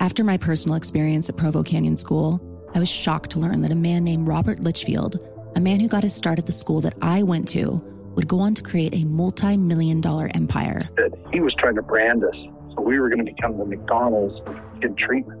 After 0.00 0.22
my 0.22 0.36
personal 0.36 0.76
experience 0.76 1.28
at 1.30 1.36
Provo 1.36 1.62
Canyon 1.62 1.96
School, 1.96 2.40
I 2.74 2.80
was 2.80 2.88
shocked 2.88 3.30
to 3.30 3.38
learn 3.38 3.62
that 3.62 3.70
a 3.70 3.76
man 3.76 4.04
named 4.04 4.28
Robert 4.28 4.60
Lichfield, 4.60 5.18
a 5.54 5.60
man 5.60 5.80
who 5.80 5.88
got 5.88 6.02
his 6.02 6.14
start 6.14 6.38
at 6.38 6.44
the 6.44 6.52
school 6.52 6.82
that 6.82 6.94
I 7.00 7.22
went 7.22 7.48
to, 7.50 7.82
would 8.16 8.28
go 8.28 8.40
on 8.40 8.54
to 8.54 8.62
create 8.62 8.94
a 8.94 9.04
multi 9.04 9.56
million 9.56 10.00
dollar 10.00 10.30
empire. 10.34 10.80
He 11.32 11.40
was 11.40 11.54
trying 11.54 11.76
to 11.76 11.82
brand 11.82 12.24
us. 12.24 12.48
So 12.68 12.82
we 12.82 12.98
were 12.98 13.08
going 13.08 13.24
to 13.24 13.32
become 13.32 13.56
the 13.56 13.64
McDonald's 13.64 14.40
of 14.40 14.58
kid 14.80 14.96
treatment. 14.96 15.40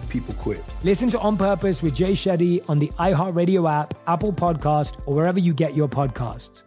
People 0.11 0.33
quit. 0.33 0.61
Listen 0.83 1.09
to 1.11 1.19
On 1.19 1.37
Purpose 1.37 1.81
with 1.81 1.95
Jay 1.95 2.11
Shetty 2.11 2.61
on 2.69 2.79
the 2.79 2.89
iHeartRadio 2.99 3.71
app, 3.71 3.93
Apple 4.07 4.33
Podcast, 4.33 4.99
or 5.05 5.15
wherever 5.15 5.39
you 5.39 5.53
get 5.53 5.73
your 5.73 5.87
podcasts. 5.87 6.63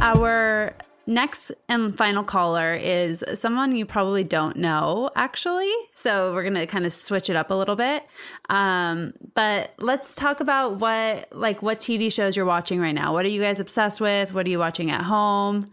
Our 0.00 0.72
next 1.06 1.50
and 1.68 1.96
final 1.98 2.22
caller 2.22 2.74
is 2.74 3.24
someone 3.34 3.74
you 3.74 3.86
probably 3.86 4.22
don't 4.22 4.56
know, 4.56 5.10
actually. 5.16 5.72
So 5.96 6.32
we're 6.32 6.42
going 6.42 6.54
to 6.54 6.66
kind 6.68 6.86
of 6.86 6.94
switch 6.94 7.28
it 7.28 7.34
up 7.34 7.50
a 7.50 7.54
little 7.54 7.74
bit. 7.74 8.04
Um, 8.50 9.14
but 9.34 9.74
let's 9.78 10.14
talk 10.14 10.38
about 10.38 10.78
what, 10.78 11.26
like, 11.32 11.60
what 11.60 11.80
TV 11.80 12.12
shows 12.12 12.36
you're 12.36 12.46
watching 12.46 12.78
right 12.78 12.94
now. 12.94 13.12
What 13.14 13.24
are 13.24 13.30
you 13.30 13.40
guys 13.40 13.58
obsessed 13.58 14.00
with? 14.00 14.32
What 14.32 14.46
are 14.46 14.50
you 14.50 14.60
watching 14.60 14.92
at 14.92 15.02
home? 15.02 15.64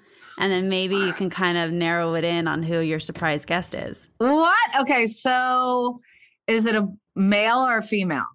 And 0.42 0.52
then 0.52 0.70
maybe 0.70 0.96
you 0.96 1.14
can 1.14 1.30
kind 1.30 1.58
of 1.58 1.72
narrow 1.72 2.16
it 2.16 2.24
in 2.24 2.48
on 2.48 2.64
who 2.64 2.80
your 2.80 3.00
surprise 3.00 3.46
guest 3.46 3.76
is. 3.76 4.10
What? 4.18 4.58
Okay, 4.80 5.06
so 5.06 6.02
is 6.48 6.66
it 6.66 6.76
a 6.76 6.88
male 7.16 7.60
or 7.60 7.78
a 7.78 7.84
female? 7.84 8.26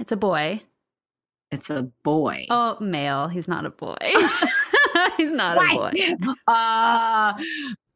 It's 0.00 0.10
a 0.10 0.16
boy. 0.16 0.62
It's 1.52 1.70
a 1.70 1.84
boy. 2.02 2.46
Oh, 2.50 2.76
male. 2.80 3.28
He's 3.28 3.46
not 3.46 3.64
a 3.64 3.70
boy. 3.70 3.96
He's 5.16 5.30
not 5.30 5.58
a 5.58 5.76
boy. 5.76 5.92
Uh, 6.48 7.32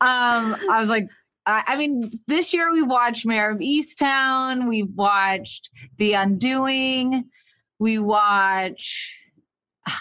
um, 0.00 0.56
I 0.70 0.78
was 0.78 0.88
like, 0.88 1.08
I, 1.46 1.62
I 1.68 1.76
mean, 1.76 2.10
this 2.26 2.52
year 2.52 2.72
we 2.72 2.82
watched 2.82 3.26
Mare 3.26 3.50
of 3.50 3.58
Easttown. 3.58 4.68
We 4.68 4.82
watched 4.82 5.70
The 5.98 6.14
Undoing. 6.14 7.24
We 7.78 7.98
watch. 7.98 9.18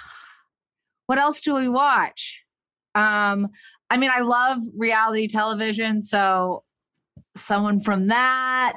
What 1.08 1.20
else 1.20 1.42
do 1.42 1.54
we 1.54 1.70
watch? 1.70 2.45
Um, 2.96 3.50
I 3.90 3.98
mean, 3.98 4.10
I 4.12 4.22
love 4.22 4.60
reality 4.76 5.28
television, 5.28 6.02
so 6.02 6.64
someone 7.36 7.80
from 7.80 8.08
that. 8.08 8.74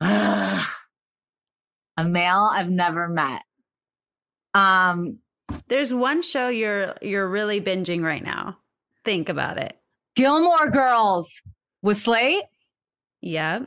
a 0.00 0.60
male 2.04 2.48
I've 2.52 2.70
never 2.70 3.08
met. 3.08 3.42
Um, 4.54 5.20
There's 5.68 5.92
one 5.92 6.22
show 6.22 6.48
you're 6.48 6.94
you're 7.02 7.28
really 7.28 7.60
binging 7.60 8.02
right 8.02 8.22
now. 8.22 8.58
Think 9.04 9.28
about 9.28 9.58
it. 9.58 9.76
Gilmore 10.16 10.70
Girls 10.70 11.42
with 11.82 11.96
Slate. 11.96 12.44
Yeah. 13.20 13.60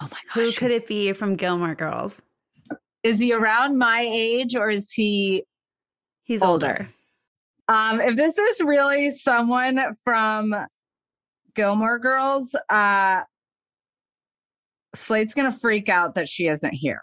Oh 0.00 0.08
my 0.10 0.18
gosh. 0.28 0.34
Who 0.34 0.52
could 0.52 0.70
it 0.70 0.86
be 0.86 1.12
from 1.12 1.34
Gilmore 1.34 1.74
Girls? 1.74 2.20
Is 3.02 3.20
he 3.20 3.32
around 3.32 3.78
my 3.78 4.06
age 4.08 4.56
or 4.56 4.70
is 4.70 4.92
he 4.92 5.44
He's 6.24 6.42
older? 6.42 6.88
Um, 7.68 8.00
if 8.00 8.16
this 8.16 8.38
is 8.38 8.60
really 8.60 9.10
someone 9.10 9.80
from 10.04 10.54
Gilmore 11.54 11.98
Girls, 11.98 12.54
uh 12.68 13.22
Slate's 14.94 15.34
gonna 15.34 15.52
freak 15.52 15.88
out 15.88 16.14
that 16.14 16.28
she 16.28 16.46
isn't 16.46 16.72
here. 16.72 17.02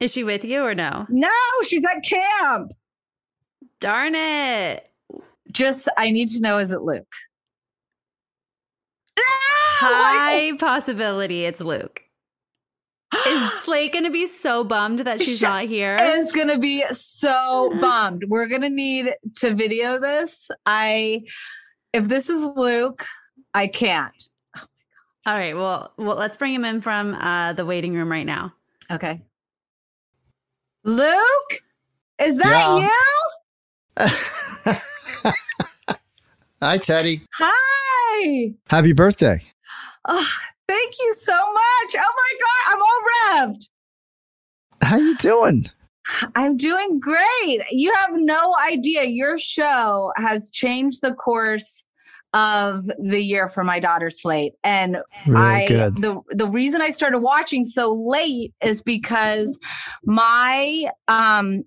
Is 0.00 0.12
she 0.12 0.24
with 0.24 0.44
you 0.44 0.62
or 0.62 0.74
no? 0.74 1.06
No, 1.08 1.28
she's 1.64 1.84
at 1.84 2.02
camp. 2.04 2.72
Darn 3.80 4.14
it. 4.14 4.88
Just 5.50 5.88
I 5.96 6.10
need 6.10 6.28
to 6.28 6.40
know 6.40 6.58
is 6.58 6.72
it 6.72 6.82
Luke? 6.82 7.12
High 9.80 10.56
possibility 10.58 11.44
it's 11.44 11.60
Luke. 11.60 12.02
Is 13.26 13.52
Slate 13.64 13.92
gonna 13.92 14.10
be 14.10 14.26
so 14.26 14.64
bummed 14.64 15.00
that 15.00 15.20
she's 15.20 15.42
not 15.42 15.64
here? 15.64 15.96
is 16.00 16.32
gonna 16.32 16.58
be 16.58 16.84
so 16.90 17.72
bummed. 17.80 18.24
We're 18.28 18.46
gonna 18.48 18.68
need 18.70 19.14
to 19.36 19.54
video 19.54 19.98
this. 19.98 20.50
I 20.66 21.22
if 21.92 22.08
this 22.08 22.28
is 22.28 22.42
Luke, 22.56 23.04
I 23.54 23.66
can't. 23.66 24.14
All 25.26 25.36
right, 25.38 25.54
well, 25.56 25.92
well, 25.98 26.16
let's 26.16 26.36
bring 26.36 26.54
him 26.54 26.64
in 26.64 26.80
from 26.80 27.12
uh, 27.14 27.52
the 27.52 27.66
waiting 27.66 27.92
room 27.94 28.10
right 28.10 28.24
now. 28.26 28.52
Okay. 28.90 29.22
Luke? 30.84 31.62
Is 32.18 32.38
that 32.38 32.88
Yeah. 33.98 34.06
you? 34.06 34.10
Hi, 36.62 36.78
Teddi. 36.78 37.22
Hi. 37.34 38.52
Happy 38.68 38.92
birthday. 38.92 39.40
Oh, 40.06 40.28
thank 40.78 40.94
you 41.00 41.12
so 41.14 41.32
much. 41.32 41.96
Oh 41.96 42.12
my 42.16 42.32
god, 42.40 42.72
I'm 42.72 42.82
all 42.82 43.48
revved. 43.54 43.68
How 44.82 44.96
are 44.96 45.02
you 45.02 45.16
doing? 45.16 45.70
I'm 46.34 46.56
doing 46.56 46.98
great. 47.00 47.62
You 47.70 47.92
have 47.94 48.10
no 48.14 48.54
idea. 48.66 49.04
Your 49.04 49.36
show 49.38 50.12
has 50.16 50.50
changed 50.50 51.02
the 51.02 51.12
course 51.12 51.84
of 52.32 52.90
the 52.98 53.20
year 53.20 53.48
for 53.48 53.64
my 53.64 53.80
daughter 53.80 54.10
Slate. 54.10 54.52
And 54.64 54.98
Really 55.26 55.40
I 55.40 55.66
good. 55.68 55.96
the 55.96 56.20
the 56.30 56.46
reason 56.46 56.80
I 56.80 56.90
started 56.90 57.18
watching 57.18 57.64
so 57.64 57.92
late 57.94 58.54
is 58.62 58.82
because 58.82 59.58
my 60.04 60.90
um 61.08 61.64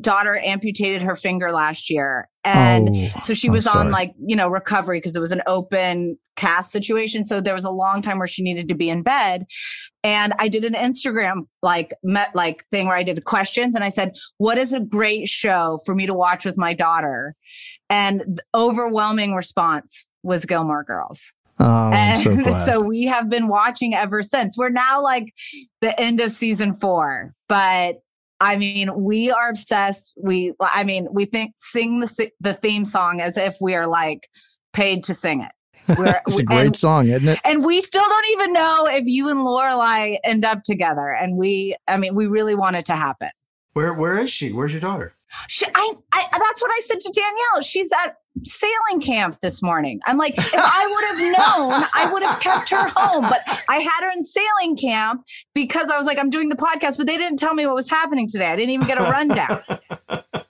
daughter 0.00 0.40
amputated 0.44 1.02
her 1.02 1.16
finger 1.16 1.52
last 1.52 1.90
year. 1.90 2.28
And 2.44 2.90
Oh, 2.92 3.20
so 3.22 3.34
she 3.34 3.48
was 3.48 3.66
on 3.66 3.90
like 3.90 4.14
you 4.18 4.36
know 4.36 4.48
recovery 4.48 4.98
because 4.98 5.16
it 5.16 5.20
was 5.20 5.32
an 5.32 5.42
open 5.46 6.18
cast 6.36 6.72
situation. 6.72 7.24
So 7.24 7.40
there 7.40 7.54
was 7.54 7.64
a 7.64 7.70
long 7.70 8.02
time 8.02 8.18
where 8.18 8.26
she 8.28 8.42
needed 8.42 8.68
to 8.68 8.74
be 8.74 8.88
in 8.90 9.02
bed. 9.02 9.46
And 10.02 10.34
i 10.38 10.48
did 10.48 10.64
an 10.64 10.74
instagram 10.74 11.46
like 11.62 11.94
met 12.02 12.34
like 12.34 12.64
thing 12.66 12.86
where 12.86 12.96
i 12.96 13.02
did 13.02 13.24
questions 13.24 13.74
and 13.74 13.82
i 13.82 13.88
said 13.88 14.12
what 14.36 14.58
is 14.58 14.74
a 14.74 14.80
great 14.80 15.28
show 15.28 15.78
for 15.86 15.94
me 15.94 16.06
to 16.06 16.14
watch 16.14 16.44
with 16.44 16.58
my 16.58 16.74
daughter? 16.74 17.34
And 17.88 18.20
the 18.20 18.42
overwhelming 18.54 19.34
response 19.34 20.08
was 20.22 20.44
gilmore 20.44 20.84
girls. 20.84 21.32
Oh, 21.60 21.64
I'm 21.64 22.44
so 22.44 22.52
so 22.66 22.80
we 22.80 23.04
have 23.04 23.28
been 23.28 23.48
watching 23.48 23.94
ever 23.94 24.22
since. 24.22 24.58
We're 24.58 24.70
now 24.70 25.02
like 25.02 25.32
the 25.80 25.98
end 26.00 26.20
of 26.20 26.32
season 26.32 26.74
four, 26.74 27.32
but 27.48 27.96
I 28.44 28.56
mean, 28.56 28.90
we 28.94 29.30
are 29.30 29.48
obsessed. 29.48 30.18
We, 30.22 30.52
I 30.60 30.84
mean, 30.84 31.08
we 31.10 31.24
think 31.24 31.52
sing 31.56 32.00
the 32.00 32.30
the 32.40 32.52
theme 32.52 32.84
song 32.84 33.22
as 33.22 33.38
if 33.38 33.56
we 33.58 33.74
are 33.74 33.86
like 33.86 34.28
paid 34.74 35.02
to 35.04 35.14
sing 35.14 35.40
it. 35.40 35.52
We're, 35.98 36.20
it's 36.26 36.38
a 36.38 36.42
great 36.42 36.66
and, 36.66 36.76
song, 36.76 37.08
isn't 37.08 37.26
it? 37.26 37.40
and 37.44 37.64
we 37.64 37.80
still 37.80 38.04
don't 38.04 38.26
even 38.32 38.52
know 38.52 38.86
if 38.86 39.06
you 39.06 39.30
and 39.30 39.40
Lorelai 39.40 40.18
end 40.24 40.44
up 40.44 40.62
together. 40.62 41.10
And 41.10 41.36
we, 41.36 41.76
I 41.88 41.96
mean, 41.96 42.14
we 42.14 42.26
really 42.26 42.54
want 42.54 42.76
it 42.76 42.84
to 42.86 42.96
happen. 42.96 43.30
Where 43.72 43.94
where 43.94 44.18
is 44.18 44.30
she? 44.30 44.52
Where's 44.52 44.72
your 44.72 44.80
daughter? 44.80 45.14
She, 45.48 45.66
I, 45.74 45.94
I, 46.12 46.24
that's 46.32 46.62
what 46.62 46.70
I 46.74 46.80
said 46.84 47.00
to 47.00 47.10
Danielle. 47.12 47.62
She's 47.62 47.90
at 47.92 48.16
sailing 48.44 49.00
camp 49.00 49.38
this 49.40 49.62
morning. 49.62 50.00
I'm 50.06 50.16
like, 50.18 50.36
if 50.38 50.54
I 50.54 50.86
would 50.90 51.04
have 51.18 51.32
known, 51.38 51.88
I 51.94 52.10
would 52.12 52.22
have 52.22 52.40
kept 52.40 52.70
her 52.70 52.88
home. 52.96 53.22
But 53.22 53.40
I 53.68 53.76
had 53.78 54.04
her 54.04 54.10
in 54.12 54.24
sailing 54.24 54.76
camp 54.76 55.24
because 55.54 55.88
I 55.90 55.96
was 55.96 56.06
like, 56.06 56.18
I'm 56.18 56.30
doing 56.30 56.48
the 56.48 56.56
podcast, 56.56 56.96
but 56.96 57.06
they 57.06 57.16
didn't 57.16 57.38
tell 57.38 57.54
me 57.54 57.66
what 57.66 57.74
was 57.74 57.88
happening 57.90 58.26
today. 58.28 58.46
I 58.46 58.56
didn't 58.56 58.70
even 58.70 58.86
get 58.86 58.98
a 59.00 59.04
rundown. 59.04 59.62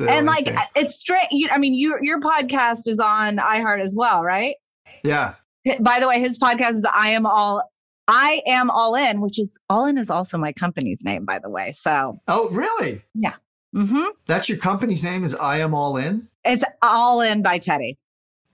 And 0.00 0.26
like, 0.26 0.48
it's 0.74 0.96
straight. 0.96 1.28
You, 1.30 1.48
I 1.52 1.58
mean, 1.58 1.72
your 1.72 2.02
your 2.02 2.18
podcast 2.18 2.88
is 2.88 2.98
on 2.98 3.36
iHeart 3.36 3.80
as 3.80 3.94
well, 3.96 4.22
right? 4.24 4.56
yeah. 5.04 5.34
By 5.78 6.00
the 6.00 6.08
way, 6.08 6.18
his 6.18 6.36
podcast 6.36 6.70
is 6.76 6.86
I 6.92 7.10
am 7.10 7.26
all. 7.26 7.62
I 8.08 8.42
am 8.46 8.70
all 8.70 8.96
in, 8.96 9.20
which 9.20 9.38
is 9.38 9.56
all 9.70 9.84
in 9.84 9.96
is 9.98 10.10
also 10.10 10.36
my 10.36 10.52
company's 10.52 11.04
name, 11.04 11.24
by 11.24 11.38
the 11.38 11.48
way. 11.48 11.70
So, 11.70 12.18
Oh, 12.26 12.48
really? 12.48 13.04
yeah. 13.14 13.34
Mm-hmm. 13.74 14.10
That's 14.26 14.48
your 14.48 14.58
company's 14.58 15.04
name 15.04 15.24
is 15.24 15.34
I 15.34 15.58
Am 15.58 15.74
All 15.74 15.96
In? 15.96 16.28
It's 16.44 16.64
all 16.80 17.20
in 17.20 17.42
by 17.42 17.58
Teddy. 17.58 17.98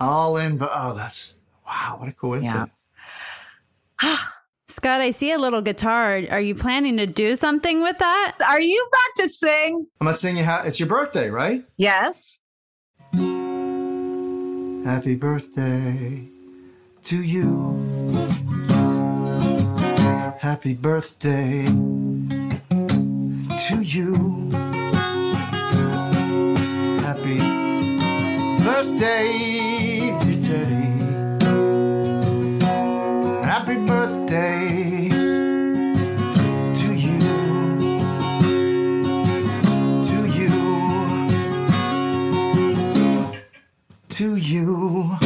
All 0.00 0.36
in, 0.36 0.58
but 0.58 0.70
oh, 0.74 0.94
that's 0.94 1.36
wow, 1.66 1.96
what 1.98 2.08
a 2.08 2.12
coincidence. 2.12 2.72
Scott, 4.68 5.00
I 5.00 5.12
see 5.12 5.30
a 5.30 5.38
little 5.38 5.62
guitar. 5.62 6.20
Are 6.30 6.40
you 6.40 6.56
planning 6.56 6.96
to 6.96 7.06
do 7.06 7.36
something 7.36 7.80
with 7.80 7.96
that? 7.98 8.38
Are 8.44 8.60
you 8.60 8.84
about 8.88 9.22
to 9.22 9.28
sing? 9.28 9.86
I'm 10.00 10.06
gonna 10.06 10.16
sing 10.16 10.36
you 10.36 10.44
ha- 10.44 10.64
it's 10.66 10.80
your 10.80 10.88
birthday, 10.88 11.30
right? 11.30 11.64
Yes. 11.76 12.40
Happy 14.84 15.14
birthday 15.14 16.28
to 17.04 17.22
you. 17.22 17.80
Happy 20.40 20.74
birthday 20.74 21.66
to 23.68 23.80
you. 23.80 24.73
Birthday 28.94 30.16
to 30.20 30.30
Teddi. 30.38 30.94
Happy 33.44 33.74
birthday 33.86 35.08
to 36.76 36.94
you. 36.94 37.18
To 40.04 40.18
you. 40.38 40.52
To 44.10 44.36
you. 44.36 45.18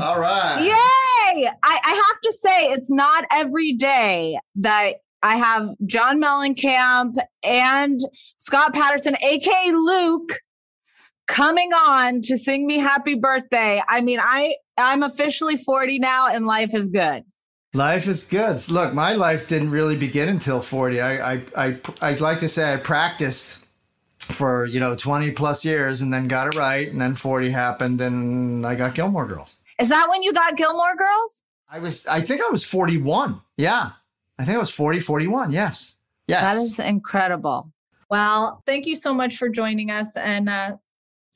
All 0.00 0.18
right. 0.18 0.64
Yay! 0.64 1.48
I, 1.62 1.80
I 1.84 1.92
have 1.94 2.20
to 2.24 2.32
say, 2.32 2.70
it's 2.72 2.90
not 2.90 3.24
every 3.30 3.72
day 3.72 4.40
that 4.56 4.94
I 5.22 5.36
have 5.36 5.70
John 5.86 6.20
Mellencamp 6.20 7.16
and 7.42 8.00
Scott 8.36 8.72
Patterson, 8.72 9.16
aka 9.22 9.72
Luke, 9.72 10.32
coming 11.26 11.72
on 11.72 12.22
to 12.22 12.36
sing 12.36 12.66
me 12.66 12.78
happy 12.78 13.14
birthday. 13.14 13.82
I 13.88 14.00
mean, 14.00 14.18
I 14.20 14.56
I'm 14.78 15.02
officially 15.02 15.56
40 15.56 15.98
now 15.98 16.28
and 16.28 16.46
life 16.46 16.74
is 16.74 16.90
good. 16.90 17.24
Life 17.72 18.08
is 18.08 18.24
good. 18.24 18.68
Look, 18.68 18.92
my 18.94 19.14
life 19.14 19.46
didn't 19.46 19.70
really 19.70 19.96
begin 19.96 20.28
until 20.28 20.60
40. 20.60 21.00
I, 21.00 21.34
I, 21.34 21.42
I, 21.56 21.76
I'd 22.02 22.20
like 22.20 22.40
to 22.40 22.48
say 22.48 22.72
I 22.72 22.78
practiced 22.78 23.58
for, 24.18 24.66
you 24.66 24.80
know, 24.80 24.96
20 24.96 25.30
plus 25.32 25.64
years 25.64 26.00
and 26.00 26.12
then 26.12 26.26
got 26.26 26.48
it 26.48 26.58
right. 26.58 26.90
And 26.90 27.00
then 27.00 27.14
40 27.14 27.50
happened 27.50 28.00
and 28.00 28.66
I 28.66 28.74
got 28.74 28.94
Gilmore 28.94 29.26
Girls. 29.26 29.54
Is 29.78 29.88
that 29.88 30.08
when 30.08 30.22
you 30.24 30.32
got 30.32 30.56
Gilmore 30.56 30.96
Girls? 30.96 31.44
I 31.70 31.78
was, 31.78 32.06
I 32.08 32.20
think 32.22 32.40
I 32.42 32.48
was 32.50 32.64
41. 32.64 33.40
Yeah. 33.56 33.92
I 34.40 34.44
think 34.44 34.56
it 34.56 34.58
was 34.58 34.70
40, 34.70 35.00
41. 35.00 35.52
Yes. 35.52 35.96
Yes. 36.26 36.42
That 36.42 36.56
is 36.56 36.78
incredible. 36.78 37.70
Well, 38.08 38.62
thank 38.64 38.86
you 38.86 38.94
so 38.94 39.12
much 39.12 39.36
for 39.36 39.50
joining 39.50 39.90
us 39.90 40.16
and 40.16 40.48
uh, 40.48 40.76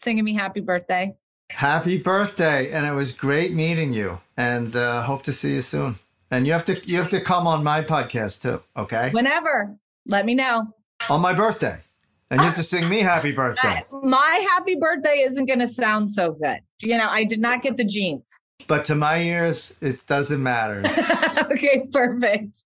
singing 0.02 0.24
me 0.24 0.32
happy 0.32 0.60
birthday. 0.60 1.14
Happy 1.50 1.98
birthday. 1.98 2.70
And 2.72 2.86
it 2.86 2.92
was 2.92 3.12
great 3.12 3.52
meeting 3.52 3.92
you 3.92 4.20
and 4.38 4.74
uh, 4.74 5.02
hope 5.02 5.22
to 5.24 5.34
see 5.34 5.52
you 5.52 5.60
soon. 5.60 5.98
And 6.30 6.46
you 6.46 6.54
have 6.54 6.64
to, 6.64 6.80
you 6.88 6.96
have 6.96 7.10
to 7.10 7.20
come 7.20 7.46
on 7.46 7.62
my 7.62 7.82
podcast 7.82 8.40
too. 8.40 8.62
Okay. 8.74 9.10
Whenever, 9.10 9.76
let 10.06 10.24
me 10.24 10.34
know. 10.34 10.72
On 11.10 11.20
my 11.20 11.34
birthday. 11.34 11.80
And 12.30 12.40
you 12.40 12.46
have 12.46 12.56
to 12.56 12.62
sing 12.62 12.88
me 12.88 13.00
happy 13.00 13.32
birthday. 13.32 13.84
My 14.02 14.46
happy 14.50 14.76
birthday 14.76 15.20
isn't 15.26 15.44
going 15.44 15.60
to 15.60 15.68
sound 15.68 16.10
so 16.10 16.32
good. 16.32 16.60
You 16.80 16.96
know, 16.96 17.08
I 17.10 17.24
did 17.24 17.38
not 17.38 17.62
get 17.62 17.76
the 17.76 17.84
genes. 17.84 18.30
But 18.66 18.84
to 18.86 18.94
my 18.94 19.18
ears, 19.18 19.74
it 19.80 20.06
doesn't 20.06 20.42
matter. 20.42 20.82
okay, 21.52 21.86
perfect. 21.92 22.64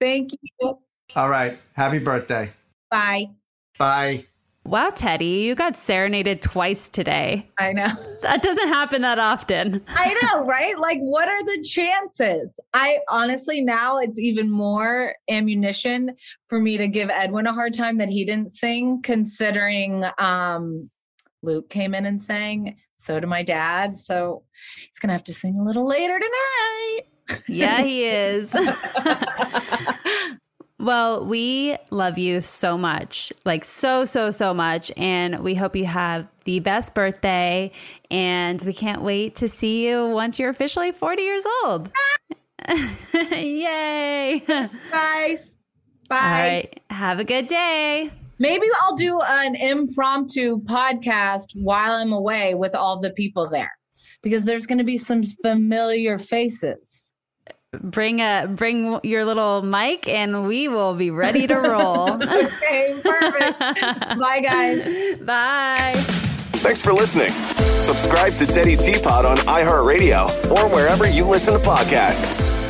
Thank 0.00 0.32
you. 0.32 0.78
All 1.14 1.28
right. 1.28 1.58
Happy 1.74 1.98
birthday. 1.98 2.52
Bye. 2.90 3.30
Bye. 3.78 4.26
Wow, 4.64 4.90
Teddi, 4.90 5.42
you 5.42 5.54
got 5.54 5.74
serenaded 5.76 6.42
twice 6.42 6.90
today. 6.90 7.46
I 7.58 7.72
know. 7.72 7.88
That 8.20 8.42
doesn't 8.42 8.68
happen 8.68 9.00
that 9.02 9.18
often. 9.18 9.82
I 9.88 10.14
know, 10.22 10.44
right? 10.46 10.78
Like, 10.78 10.98
what 10.98 11.28
are 11.28 11.42
the 11.44 11.64
chances? 11.64 12.60
I 12.74 12.98
honestly, 13.08 13.62
now 13.62 13.98
it's 13.98 14.18
even 14.18 14.50
more 14.50 15.14
ammunition 15.30 16.14
for 16.48 16.60
me 16.60 16.76
to 16.76 16.88
give 16.88 17.08
Edwin 17.08 17.46
a 17.46 17.54
hard 17.54 17.72
time 17.72 17.96
that 17.98 18.10
he 18.10 18.24
didn't 18.24 18.50
sing, 18.50 19.00
considering 19.02 20.04
um, 20.18 20.90
Luke 21.42 21.70
came 21.70 21.94
in 21.94 22.04
and 22.04 22.22
sang. 22.22 22.76
So 23.00 23.18
did 23.18 23.28
my 23.28 23.42
dad. 23.42 23.94
So 23.94 24.42
he's 24.76 24.98
going 24.98 25.08
to 25.08 25.14
have 25.14 25.24
to 25.24 25.34
sing 25.34 25.58
a 25.58 25.64
little 25.64 25.86
later 25.86 26.18
tonight. 26.18 27.42
Yeah, 27.46 27.82
he 27.82 28.04
is. 28.04 28.52
well, 30.78 31.24
we 31.24 31.76
love 31.90 32.18
you 32.18 32.40
so 32.40 32.76
much. 32.76 33.32
Like 33.44 33.64
so 33.64 34.04
so 34.04 34.30
so 34.30 34.52
much 34.52 34.90
and 34.96 35.40
we 35.40 35.54
hope 35.54 35.76
you 35.76 35.86
have 35.86 36.28
the 36.44 36.60
best 36.60 36.94
birthday 36.94 37.72
and 38.10 38.60
we 38.62 38.72
can't 38.72 39.02
wait 39.02 39.36
to 39.36 39.48
see 39.48 39.86
you 39.86 40.08
once 40.08 40.38
you're 40.38 40.50
officially 40.50 40.92
40 40.92 41.22
years 41.22 41.44
old. 41.64 41.90
Yay. 43.32 44.42
Guys. 44.90 45.56
Bye. 46.08 46.16
All 46.16 46.20
right. 46.20 46.80
Have 46.90 47.20
a 47.20 47.24
good 47.24 47.46
day. 47.46 48.10
Maybe 48.40 48.66
I'll 48.80 48.96
do 48.96 49.20
an 49.20 49.54
impromptu 49.54 50.62
podcast 50.62 51.50
while 51.54 51.92
I'm 51.92 52.12
away 52.12 52.54
with 52.54 52.74
all 52.74 52.98
the 52.98 53.10
people 53.10 53.50
there 53.50 53.72
because 54.22 54.44
there's 54.44 54.66
going 54.66 54.78
to 54.78 54.84
be 54.84 54.96
some 54.96 55.22
familiar 55.42 56.16
faces. 56.16 57.04
Bring 57.72 58.20
a 58.20 58.50
bring 58.50 58.98
your 59.04 59.26
little 59.26 59.62
mic 59.62 60.08
and 60.08 60.46
we 60.48 60.68
will 60.68 60.94
be 60.94 61.10
ready 61.10 61.46
to 61.46 61.54
roll. 61.54 62.14
okay, 62.22 63.00
perfect. 63.04 63.58
Bye 64.18 64.40
guys. 64.40 65.18
Bye. 65.18 65.92
Thanks 66.62 66.80
for 66.80 66.94
listening. 66.94 67.30
Subscribe 67.58 68.32
to 68.34 68.46
Teddi 68.46 68.82
Tea 68.82 69.00
Pod 69.00 69.26
on 69.26 69.36
iHeartRadio 69.36 70.50
or 70.50 70.68
wherever 70.74 71.08
you 71.08 71.24
listen 71.26 71.52
to 71.52 71.60
podcasts. 71.60 72.69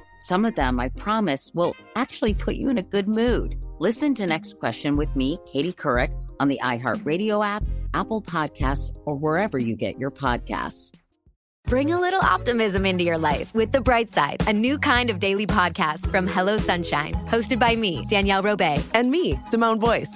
Some 0.21 0.45
of 0.45 0.53
them, 0.53 0.79
I 0.79 0.89
promise, 0.89 1.51
will 1.55 1.75
actually 1.95 2.35
put 2.35 2.53
you 2.53 2.69
in 2.69 2.77
a 2.77 2.83
good 2.83 3.07
mood. 3.07 3.65
Listen 3.79 4.13
to 4.15 4.27
Next 4.27 4.59
Question 4.59 4.95
with 4.95 5.13
me, 5.15 5.39
Katie 5.51 5.73
Couric, 5.73 6.11
on 6.39 6.47
the 6.47 6.59
iHeartRadio 6.63 7.43
app, 7.43 7.65
Apple 7.95 8.21
Podcasts, 8.21 8.95
or 9.05 9.15
wherever 9.15 9.57
you 9.57 9.75
get 9.75 9.99
your 9.99 10.11
podcasts. 10.11 10.93
Bring 11.65 11.91
a 11.91 11.99
little 11.99 12.21
optimism 12.21 12.85
into 12.85 13.03
your 13.03 13.17
life 13.17 13.51
with 13.55 13.71
The 13.71 13.81
Bright 13.81 14.11
Side, 14.11 14.47
a 14.47 14.53
new 14.53 14.77
kind 14.77 15.09
of 15.09 15.17
daily 15.17 15.47
podcast 15.47 16.11
from 16.11 16.27
Hello 16.27 16.59
Sunshine, 16.59 17.13
hosted 17.27 17.59
by 17.59 17.75
me, 17.75 18.05
Danielle 18.07 18.43
Robay, 18.43 18.83
and 18.93 19.09
me, 19.09 19.39
Simone 19.41 19.79
Boyce. 19.79 20.15